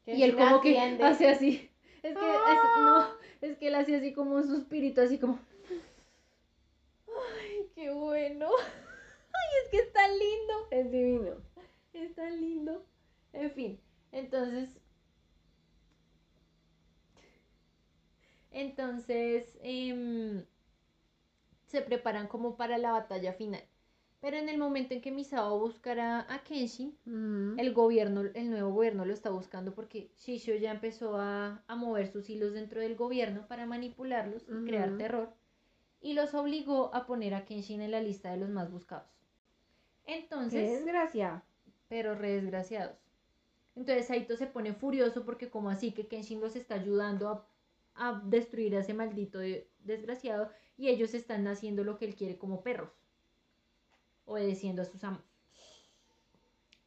[0.08, 1.70] Y él como que hace así.
[2.04, 3.08] Es que, es- no,
[3.42, 5.40] es que él hace así como un suspirito, así como.
[7.08, 8.50] Ay, qué bueno.
[9.34, 10.54] Ay, es que es tan lindo.
[10.72, 11.36] Es divino.
[11.94, 12.86] Es tan lindo.
[13.34, 13.80] En fin,
[14.12, 14.80] entonces.
[18.52, 20.44] Entonces, em,
[21.68, 23.64] se preparan como para la batalla final.
[24.22, 27.60] Pero en el momento en que Misao buscará a Kenshin, Ujú.
[27.60, 32.08] el gobierno, el nuevo gobierno lo está buscando porque Shishio ya empezó a, a mover
[32.08, 35.34] sus hilos dentro del gobierno para manipularlos y crear terror
[36.02, 39.10] y los obligó a poner a Kenshin en la lista de los más buscados.
[40.06, 41.44] Qué Entonces, desgracia.
[41.90, 42.98] pero re desgraciados.
[43.76, 47.48] Entonces Saito se pone furioso porque como así que Kenshin los está ayudando a,
[47.96, 52.38] a destruir a ese maldito de- desgraciado y ellos están haciendo lo que él quiere
[52.38, 52.92] como perros,
[54.28, 55.24] obedeciendo a sus amos.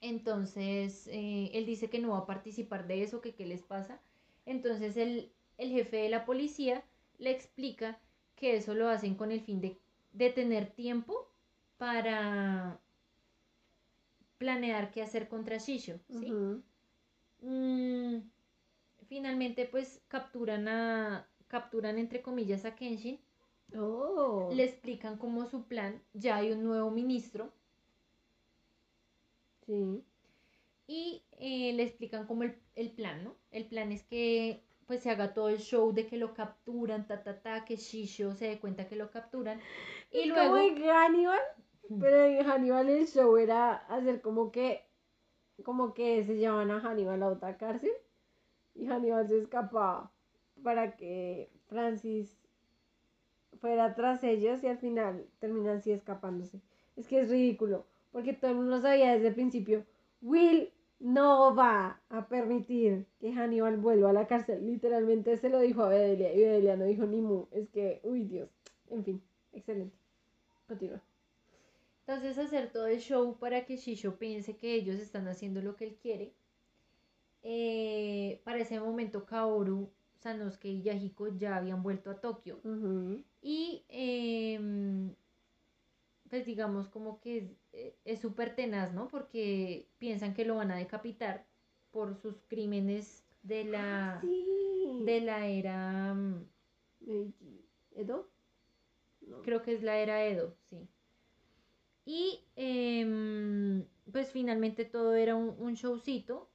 [0.00, 4.00] Entonces eh, él dice que no va a participar de eso, que qué les pasa.
[4.46, 6.84] Entonces el, el jefe de la policía
[7.18, 7.98] le explica
[8.36, 9.76] que eso lo hacen con el fin de,
[10.12, 11.28] de tener tiempo
[11.76, 12.80] para
[14.38, 16.00] planear qué hacer contra Shisho.
[17.42, 18.18] Mm,
[19.06, 23.18] finalmente pues capturan a capturan entre comillas a Kenshin,
[23.76, 24.48] Oh.
[24.52, 27.52] le explican cómo su plan, ya hay un nuevo ministro
[29.66, 30.04] Sí.
[30.86, 33.34] y eh, le explican como el, el plan, ¿no?
[33.50, 37.22] El plan es que pues se haga todo el show de que lo capturan, ta
[37.22, 39.60] ta ta, que Shisho se dé cuenta que lo capturan
[40.10, 41.38] y luego Como en Hannibal.
[42.00, 44.84] Pero en Hannibal el show era hacer como que.
[45.64, 47.92] Como que se llevaban a Hannibal a otra cárcel.
[48.74, 50.10] Y Hannibal se escapaba.
[50.62, 52.39] Para que Francis
[53.60, 54.62] fuera tras ellos.
[54.62, 56.60] Y al final terminan así escapándose.
[56.96, 57.86] Es que es ridículo.
[58.12, 59.84] Porque todo el mundo sabía desde el principio.
[60.22, 64.66] Will no va a permitir que Hannibal vuelva a la cárcel.
[64.66, 66.32] Literalmente se lo dijo a Bedelia.
[66.34, 67.46] Y Bedelia no dijo ni mu.
[67.52, 68.48] Es que, uy Dios.
[68.90, 69.22] En fin,
[69.52, 69.96] excelente.
[70.66, 71.00] Continúa.
[72.06, 75.84] Entonces hacer todo el show para que Shisho piense que ellos están haciendo lo que
[75.84, 76.32] él quiere.
[77.42, 79.88] Eh, para ese momento Kaoru,
[80.20, 82.60] Sanosuke y Yahiko ya habían vuelto a Tokio.
[83.42, 85.14] Y em,
[86.28, 89.08] pues digamos como que es- eh, es súper tenaz, ¿no?
[89.08, 91.46] Porque piensan que lo van a decapitar
[91.90, 95.02] por sus crímenes de la, Ah, Sí.
[95.04, 96.46] de la era, mm.
[97.96, 98.28] ¿Edo?
[99.26, 99.42] No.
[99.42, 100.88] creo que es la era Edo, sí.
[102.04, 106.48] Y em, pues finalmente todo era un, un showcito.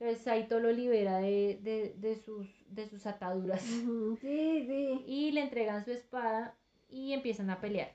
[0.00, 5.04] Entonces Saito lo libera de, de- de sus, de sus ataduras Sí, sí.
[5.06, 6.56] y le entregan su espada
[6.88, 7.92] y empiezan a pelear.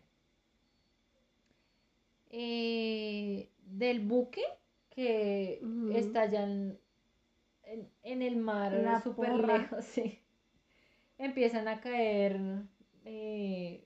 [2.29, 4.43] Eh, del buque
[4.89, 5.91] que Ujú.
[5.91, 6.79] está allá en,
[7.63, 9.57] en- en el mar, La súper porra.
[9.59, 10.19] lejos, sí.
[11.17, 12.39] Empiezan a caer
[13.05, 13.83] eh,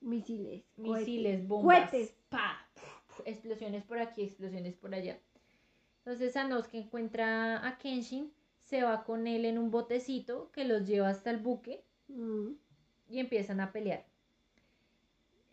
[0.00, 0.64] Misiles.
[0.76, 1.48] misiles, cohetes.
[1.48, 1.90] bombas.
[1.90, 2.14] Cohetes.
[2.28, 2.66] ¡pa!
[3.24, 5.18] Explosiones por aquí, explosiones por allá.
[6.04, 11.08] Entonces Sanosuke encuentra a Kenshin, se va con él en un botecito que los lleva
[11.08, 12.52] hasta el buque Mm.
[13.08, 14.04] y empiezan a pelear.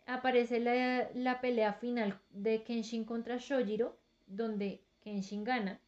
[0.06, 3.96] Aparece la, la pelea final de Kenshin contra Shojiro,
[4.26, 5.80] donde Kenshin gana,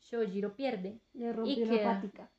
[0.00, 1.94] Shojiro pierde, Le rompió queda.
[1.94, 2.30] patica.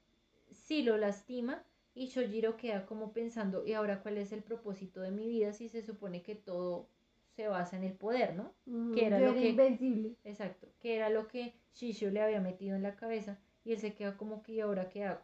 [0.51, 1.63] sí lo lastima
[1.93, 5.69] y Shojiro queda como pensando, ¿y ahora cuál es el propósito de mi vida si
[5.69, 6.89] se supone que todo
[7.35, 8.53] se basa en el poder, ¿no?
[8.93, 10.15] Que era yo lo era que- invencible.
[10.23, 13.93] Exacto, que era lo que Shisho le había metido en la cabeza y él se
[13.93, 15.21] queda como que, ¿y ahora qué hago?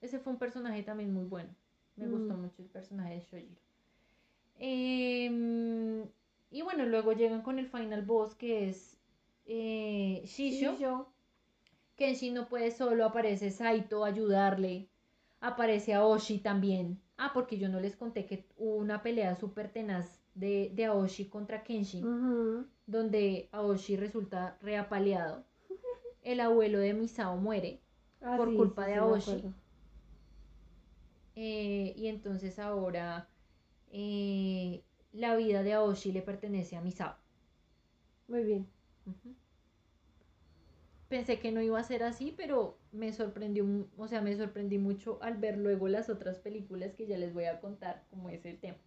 [0.00, 1.54] Ese fue un personaje también muy bueno.
[1.96, 2.10] Me Mm.
[2.12, 3.60] gustó mucho el personaje de Shojiro.
[4.58, 6.02] Em,
[6.50, 8.98] y bueno, luego llegan con el final boss que es
[9.46, 10.76] eh, Shisho.
[10.78, 11.12] Yo.
[11.96, 14.88] Kenshin no puede solo, aparece Saito a ayudarle.
[15.40, 20.20] Aparece Aoshi también Ah, porque yo no les conté que hubo una pelea súper tenaz
[20.36, 22.08] de, de Aoshi contra Kenshin,
[22.86, 25.44] donde Aoshi resulta reapaleado.
[26.22, 27.80] El abuelo de Misao muere.
[28.20, 29.44] Ah, Por sí, culpa sí, de Aoshi.
[31.36, 33.28] eh, y entonces ahora
[33.92, 37.16] eh, la vida de Aoshi le pertenece a Misao.
[38.28, 38.70] Muy bien.
[41.08, 45.18] Pensé que no iba a ser así, pero me sorprendió, o sea, me sorprendí mucho
[45.20, 48.60] al ver luego las otras películas que ya les voy a contar cómo es el
[48.60, 48.78] tema.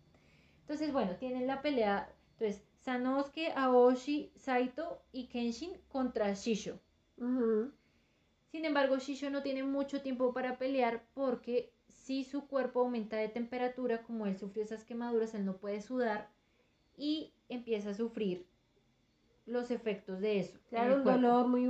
[0.70, 6.80] Entonces, bueno, tienen la pelea, entonces, Sanosuke, Aoshi, Saito y Kenshin contra Shisho.
[7.18, 13.30] Sin embargo, Shisho no tiene mucho tiempo para pelear porque si su cuerpo aumenta de
[13.30, 16.30] temperatura, como él sufrió esas quemaduras, él no puede sudar
[16.96, 18.46] y empieza a sufrir
[19.48, 20.60] los efectos de eso.
[20.70, 21.68] Claro, un dolor muy...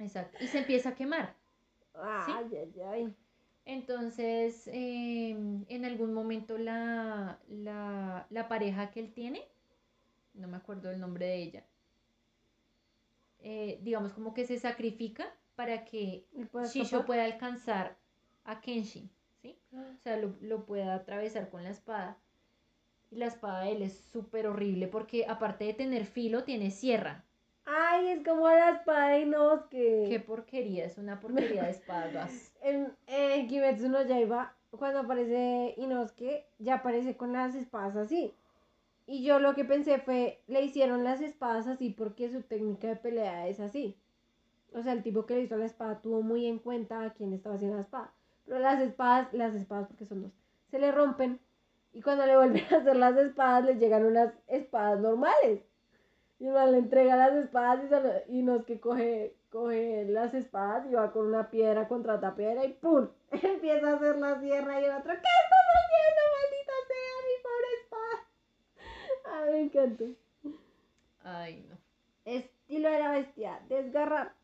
[0.00, 0.38] Exacto.
[0.40, 1.36] Y se empieza a quemar.
[1.94, 3.16] Ay, ay, ay.
[3.66, 5.30] Entonces, eh,
[5.68, 9.42] en algún momento la, la, la pareja que él tiene,
[10.34, 11.64] no me acuerdo el nombre de ella,
[13.40, 15.26] eh, digamos como que se sacrifica
[15.56, 17.96] para que ¿Y puede Shisho pueda alcanzar
[18.44, 19.10] a Kenshin,
[19.42, 19.58] ¿sí?
[19.72, 22.18] O sea, lo, lo pueda atravesar con la espada.
[23.10, 27.25] Y la espada de él es súper horrible porque aparte de tener filo, tiene sierra.
[27.66, 30.08] Ay, es como la espada de Inosuke.
[30.08, 32.52] Qué porquería, es una porquería de espada gas.
[32.62, 38.34] En, en Kimetsu no Yaiba, cuando aparece Inosuke, ya aparece con las espadas así.
[39.06, 42.96] Y yo lo que pensé fue, le hicieron las espadas así porque su técnica de
[42.96, 43.96] pelea es así.
[44.72, 47.32] O sea, el tipo que le hizo la espada tuvo muy en cuenta a quién
[47.32, 48.12] estaba haciendo la espada.
[48.44, 50.32] Pero las espadas, las espadas, porque son dos,
[50.70, 51.40] se le rompen.
[51.92, 55.62] Y cuando le vuelven a hacer las espadas, le llegan unas espadas normales.
[56.38, 57.84] Y uno le entrega las espadas
[58.28, 62.16] y, y no es que coge, coge las espadas y va con una piedra contra
[62.16, 63.08] otra piedra y ¡pum!
[63.30, 67.68] Empieza a hacer la sierra y el otro, ¿qué estás haciendo, maldita sea, mi pobre
[67.80, 68.16] espada?
[69.44, 70.04] Ay, me encanta.
[71.24, 71.76] Ay, no.
[72.24, 74.34] Estilo de la bestia, desgarrar.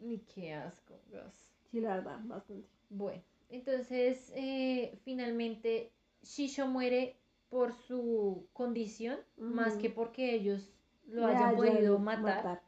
[0.00, 1.54] Ni qué asco, gas.
[1.70, 2.68] Sí, la verdad, bastante.
[2.90, 5.92] Bueno, entonces eh, finalmente
[6.22, 7.16] Shisho muere
[7.48, 10.72] por su condición, más que porque ellos
[11.08, 12.22] lo hayan podido matar.
[12.36, 12.62] matar.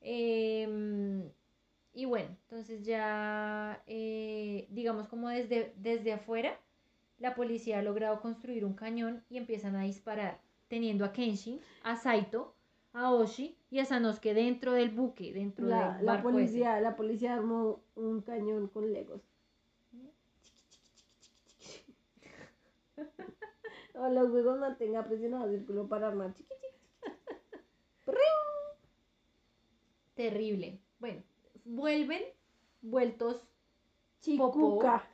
[0.00, 1.30] Em,
[1.92, 6.58] y bueno, entonces ya, eh, digamos como desde, desde afuera,
[7.18, 11.96] la policía ha logrado construir un cañón y empiezan a disparar, teniendo a Kenshin, a
[11.96, 12.54] Saito,
[12.92, 16.32] a Oshi y a Sanosuke dentro del buque, dentro La, del la barco ese.
[16.32, 19.22] policía, la policía armó un cañón con legos.
[23.94, 26.75] O los juegos mantenga presionado el círculo para armar chiqui, chiqui.
[30.14, 30.80] Terrible.
[30.98, 31.22] Bueno,
[31.64, 32.22] vuelven
[32.80, 33.42] vueltos
[34.20, 35.06] Chicuca,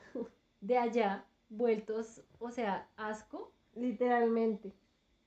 [0.60, 3.52] de allá, vueltos, o sea, asco.
[3.74, 4.72] literalmente.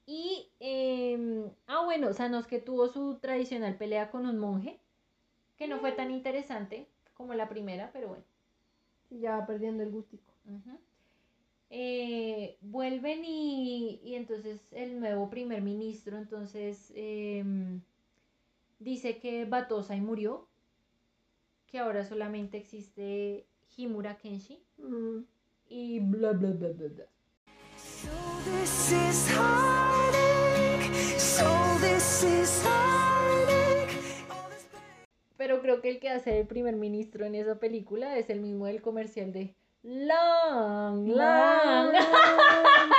[0.07, 4.79] Y, em, ah, bueno, Sanosuke tuvo su tradicional pelea con un monje,
[5.57, 8.23] que no fue tan interesante como la primera, pero bueno.
[9.09, 10.33] Ya va perdiendo el gustico.
[10.45, 10.79] Ujú.
[11.77, 17.81] Eh, vuelven y, y entonces el nuevo primer ministro entonces em,
[18.79, 20.47] dice que Batosai murió,
[21.67, 23.45] que ahora solamente existe
[23.75, 25.25] Himura Kenshi Mm.
[25.67, 27.05] y bla bla bla bla bla.
[27.75, 28.07] So
[28.45, 31.19] this is heartache.
[31.19, 31.45] So
[31.81, 34.23] this is heartache.
[34.29, 35.05] All this pain.
[35.35, 38.65] Pero creo que el que hace el primer ministro en esa película es el mismo
[38.65, 39.53] del comercial de
[39.87, 41.93] Long, Long.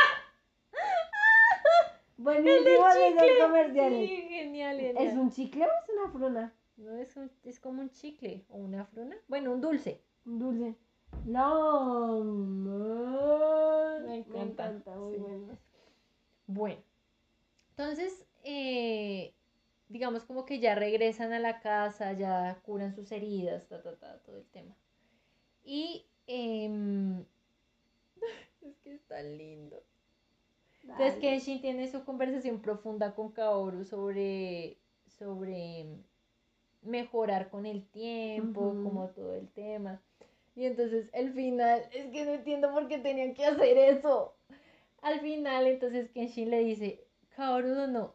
[2.16, 4.08] Buenísimo El del comerciales.
[4.08, 5.04] Sí, genial, genial.
[5.06, 6.54] ¿Es un chicle o es una fruna?
[6.76, 9.16] No, es, un- es como un chicle o una fruna.
[9.26, 10.00] Bueno, un dulce.
[10.24, 10.76] Un dulce.
[11.24, 14.06] No, man.
[14.06, 15.20] Me encanta, muy sí.
[15.20, 15.58] bueno.
[16.46, 16.82] Bueno,
[17.70, 19.34] entonces, eh,
[19.88, 24.18] digamos como que ya regresan a la casa, ya curan sus heridas, ta, ta, ta,
[24.22, 24.76] todo el tema.
[25.64, 27.24] Y em,
[28.62, 29.82] es que es tan lindo.
[30.82, 31.16] Entonces.
[31.16, 34.76] Kenshin tiene su conversación profunda con Kaoru sobre,
[35.18, 35.86] sobre
[36.82, 40.00] mejorar con el tiempo, como todo el tema.
[40.54, 44.34] Y entonces el final, es que no entiendo por qué tenían que hacer eso.
[45.02, 47.04] Al final, entonces Kenshin le dice,
[47.36, 48.14] Kaoru no,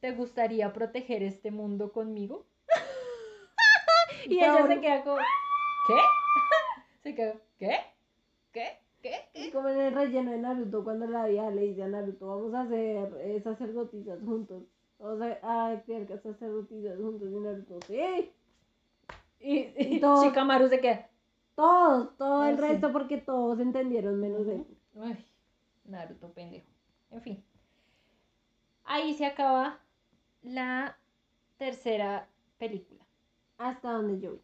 [0.00, 2.44] ¿te gustaría proteger este mundo conmigo?
[4.26, 5.94] y ella se queda como, ¿qué?
[7.02, 7.76] Se queda, ¿qué?
[8.52, 8.64] ¿Qué?
[9.02, 9.14] ¿Qué?
[9.34, 12.54] Es como en el relleno de Naruto cuando la vieja le dice a Naruto, vamos
[12.54, 14.62] a hacer eh, sacerdotisas juntos.
[14.98, 18.30] Vamos a, a crear que sacerdotisas juntos y Naruto, sí.
[19.40, 21.08] Y, Y y todo- Shikamaru se queda.
[21.56, 22.62] Todos, todo el Ah, sí.
[22.62, 24.64] resto porque todos entendieron menos él.
[24.94, 25.16] Uy,
[25.84, 26.66] Naruto pendejo.
[27.10, 27.44] En fin.
[28.84, 29.80] Ahí se acaba
[30.42, 30.96] la
[31.58, 33.04] tercera película.
[33.58, 34.40] Hasta donde yo vi.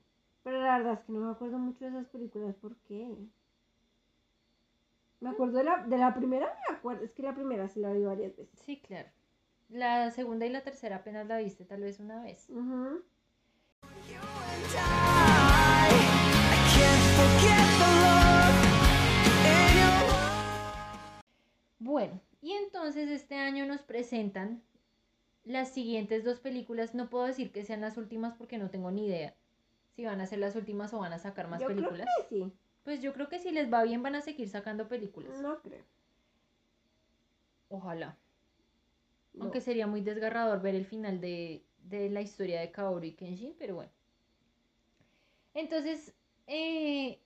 [0.48, 2.56] Pero la verdad es que no me acuerdo mucho de esas películas.
[2.56, 3.14] ¿Por qué?
[5.20, 7.04] Me acuerdo de la, de la primera, me acuerdo.
[7.04, 8.58] Es que la primera sí la vi varias veces.
[8.64, 9.10] Sí, claro.
[9.68, 12.48] La segunda y la tercera apenas la viste tal vez una vez.
[21.78, 24.62] Bueno, y entonces este año nos presentan
[25.44, 26.94] las siguientes dos películas.
[26.94, 29.34] No puedo decir que sean las últimas porque no tengo ni idea
[29.98, 32.06] si van a ser las últimas o van a sacar más Yo creo películas.
[32.20, 32.52] que sí.
[32.84, 35.40] Pues yo creo que si les va bien van a seguir sacando películas.
[35.40, 35.82] No creo.
[37.68, 38.16] Ojalá.
[39.32, 39.42] No.
[39.42, 43.56] Aunque sería muy desgarrador ver el final de, de la historia de Kaoru y Kenshin,
[43.58, 43.90] pero bueno.
[45.52, 46.14] Entonces,
[46.46, 47.18] eh,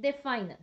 [0.00, 0.58] The Final.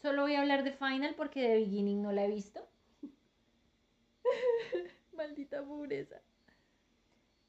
[0.00, 2.68] Solo voy a hablar de Final porque The Beginning no la he visto.
[5.12, 6.22] Maldita pobreza.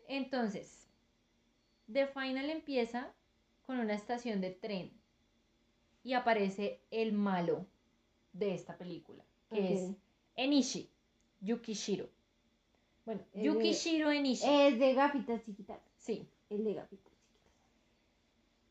[0.07, 0.80] Entonces,
[1.91, 3.11] The Final empieza
[3.65, 4.91] con una estación de tren
[6.03, 7.65] y aparece el malo
[8.33, 9.91] de esta película, que es.
[10.35, 10.89] Enishi,
[11.41, 12.09] Yukishiro.
[13.05, 14.45] Bueno, Es de- Yukishiro Enishi.
[14.47, 15.79] Es de gafitas chiquitas.
[15.97, 16.27] Sí.
[16.49, 17.51] El de gafitas chiquitas.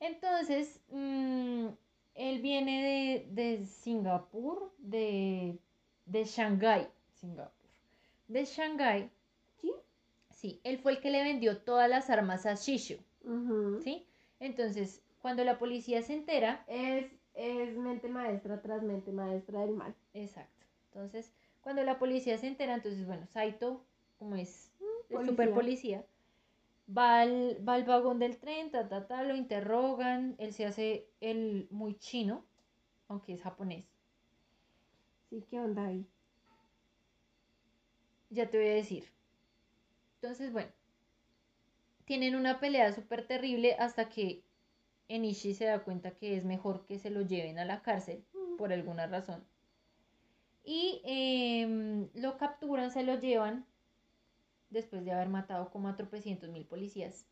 [0.01, 1.66] Entonces, mm,
[2.14, 5.59] él viene de, de Singapur, de,
[6.06, 6.88] de Shanghái,
[7.20, 7.52] Singapur.
[8.28, 9.10] De Shanghái,
[9.60, 9.72] ¿Sí?
[10.30, 12.97] sí, él fue el que le vendió todas las armas a Shishu,
[13.78, 14.06] ¿sí?
[14.40, 19.94] Entonces, cuando la policía se entera, Es, es mente maestra tras mente maestra del mal.
[20.14, 23.84] exacto, entonces, cuando la policía se entera, entonces, bueno, Saito,
[24.18, 24.72] como es
[25.10, 25.24] policía.
[25.26, 26.05] super policía,
[26.88, 31.09] va al, va al vagón del tren, ta, ta, ta, lo interrogan, él se hace
[31.20, 32.44] el muy chino,
[33.09, 33.86] aunque es japonés.
[35.30, 36.06] Sí, ¿qué onda ahí?
[38.30, 39.05] Ya te voy a decir.
[40.22, 40.70] Entonces, bueno,
[42.11, 44.43] tienen una pelea súper terrible hasta que
[45.07, 48.24] Enishi se da cuenta que es mejor que se lo lleven a la cárcel
[48.59, 49.45] por alguna razón.
[50.65, 53.65] Y em, lo capturan, se lo llevan
[54.70, 57.28] después de haber matado como a tropecientos mil policías.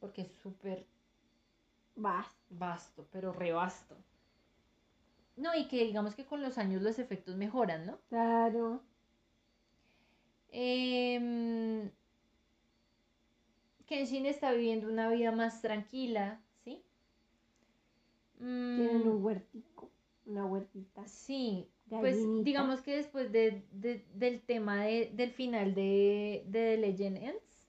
[0.00, 0.86] Porque es súper
[1.96, 2.28] Vas.
[2.48, 3.94] vasto, pero revasto.
[5.36, 7.98] No, y que digamos que con los años los efectos mejoran, ¿no?
[8.08, 8.82] Claro.
[10.50, 11.90] Em,
[13.88, 16.82] Kenshin está viviendo una vida más tranquila, ¿sí?
[18.76, 19.90] Tienen Mm, un huertico.
[20.26, 21.06] Una huertita.
[21.06, 26.76] sí, pues digamos que después de, de- del tema de- del final de, de The
[26.76, 27.68] Legend Ends,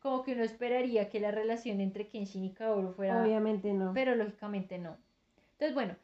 [0.00, 3.92] como que uno esperaría que la relación entre Kenshin y Kaoru fuera Obviamente no.
[3.94, 4.96] pero lógicamente no.
[5.52, 5.96] Entonces, bueno,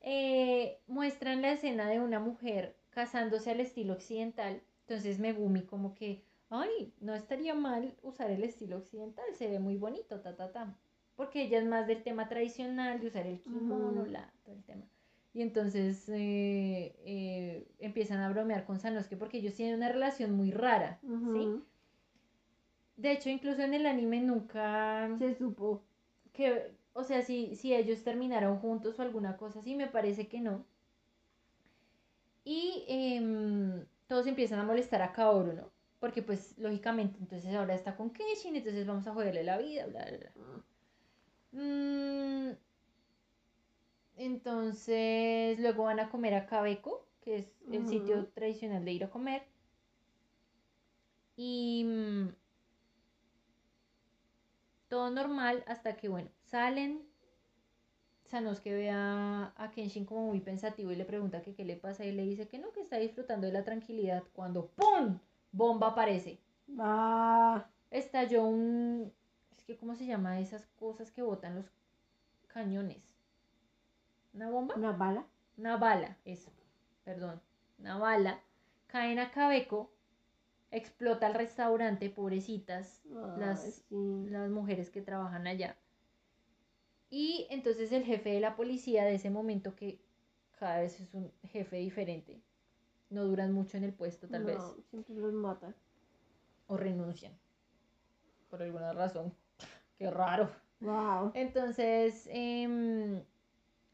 [0.00, 4.62] eh, muestran la escena de una mujer casándose al estilo occidental.
[4.80, 9.76] Entonces Megumi como que, ay, no estaría mal usar el estilo occidental, se ve muy
[9.76, 10.76] bonito, ta, ta, ta.
[11.16, 14.84] Porque ella es más del tema tradicional, de usar el kimono, la, todo el tema.
[15.34, 20.50] Y entonces eh, eh, empiezan a bromear con Sanosuke porque ellos tienen una relación muy
[20.50, 21.64] rara, ¿sí?
[22.96, 25.82] De hecho, incluso en el anime nunca Se supo.
[26.34, 30.40] que, o sea, si, si ellos terminaron juntos o alguna cosa así, me parece que
[30.40, 30.66] no.
[32.44, 35.71] Y em, todos empiezan a molestar a Kaoru, ¿no?
[36.02, 40.04] Porque pues, lógicamente, entonces ahora está con Kenshin, entonces vamos a joderle la vida, bla,
[40.04, 40.32] bla, bla.
[41.52, 42.56] Mm,
[44.16, 49.10] entonces, luego van a comer a Kabeko, que es el sitio tradicional de ir a
[49.10, 49.44] comer.
[51.36, 52.34] Y mm,
[54.88, 57.06] todo normal hasta que, bueno, salen.
[58.24, 62.04] Sanosuke ve a, a Kenshin como muy pensativo y le pregunta que qué le pasa
[62.04, 65.20] y le dice que no, que está disfrutando de la tranquilidad cuando ¡pum!
[65.52, 66.40] Bomba aparece.
[66.68, 67.70] Va.
[67.90, 69.12] Estalló un...
[69.56, 71.70] Es que, ¿cómo se llama esas cosas que botan los
[72.48, 73.14] cañones?
[74.32, 74.74] ¿Una bomba?
[74.74, 75.26] Una bala.
[75.58, 76.50] Una bala, eso,
[77.04, 77.40] perdón,
[77.78, 78.40] una bala,
[78.86, 79.92] caen a Cabeco,
[80.70, 83.02] explota el restaurante, pobrecitas,
[83.38, 84.26] las, sí.
[84.30, 85.76] las mujeres que trabajan allá.
[87.10, 90.00] Y entonces el jefe de la policía de ese momento, que
[90.58, 92.40] cada vez es un jefe diferente,
[93.12, 95.74] no duran mucho en el puesto tal vez, No, siempre los matan.
[96.66, 97.32] o renuncian,
[98.50, 99.32] por alguna razón.
[99.98, 100.50] Qué raro.
[100.80, 101.30] Wow.
[101.34, 103.22] Entonces, em,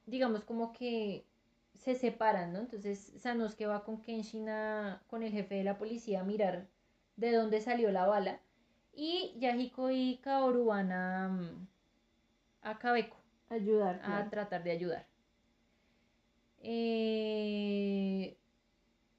[0.06, 1.26] digamos como que
[1.74, 2.60] se separan, ¿no?
[2.60, 6.66] Entonces Sanosuke va con Kenshin a- con el jefe de la policía a mirar
[7.16, 8.40] de dónde salió la bala.
[8.94, 11.30] Y Yahiko y Kaoru van a,
[12.62, 13.16] a Kabeko
[13.50, 14.00] Ayudar.
[14.02, 15.06] a tratar de ayudar.
[16.60, 18.36] Eh,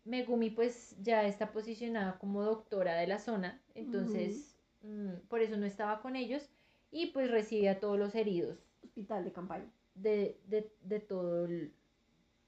[0.09, 5.65] Megumi pues ya está posicionada como doctora de la zona, entonces mm, por eso no
[5.65, 6.49] estaba con ellos
[6.91, 9.71] y pues recibe a todos los heridos Hospital de campaña.
[9.95, 11.73] de, de, de todo el,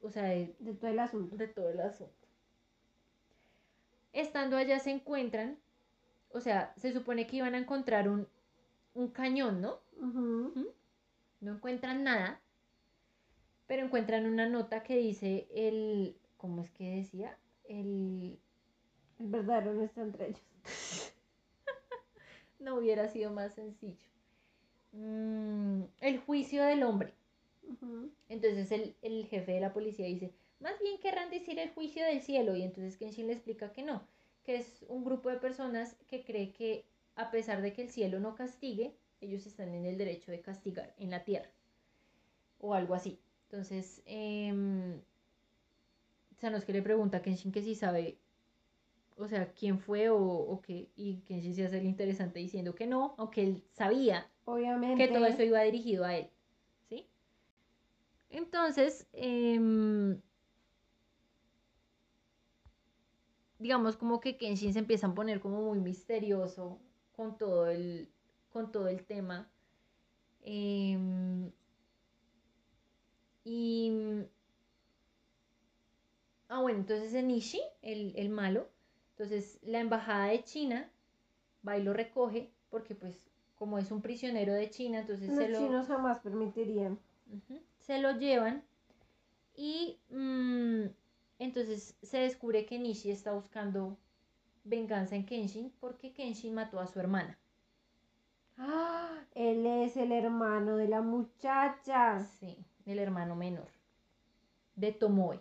[0.01, 1.37] o sea, de, De todo el asunto.
[1.37, 2.27] de todo el asunto.
[4.13, 5.57] Estando allá se encuentran,
[6.31, 8.27] o sea, se supone que iban a encontrar un,
[8.93, 9.79] un cañón, ¿no?
[11.41, 12.39] No encuentran nada,
[13.67, 17.37] pero encuentran una nota que dice el, ¿cómo es que decía?
[17.71, 18.37] El,
[19.17, 20.41] verdadero no está entre ellos.
[22.59, 24.05] no hubiera sido más sencillo.
[24.91, 27.13] Mm, el juicio del hombre.
[28.27, 32.21] Entonces el, el jefe de la policía dice, más bien querrán decir el juicio del
[32.21, 32.57] cielo.
[32.57, 34.05] Y entonces Kenshin le explica que no,
[34.43, 36.85] que es un grupo de personas que cree que
[37.15, 40.93] a pesar de que el cielo no castigue, ellos están en el derecho de castigar
[40.97, 41.49] en la tierra.
[42.59, 43.17] O algo así.
[43.49, 44.99] Entonces, eh,
[46.41, 48.17] Sanosuke le pregunta a Kenshin que si sabe,
[49.15, 50.89] o sea, quién fue o, o qué.
[50.95, 55.05] Y Kenshin se hace el interesante diciendo que no, aunque él sabía Obviamente.
[55.05, 56.29] que todo eso iba dirigido a él,
[56.89, 57.07] ¿sí?
[58.31, 60.19] Entonces, em,
[63.59, 66.79] digamos como que Kenshin se empieza a poner como muy misterioso
[67.15, 68.09] con todo el,
[68.51, 69.47] con todo el tema.
[70.43, 71.51] Em,
[73.43, 74.25] y...
[76.51, 78.67] Ah, bueno, entonces en Nishi, el, el malo,
[79.11, 80.91] entonces la embajada de China
[81.65, 85.47] va y lo recoge porque pues como es un prisionero de China, entonces Los se
[85.47, 86.99] lo, chinos jamás permitirían.
[87.79, 88.65] Se lo llevan
[89.55, 90.87] y mm,
[91.39, 93.97] entonces se descubre que Nishi está buscando
[94.65, 97.39] venganza en Kenshin porque Kenshin mató a su hermana.
[98.57, 99.23] ¡Ah!
[99.35, 102.19] Él es el hermano de la muchacha.
[102.19, 103.69] Sí, el hermano menor
[104.75, 105.39] de Tomoe.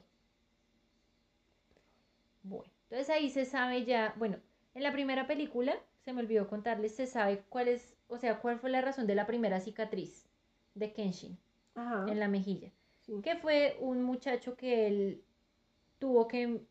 [2.43, 4.39] Bueno, entonces ahí se sabe ya, bueno,
[4.75, 8.59] en la primera película, se me olvidó contarles, se sabe cuál es, o sea, cuál
[8.59, 10.29] fue la razón de la primera cicatriz
[10.75, 11.39] de Kenshin
[11.75, 12.07] Ajá.
[12.09, 12.71] en la mejilla.
[13.01, 13.21] sí.
[13.23, 15.23] que fue un muchacho que él
[15.99, 16.62] tuvo que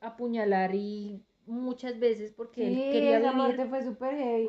[0.00, 3.36] apuñalar y muchas veces porque él quería esa vivir.
[3.36, 4.48] muerte fue súper heavy.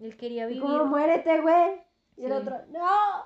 [0.00, 0.60] Él quería vivir.
[0.62, 1.80] como muérete, güey.
[2.16, 3.24] Y el otro, no.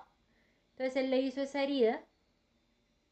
[0.73, 2.05] Entonces él le hizo esa herida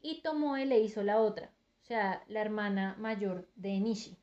[0.01, 1.51] y Tomoe le hizo la otra,
[1.87, 4.17] sea, la hermana mayor de Nishi.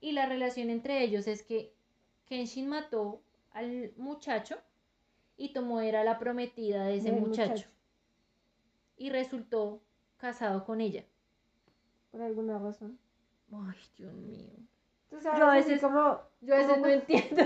[0.00, 1.74] Y la relación entre ellos es que
[2.26, 3.22] Kenshin mató
[3.52, 4.56] al muchacho
[5.36, 7.68] y Tomoe era la prometida de ese Del muchacho.
[8.96, 9.82] Y resultó
[10.16, 11.04] casado con ella.
[12.10, 12.98] Por alguna razón.
[13.52, 14.50] Ay, Dios mío.
[15.14, 17.42] Tú sabes, Yo a veces- como, Yo a veces no entiendo.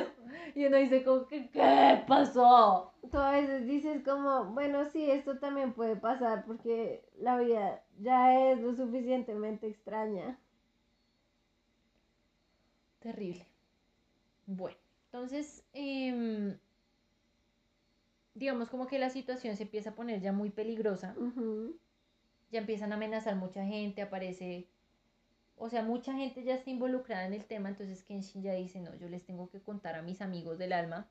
[0.54, 2.92] Y uno dice como que, ¿qué pasó?
[3.10, 8.50] tú a veces dices como, bueno, sí, esto también puede pasar porque la vida ya
[8.50, 10.38] es lo suficientemente extraña.
[13.00, 13.46] Terrible.
[14.46, 16.58] Bueno, entonces, em,
[18.34, 21.14] digamos como que la situación se empieza a poner ya muy peligrosa.
[22.50, 24.66] Ya empiezan a amenazar mucha gente, aparece...
[25.58, 28.94] O sea, mucha gente ya está involucrada en el tema, entonces Kenshin ya dice, no,
[28.94, 31.08] yo les tengo que contar a mis amigos del alma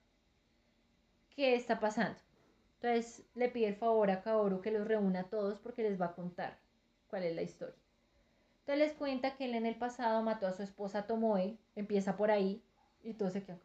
[1.35, 2.19] qué está pasando.
[2.75, 6.07] Entonces le pide el favor a Kaoru que los reúna a todos porque les va
[6.07, 6.57] a contar
[7.07, 7.75] cuál es la historia.
[8.59, 12.31] Entonces les cuenta que él en el pasado mató a su esposa Tomoe, empieza por
[12.31, 12.61] ahí,
[13.03, 13.61] y todos se quedan.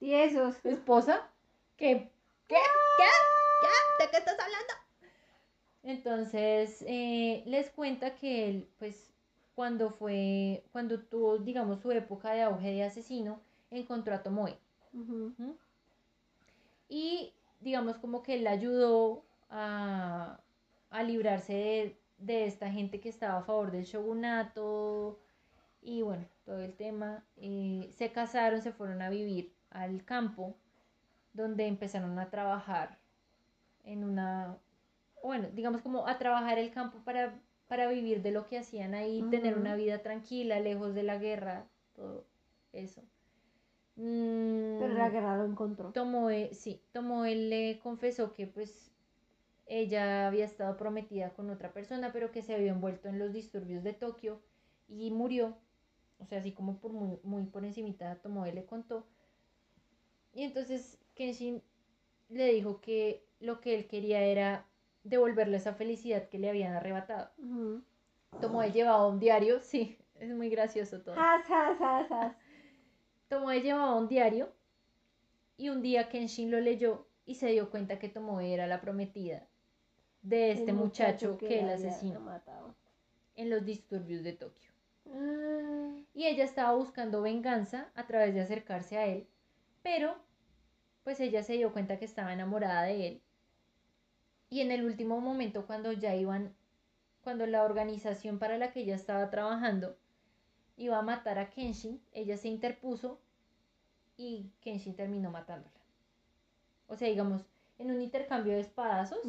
[0.00, 0.56] Y esos.
[0.64, 1.30] ¿Esposa?
[1.76, 2.10] ¿Qué?
[2.48, 2.56] ¿Qué?
[2.96, 3.04] ¿Qué?
[3.60, 4.04] ¿Qué?
[4.04, 4.72] ¿De qué estás hablando?
[5.82, 9.09] Entonces eh, les cuenta que él, pues,
[9.60, 14.56] cuando fue, cuando tuvo, digamos, su época de auge de asesino, encontró a Tomoe.
[14.94, 15.34] Ujú.
[15.38, 15.52] ¿m?
[16.88, 20.40] Y digamos como que él ayudó a,
[20.88, 25.18] a librarse de, de esta gente que estaba a favor del shogunato
[25.82, 27.22] y bueno, todo el tema.
[27.36, 30.56] Eh, se casaron, se fueron a vivir al campo,
[31.34, 32.96] donde empezaron a trabajar
[33.84, 34.56] en una,
[35.22, 37.38] bueno, digamos como a trabajar el campo para,
[37.70, 41.68] para vivir de lo que hacían ahí, tener una vida tranquila, lejos de la guerra,
[41.94, 42.24] todo
[42.72, 43.00] eso.
[43.94, 45.92] Mm, Pero la guerra lo encontró.
[45.92, 48.90] Tomoe, sí, Tomoe le confesó que pues
[49.66, 53.84] ella había estado prometida con otra persona, pero que se había envuelto en los disturbios
[53.84, 54.40] de Tokio
[54.88, 55.56] y murió.
[56.18, 59.06] O sea, así como por muy, muy por encimita Tomoe le contó.
[60.34, 61.62] Y entonces Kenshin
[62.30, 64.66] le dijo que lo que él quería era
[65.02, 67.30] devolverle esa felicidad que le habían arrebatado.
[67.38, 67.82] Ujú.
[68.40, 71.14] Tomoe llevaba un diario, sí, es muy gracioso todo.
[71.18, 72.36] Has, has, has, has.
[73.28, 74.52] Tomoe llevaba un diario
[75.56, 79.46] y un día Kenshin lo leyó y se dio cuenta que Tomoe era la prometida
[80.22, 82.74] de este El muchacho, que, él había asesinó matado.
[83.36, 84.70] en los disturbios de Tokio.
[85.12, 89.26] Ah, Y ella estaba buscando venganza a través de acercarse a él,
[89.82, 90.14] pero
[91.04, 93.22] pues ella se dio cuenta que estaba enamorada de él.
[94.50, 96.54] Y en el último momento, cuando ya iban,
[97.22, 99.96] cuando la organización para la que ella estaba trabajando
[100.76, 103.20] iba a matar a Kenshin, ella se interpuso
[104.16, 105.80] y Kenshin terminó matándola.
[106.88, 107.42] O sea, digamos,
[107.78, 109.20] en un intercambio de espadazos,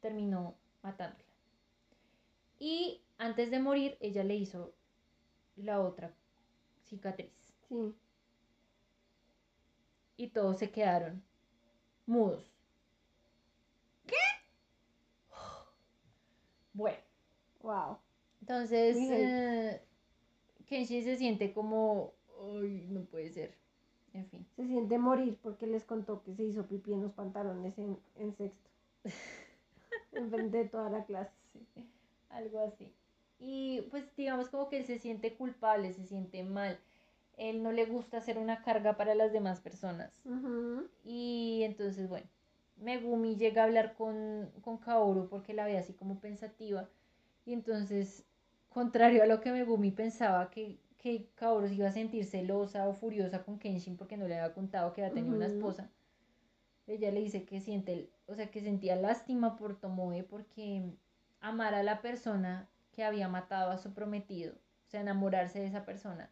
[0.00, 1.24] terminó matándola.
[2.58, 4.74] Y antes de morir, ella le hizo
[5.54, 6.12] la otra
[6.84, 7.54] cicatriz.
[7.68, 7.94] Sí.
[10.16, 11.22] Y todos se quedaron
[12.06, 12.55] mudos.
[16.76, 16.98] Bueno,
[17.62, 17.96] Wow.
[18.42, 19.80] entonces eh,
[20.66, 22.12] Kenshi se siente como,
[22.60, 23.54] ay, no puede ser.
[24.12, 24.46] En fin.
[24.56, 28.34] Se siente morir porque les contó que se hizo pipí en los pantalones en, en
[28.36, 28.70] sexto.
[30.12, 31.32] Enfrente de toda la clase.
[31.74, 31.84] Sí,
[32.30, 32.92] algo así.
[33.38, 36.78] Y pues digamos como que él se siente culpable, se siente mal.
[37.36, 40.22] Él no le gusta ser una carga para las demás personas.
[41.04, 42.26] Y entonces, bueno,
[42.76, 46.88] Megumi llega a hablar con, con Kaoru porque la ve así como pensativa.
[47.44, 48.24] Y entonces,
[48.68, 52.92] contrario a lo que Megumi pensaba, que, que Kaoru se iba a sentir celosa o
[52.92, 55.90] furiosa con Kenshin porque no le había contado que había tenido una esposa,
[56.86, 60.92] ella le dice que siente, o sea, que sentía lástima por Tomoe porque
[61.40, 65.84] amar a la persona que había matado a su prometido, o sea, enamorarse de esa
[65.84, 66.30] persona,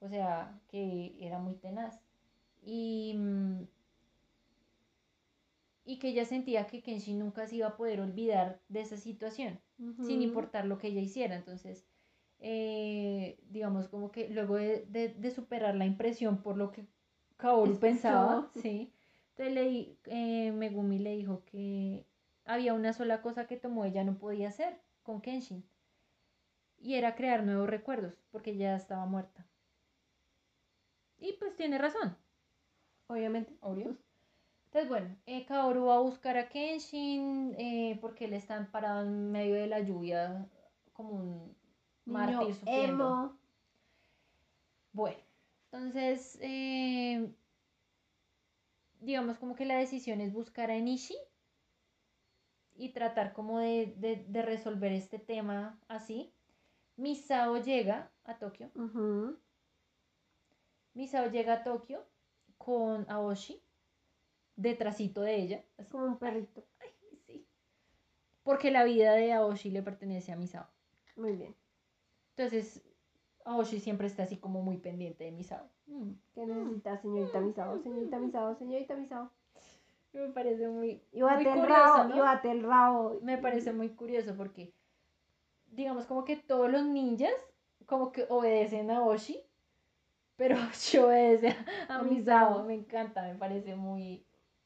[0.00, 2.00] o sea, que era muy tenaz.
[2.62, 3.62] Y, mm,
[5.84, 9.60] y que ella sentía que Kenshin nunca se iba a poder olvidar de esa situación,
[10.06, 11.36] sin importar lo que ella hiciera.
[11.36, 11.86] Entonces,
[12.38, 16.86] eh, digamos como que luego de, de- de superar la impresión por lo que
[17.36, 18.92] Kaoru pensaba, sí,
[19.30, 22.06] entonces le, eh, Megumi le dijo que
[22.44, 25.64] había una sola cosa que tomó ella no podía hacer con Kenshin.
[26.78, 29.46] Y era crear nuevos recuerdos, porque ya estaba muerta.
[31.18, 32.16] Y pues tiene razón.
[33.06, 33.56] Obviamente.
[33.60, 33.96] Obvio.
[34.74, 39.30] Entonces, bueno, eh, Kaoru va a buscar a Kenshin eh, porque él está parado en
[39.30, 40.48] medio de la lluvia
[40.92, 41.56] como un
[42.06, 43.04] mártir Niño sufriendo.
[43.04, 43.38] emo.
[44.92, 45.18] Bueno,
[45.70, 47.32] entonces, eh,
[48.98, 51.16] digamos como que la decisión es buscar a Enishi
[52.74, 56.32] y tratar como de, de- de resolver este tema así.
[56.96, 58.72] Misao llega a Tokio.
[60.94, 62.04] Misao llega a Tokio
[62.58, 63.62] con Aoshi
[64.56, 65.64] detrásito de ella.
[65.78, 65.90] así.
[65.90, 66.64] Como un perrito.
[66.80, 66.90] Ay,
[67.26, 67.46] sí.
[68.42, 70.66] Porque la vida de Aoshi le pertenece a Misao.
[71.16, 71.54] Muy bien.
[72.36, 72.82] Entonces,
[73.44, 75.68] Aoshi siempre está así como muy pendiente de Misao.
[75.86, 76.12] Mm.
[76.34, 77.82] ¿Qué necesita, señorita Misao?
[77.82, 79.30] Señorita Misao, señorita Misao.
[80.12, 82.08] Me parece muy, muy curioso,
[82.44, 83.18] el rabo.
[83.22, 84.72] Me parece muy curioso porque,
[85.66, 87.32] digamos, como que todos los ninjas
[87.86, 89.42] como que obedecen a Oshi,
[90.36, 91.56] pero Oshi obedece
[91.88, 92.02] a, a.
[92.02, 92.64] Misao.
[92.64, 94.24] Me encanta, me parece muy,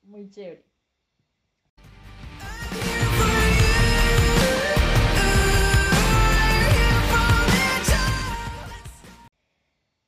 [0.08, 0.64] muy chévere.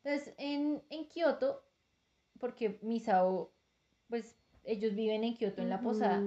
[0.02, 1.62] Entonces, en, en Kioto,
[2.40, 3.52] porque Misao,
[4.08, 6.22] pues ellos viven en Kioto, en la posada,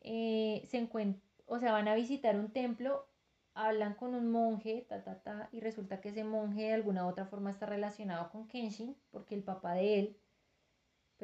[0.00, 3.06] eh, se encuentran, o sea, van a visitar un templo,
[3.52, 7.08] hablan con un monje, ta, ta, ta, y resulta que ese monje de alguna u
[7.08, 10.16] otra forma está relacionado con Kenshin, porque el papá de él,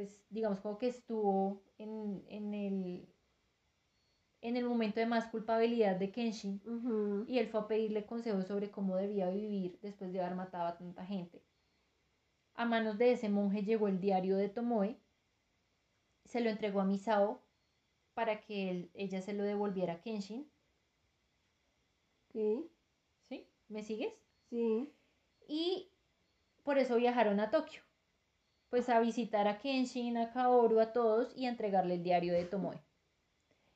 [0.00, 3.06] pues digamos como que estuvo en, en el,
[4.40, 6.62] en el momento de más culpabilidad de Kenshin,
[7.28, 10.78] y él fue a pedirle consejos sobre cómo debía vivir después de haber matado a
[10.78, 11.42] tanta gente.
[12.54, 14.96] A manos de ese monje llegó el diario de Tomoe,
[16.24, 17.42] se lo entregó a Misao
[18.14, 20.50] para que él- ella se lo devolviera a Kenshin.
[22.28, 22.70] Ok,
[23.28, 23.46] ¿Sí?
[23.68, 24.14] ¿Me sigues?
[24.50, 24.92] Sí.
[25.48, 25.92] Y
[26.64, 27.82] por eso viajaron a Tokio.
[28.70, 32.46] Pues a visitar a Kenshin, a Kaoru, a todos y a entregarle el diario de
[32.46, 32.80] Tomoe.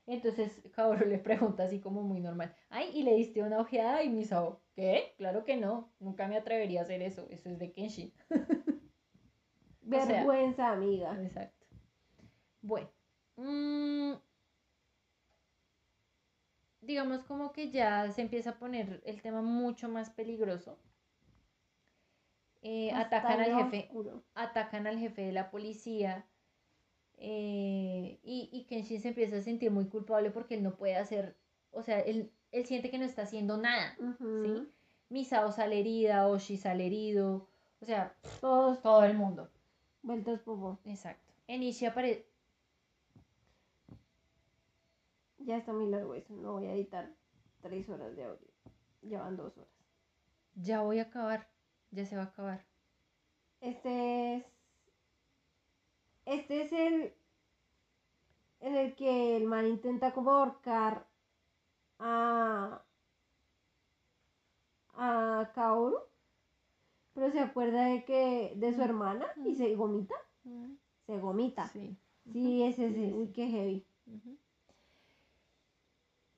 [0.07, 4.03] Entonces Kaoru le pregunta así como muy normal, ay, ¿y le diste una ojeada?
[4.03, 5.15] Y Misao, ¿qué?
[5.19, 8.13] Claro que no, nunca me atrevería a hacer eso, eso es de Kenshin.
[9.91, 11.21] sea- Vergüenza, amiga.
[11.23, 11.67] Exacto.
[12.63, 12.91] Bueno,
[13.37, 14.15] mm,
[16.81, 20.79] digamos como que ya se empieza a poner el tema mucho más peligroso.
[22.65, 24.25] Eh, atacan al jefe, oscuro.
[24.35, 26.27] atacan al jefe de la policía
[27.19, 31.37] eh, y, y Kenshin se empieza a sentir muy culpable porque él no puede hacer,
[31.73, 33.95] o sea, él, él siente que no está haciendo nada.
[34.19, 34.69] ¿sí?
[35.11, 37.47] Misao sale herida, Oshi sale herido,
[37.81, 39.51] o sea, Todos todo el mundo.
[40.03, 40.79] vueltos popó.
[40.87, 41.33] Exacto.
[41.47, 42.27] Enishi aparece.
[45.39, 47.13] Ya está muy largo eso, no voy a editar
[47.61, 48.49] tres horas de audio.
[49.03, 49.69] Ya van dos horas.
[50.55, 51.47] Ya voy a acabar.
[51.95, 52.65] Ya se va a acabar.
[53.61, 54.45] Este es.
[56.27, 57.15] Este es el.
[58.61, 61.07] En el que el man intenta como ahorcar
[62.01, 62.83] a.
[64.95, 65.99] a Kaoru.
[67.15, 68.55] Pero se acuerda de que.
[68.57, 70.17] de su hermana y se gomita.
[71.07, 71.69] Se gomita.
[71.69, 71.97] Sí.
[72.33, 72.95] Sí, es ese.
[72.95, 73.87] Sí, Uy, qué heavy.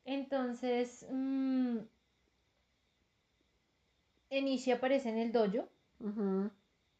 [0.04, 1.78] Entonces, mm,
[4.38, 5.68] Enishi aparece en el dojo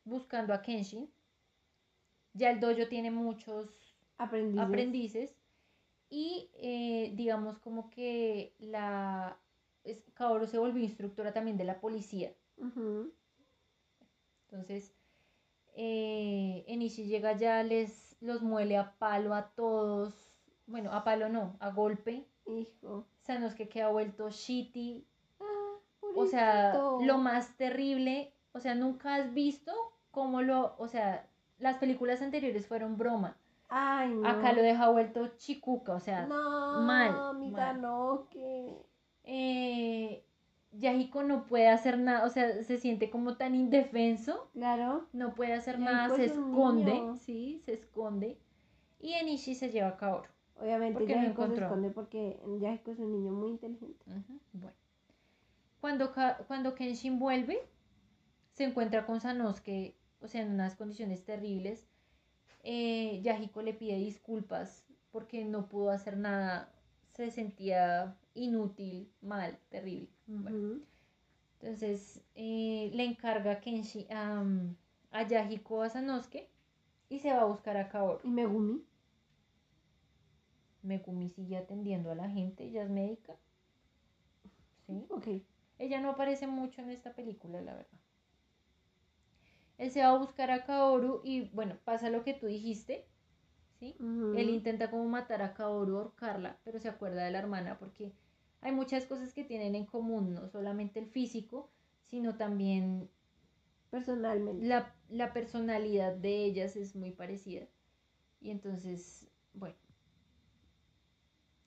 [0.04, 1.08] buscando a Kenshin.
[2.34, 3.68] Ya el dojo tiene muchos
[4.18, 4.66] Aprendices.
[4.66, 5.36] aprendices
[6.10, 9.36] y eh, digamos como que la
[9.84, 12.32] es- Kaoru se volvió instructora también de la policía.
[14.50, 14.94] Entonces,
[15.74, 20.14] eh, Enishi llega allá, les los muele a palo a todos.
[20.66, 22.24] Bueno, a palo no, a golpe.
[22.46, 23.04] Hijo.
[23.22, 25.04] Sanosuke queda vuelto shitty.
[26.16, 26.72] O sea,
[27.02, 28.32] lo más terrible.
[28.52, 29.72] O sea, nunca has visto
[30.10, 30.74] cómo lo.
[30.78, 31.28] O sea,
[31.58, 33.36] las películas anteriores fueron broma.
[33.68, 34.28] Ay, no.
[34.28, 35.92] Acá lo deja vuelto chicuca.
[35.94, 37.80] O sea, No, mal, Mita, mal.
[37.82, 38.76] no, que.
[39.24, 40.22] eh,
[40.72, 42.24] Yahiko no puede hacer nada.
[42.26, 44.48] O sea, se siente como tan indefenso.
[44.52, 45.06] Claro.
[45.12, 46.16] No puede hacer Yahiko nada.
[46.16, 46.92] Se es esconde.
[46.92, 47.16] niño.
[47.16, 48.38] Sí, se esconde.
[49.00, 50.28] Y Enishi se lleva a Kaoru.
[50.58, 54.04] Obviamente no Yahiko se esconde porque Yahiko es un niño muy inteligente.
[54.06, 54.76] Ujú, Bueno.
[55.86, 56.12] Cuando,
[56.48, 57.60] cuando Kenshin vuelve,
[58.54, 61.86] se encuentra con Sanosuke, o sea, en unas condiciones terribles.
[62.64, 66.74] Eh, Yahiko le pide disculpas porque no pudo hacer nada.
[67.12, 70.08] Se sentía inútil, mal, terrible.
[70.26, 70.80] Bueno,
[71.60, 74.74] entonces eh, le encarga a, Kenshin, am,
[75.12, 76.50] a Yahiko a Sanosuke
[77.08, 78.18] y se va a buscar a Kaoru.
[78.24, 78.82] Y Megumi.
[80.82, 83.36] Megumi sigue atendiendo a la gente, ella es médica.
[84.88, 85.06] ¿Sí?
[85.10, 85.28] Ok.
[85.78, 87.98] Ella no aparece mucho en esta película, la verdad.
[89.78, 93.06] Él se va a buscar a Kaoru y bueno, pasa lo que tú dijiste,
[93.78, 93.94] ¿sí?
[94.00, 98.14] Él intenta como matar a Kaoru, ahorcarla, pero se acuerda de la hermana porque
[98.62, 101.70] hay muchas cosas que tienen en común, no solamente el físico,
[102.06, 103.10] sino también
[103.90, 104.66] Personalmente.
[104.66, 107.66] la, la personalidad de ellas es muy parecida.
[108.40, 109.76] Y entonces, bueno,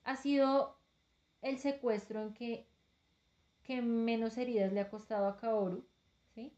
[0.04, 0.78] ha sido
[1.42, 2.69] el secuestro en que,
[3.70, 5.84] que menos heridas le ha costado a Kaoru,
[6.34, 6.52] ¿sí?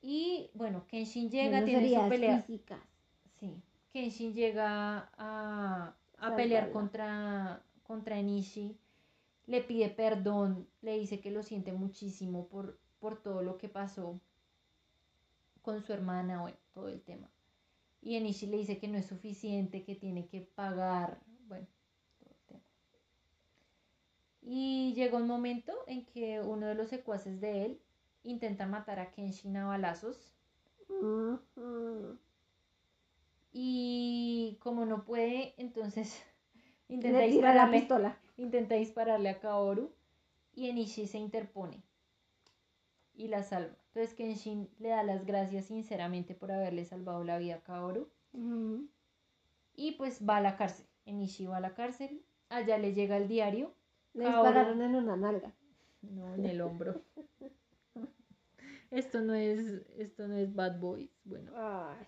[0.00, 2.40] Y bueno, Kenshin llega, Menos tiene su pelea.
[2.40, 2.80] físicas.
[3.38, 3.62] Sí,
[3.92, 8.78] Kenshin llega a, a pelear contra, contra Enishi,
[9.46, 14.18] le pide perdón, le dice que lo siente muchísimo por, por todo lo que pasó
[15.62, 17.28] con su hermana, bueno, todo el tema.
[18.00, 21.66] Y Enishi le dice que no es suficiente, que tiene que pagar, bueno.
[24.46, 27.80] Y llega un momento en que uno de los secuaces de él
[28.22, 30.32] intenta matar a Kenshin a balazos.
[33.52, 36.22] Y como no puede, entonces
[36.88, 38.18] intenta Le tira la dispararle, pistola.
[38.36, 39.90] intenta dispararle a Kaoru
[40.54, 41.82] y Enishi se interpone
[43.14, 43.74] y la salva.
[43.88, 48.08] Entonces Kenshin le da las gracias sinceramente por haberle salvado la vida a Kaoru
[49.74, 50.86] y pues va a la cárcel.
[51.06, 53.72] Enishi va a la cárcel, allá le llega el diario,
[54.16, 55.52] Le dispararon en una nalga.
[56.02, 57.02] no en el hombro.
[58.90, 62.06] Esto no es, esto no es Bad Boys, bueno, Ay,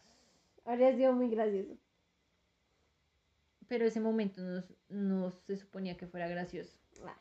[0.64, 1.76] habría sido muy gracioso.
[3.68, 6.78] pero ese momento no, no se suponía que fuera gracioso.
[7.04, 7.20] Ah,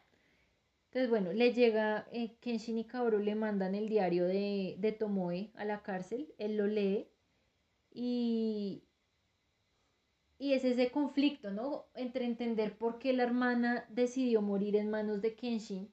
[0.86, 5.52] Entonces, bueno, le llega, eh, Kenshin y Kaoru le mandan el diario de, de Tomoe
[5.56, 7.08] a la cárcel, él lo lee
[7.92, 8.84] y,
[10.40, 11.86] y es ese conflicto, ¿no?
[11.96, 15.90] Entre entender por qué la hermana decidió morir en manos de Kenshin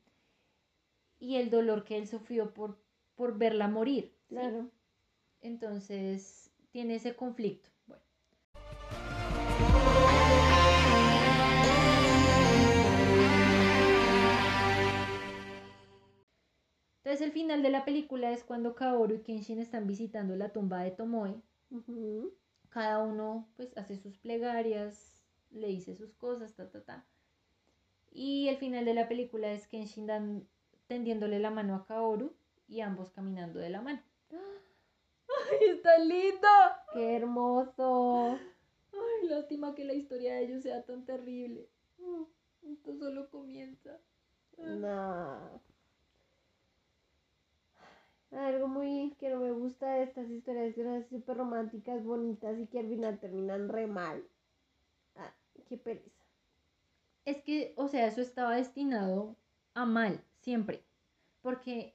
[1.19, 2.79] y el dolor que él sufrió por,
[3.15, 4.13] por verla morir.
[4.29, 4.35] ¿sí?
[4.35, 4.71] Claro.
[5.41, 7.71] Entonces, tiene ese conflicto.
[7.87, 8.03] Bueno.
[17.03, 20.83] Entonces el final de la película es cuando Kaoru y Kenshin están visitando la tumba
[20.83, 21.41] de Tomoe.
[21.71, 22.33] Ujú.
[22.75, 25.23] Cada uno pues hace sus plegarias,
[25.53, 27.07] le dice sus cosas, ta, ta, ta.
[28.11, 30.49] Y el final de la película es Kenshin dan,
[30.89, 32.35] tendiéndole la mano a Kaoru
[32.67, 34.03] y ambos caminando de la mano.
[34.33, 36.49] ¡Ay, está lindo!
[36.93, 38.41] ¡Qué hermoso!
[38.93, 41.69] Ay, lástima que la historia de ellos sea tan terrible.
[42.65, 44.01] Esto solo comienza.
[44.59, 45.63] No.
[48.37, 52.67] Algo muy que no me gusta de estas historias que son súper románticas, bonitas y
[52.67, 54.25] que al final terminan re mal.
[55.17, 55.33] Ah,
[55.69, 56.25] qué pereza.
[57.25, 59.37] Es que, o sea, eso estaba destinado
[59.75, 60.85] a mal, siempre.
[61.43, 61.95] Porque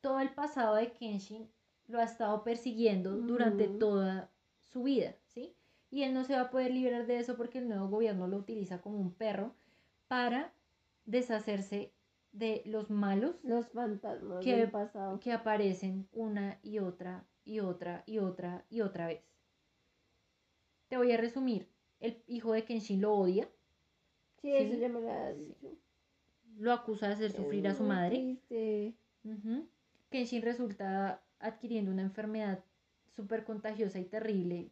[0.00, 1.48] todo el pasado de Kenshin
[1.86, 4.30] lo ha estado persiguiendo durante toda
[4.62, 5.54] su vida, ¿sí?
[5.90, 8.36] Y él no se va a poder librar de eso porque el nuevo gobierno lo
[8.36, 9.54] utiliza como un perro
[10.08, 10.52] para
[11.06, 11.93] deshacerse
[12.34, 15.18] de los malos Los fantasmas que, del pasado.
[15.20, 19.22] que aparecen una y otra y otra y otra y otra vez.
[20.88, 21.68] Te voy a resumir.
[22.00, 23.48] El hijo de Kenshin lo odia,
[24.42, 25.72] Sí, eso ya me lo has dicho.
[26.58, 28.36] lo acusa de hacer sufrir a su madre.
[29.24, 29.66] Ujú.
[30.10, 32.62] Kenshin resulta adquiriendo una enfermedad
[33.16, 34.70] súper contagiosa y terrible,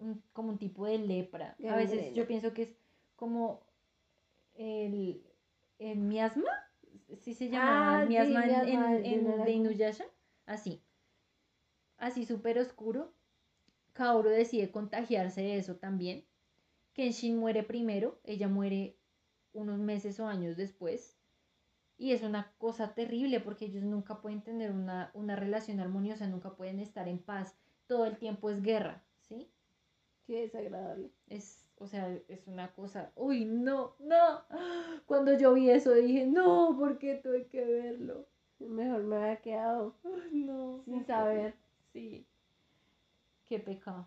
[0.00, 1.56] un- como un tipo de lepra.
[1.68, 2.76] A veces yo pienso que es
[3.16, 3.62] como
[4.54, 5.22] el,
[5.78, 6.50] el miasma,
[7.16, 10.04] sí se llama Ah, sí, miasma en, miasma en- de Inuyasha,
[10.46, 10.82] así,
[11.98, 13.12] así súper oscuro.
[13.92, 16.24] Kaoru decide contagiarse de eso también.
[16.94, 18.96] Kenshin muere primero, ella muere
[19.52, 21.16] unos meses o años después.
[21.98, 26.56] Y es una cosa terrible porque ellos nunca pueden tener una, una relación armoniosa, nunca
[26.56, 27.56] pueden estar en paz.
[27.86, 29.50] Todo el tiempo es guerra, ¿sí?
[30.26, 31.10] Qué desagradable.
[31.28, 34.44] Es, o sea, es una cosa, uy, no, no.
[35.06, 38.26] Cuando yo vi eso dije, no, ¿por qué tuve que verlo?
[38.58, 39.96] Mejor me había quedado
[40.30, 40.82] no.
[40.84, 41.54] sin saber.
[41.94, 42.26] Sí.
[43.46, 44.06] Qué pecado.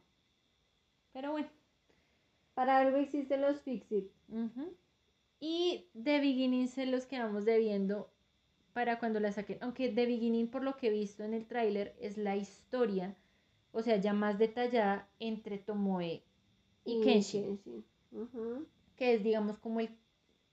[1.14, 1.50] Pero bueno.
[2.54, 4.12] Para algo existen los Fixit.
[4.30, 4.76] Ujú.
[5.40, 8.12] Y The Beginning se los quedamos debiendo
[8.74, 9.58] para cuando la saquen.
[9.62, 13.16] Aunque The Beginning, por lo que he visto en el tráiler, es la historia,
[13.72, 16.24] o sea, ya más detallada entre Tomoe
[16.86, 17.60] y Kenshin,
[18.12, 18.66] Ujú.
[18.98, 19.90] que es, digamos, como el,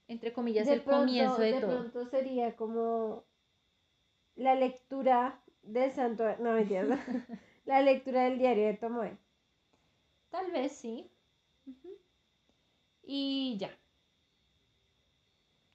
[0.07, 1.71] entre comillas, de el pronto, comienzo de, de todo.
[1.73, 3.23] pronto sería como
[4.35, 6.99] la lectura del santo, no mentiras,
[7.65, 9.17] la lectura del diario de Tomoe.
[10.31, 11.11] Tal vez sí.
[13.03, 13.69] Y ya.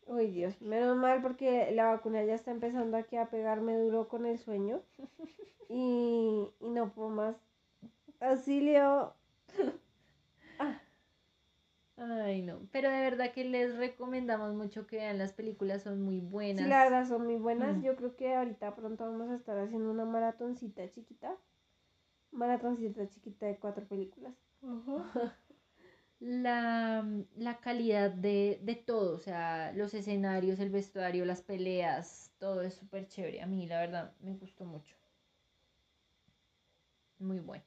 [0.07, 4.25] Uy Dios, menos mal porque la vacuna ya está empezando aquí a pegarme duro con
[4.25, 4.81] el sueño
[5.69, 7.37] y, y no puedo más.
[8.21, 9.15] Auxilio.
[11.97, 12.61] Ay, no.
[12.73, 16.65] Pero de verdad que les recomendamos mucho que vean las películas, son muy buenas.
[16.65, 17.77] Sí, la verdad son muy buenas.
[17.77, 17.83] Mm.
[17.83, 21.37] Yo creo que ahorita pronto vamos a estar haciendo una maratoncita chiquita.
[22.31, 24.35] Maratoncita chiquita de cuatro películas.
[26.21, 27.05] la,
[27.37, 32.75] la calidad de, de todo, o sea, los escenarios, el vestuario, las peleas, todo es
[32.75, 33.43] súper chévere.
[33.43, 34.97] A mí, la verdad, me gustó mucho.
[37.19, 37.65] Muy bueno.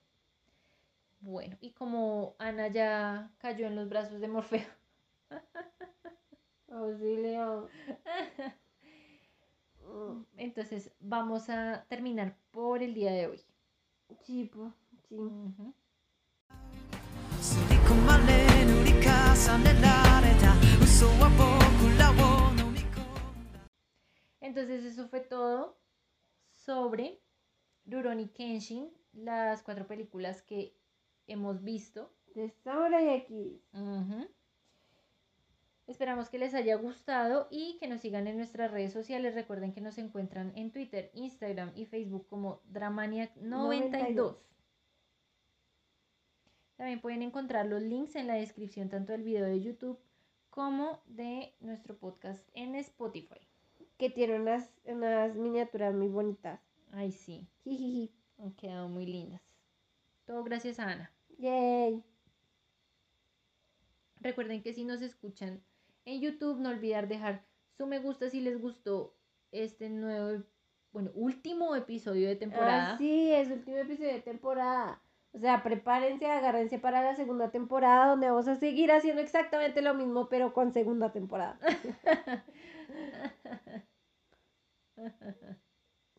[1.21, 4.67] Bueno, y como Ana ya cayó en los brazos de Morfeo.
[6.71, 7.67] Auxilio.
[10.37, 13.41] Entonces vamos a terminar por el día de hoy.
[14.23, 14.73] Sí, pues,
[15.09, 15.17] sí.
[24.41, 25.77] Entonces eso fue todo
[26.53, 27.21] sobre
[27.85, 30.78] Rurouni Kenshin, las cuatro películas que
[31.29, 32.11] hemos visto.
[32.35, 33.61] De Samurai X.
[33.73, 34.27] Ujú.
[35.89, 39.33] Esperamos que les haya gustado y que nos sigan en nuestras redes sociales.
[39.33, 44.37] Recuerden que nos encuentran en Twitter, Instagram y Facebook como Dramaniac92.
[46.77, 49.99] También pueden encontrar los links en la descripción tanto del video de YouTube
[50.51, 53.41] como de nuestro podcast en Spotify.
[53.97, 56.61] Que tiene unas, unas miniaturas muy bonitas.
[56.91, 57.49] Ay, sí,
[58.37, 59.41] han quedado muy lindas.
[60.25, 61.11] Todo gracias a Ana.
[61.39, 62.03] Yay.
[64.19, 65.63] Recuerden que si nos escuchan
[66.03, 67.45] en YouTube, no olvidar dejar
[67.77, 69.15] su me gusta si les gustó
[69.51, 70.43] este nuevo,
[70.91, 72.93] bueno, último episodio de temporada.
[72.93, 75.01] Ah, sí, es el último episodio de temporada.
[75.31, 79.93] O sea, prepárense, agárrense para la segunda temporada donde vamos a seguir haciendo exactamente lo
[79.93, 81.57] mismo, pero con segunda temporada.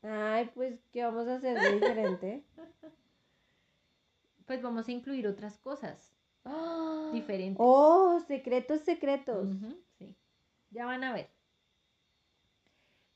[0.02, 2.42] Ay, pues, ¿qué vamos a hacer de diferente?
[4.50, 6.12] Pues vamos a incluir otras cosas
[7.12, 7.56] diferentes.
[7.60, 9.48] Oh, secretos, secretos.
[9.96, 10.16] Sí,
[10.70, 11.30] ya van a ver.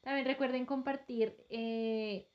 [0.02, 2.30] También recuerden compartir eh,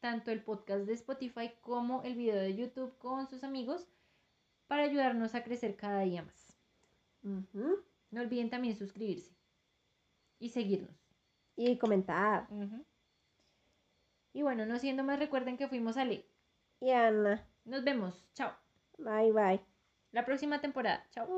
[0.00, 3.88] tanto el podcast de Spotify como el video de YouTube con sus amigos
[4.66, 6.54] para ayudarnos a crecer cada día más.
[7.22, 9.34] No olviden también suscribirse
[10.38, 11.00] y seguirnos.
[11.56, 12.46] Y comentar.
[14.34, 16.28] Y bueno, no siendo más, recuerden que fuimos a Le.
[16.78, 17.48] Y Ana.
[17.66, 18.14] Nos vemos.
[18.34, 18.52] Chao.
[18.98, 19.60] Bye, bye.
[20.12, 21.04] La próxima temporada.
[21.10, 21.26] Chao.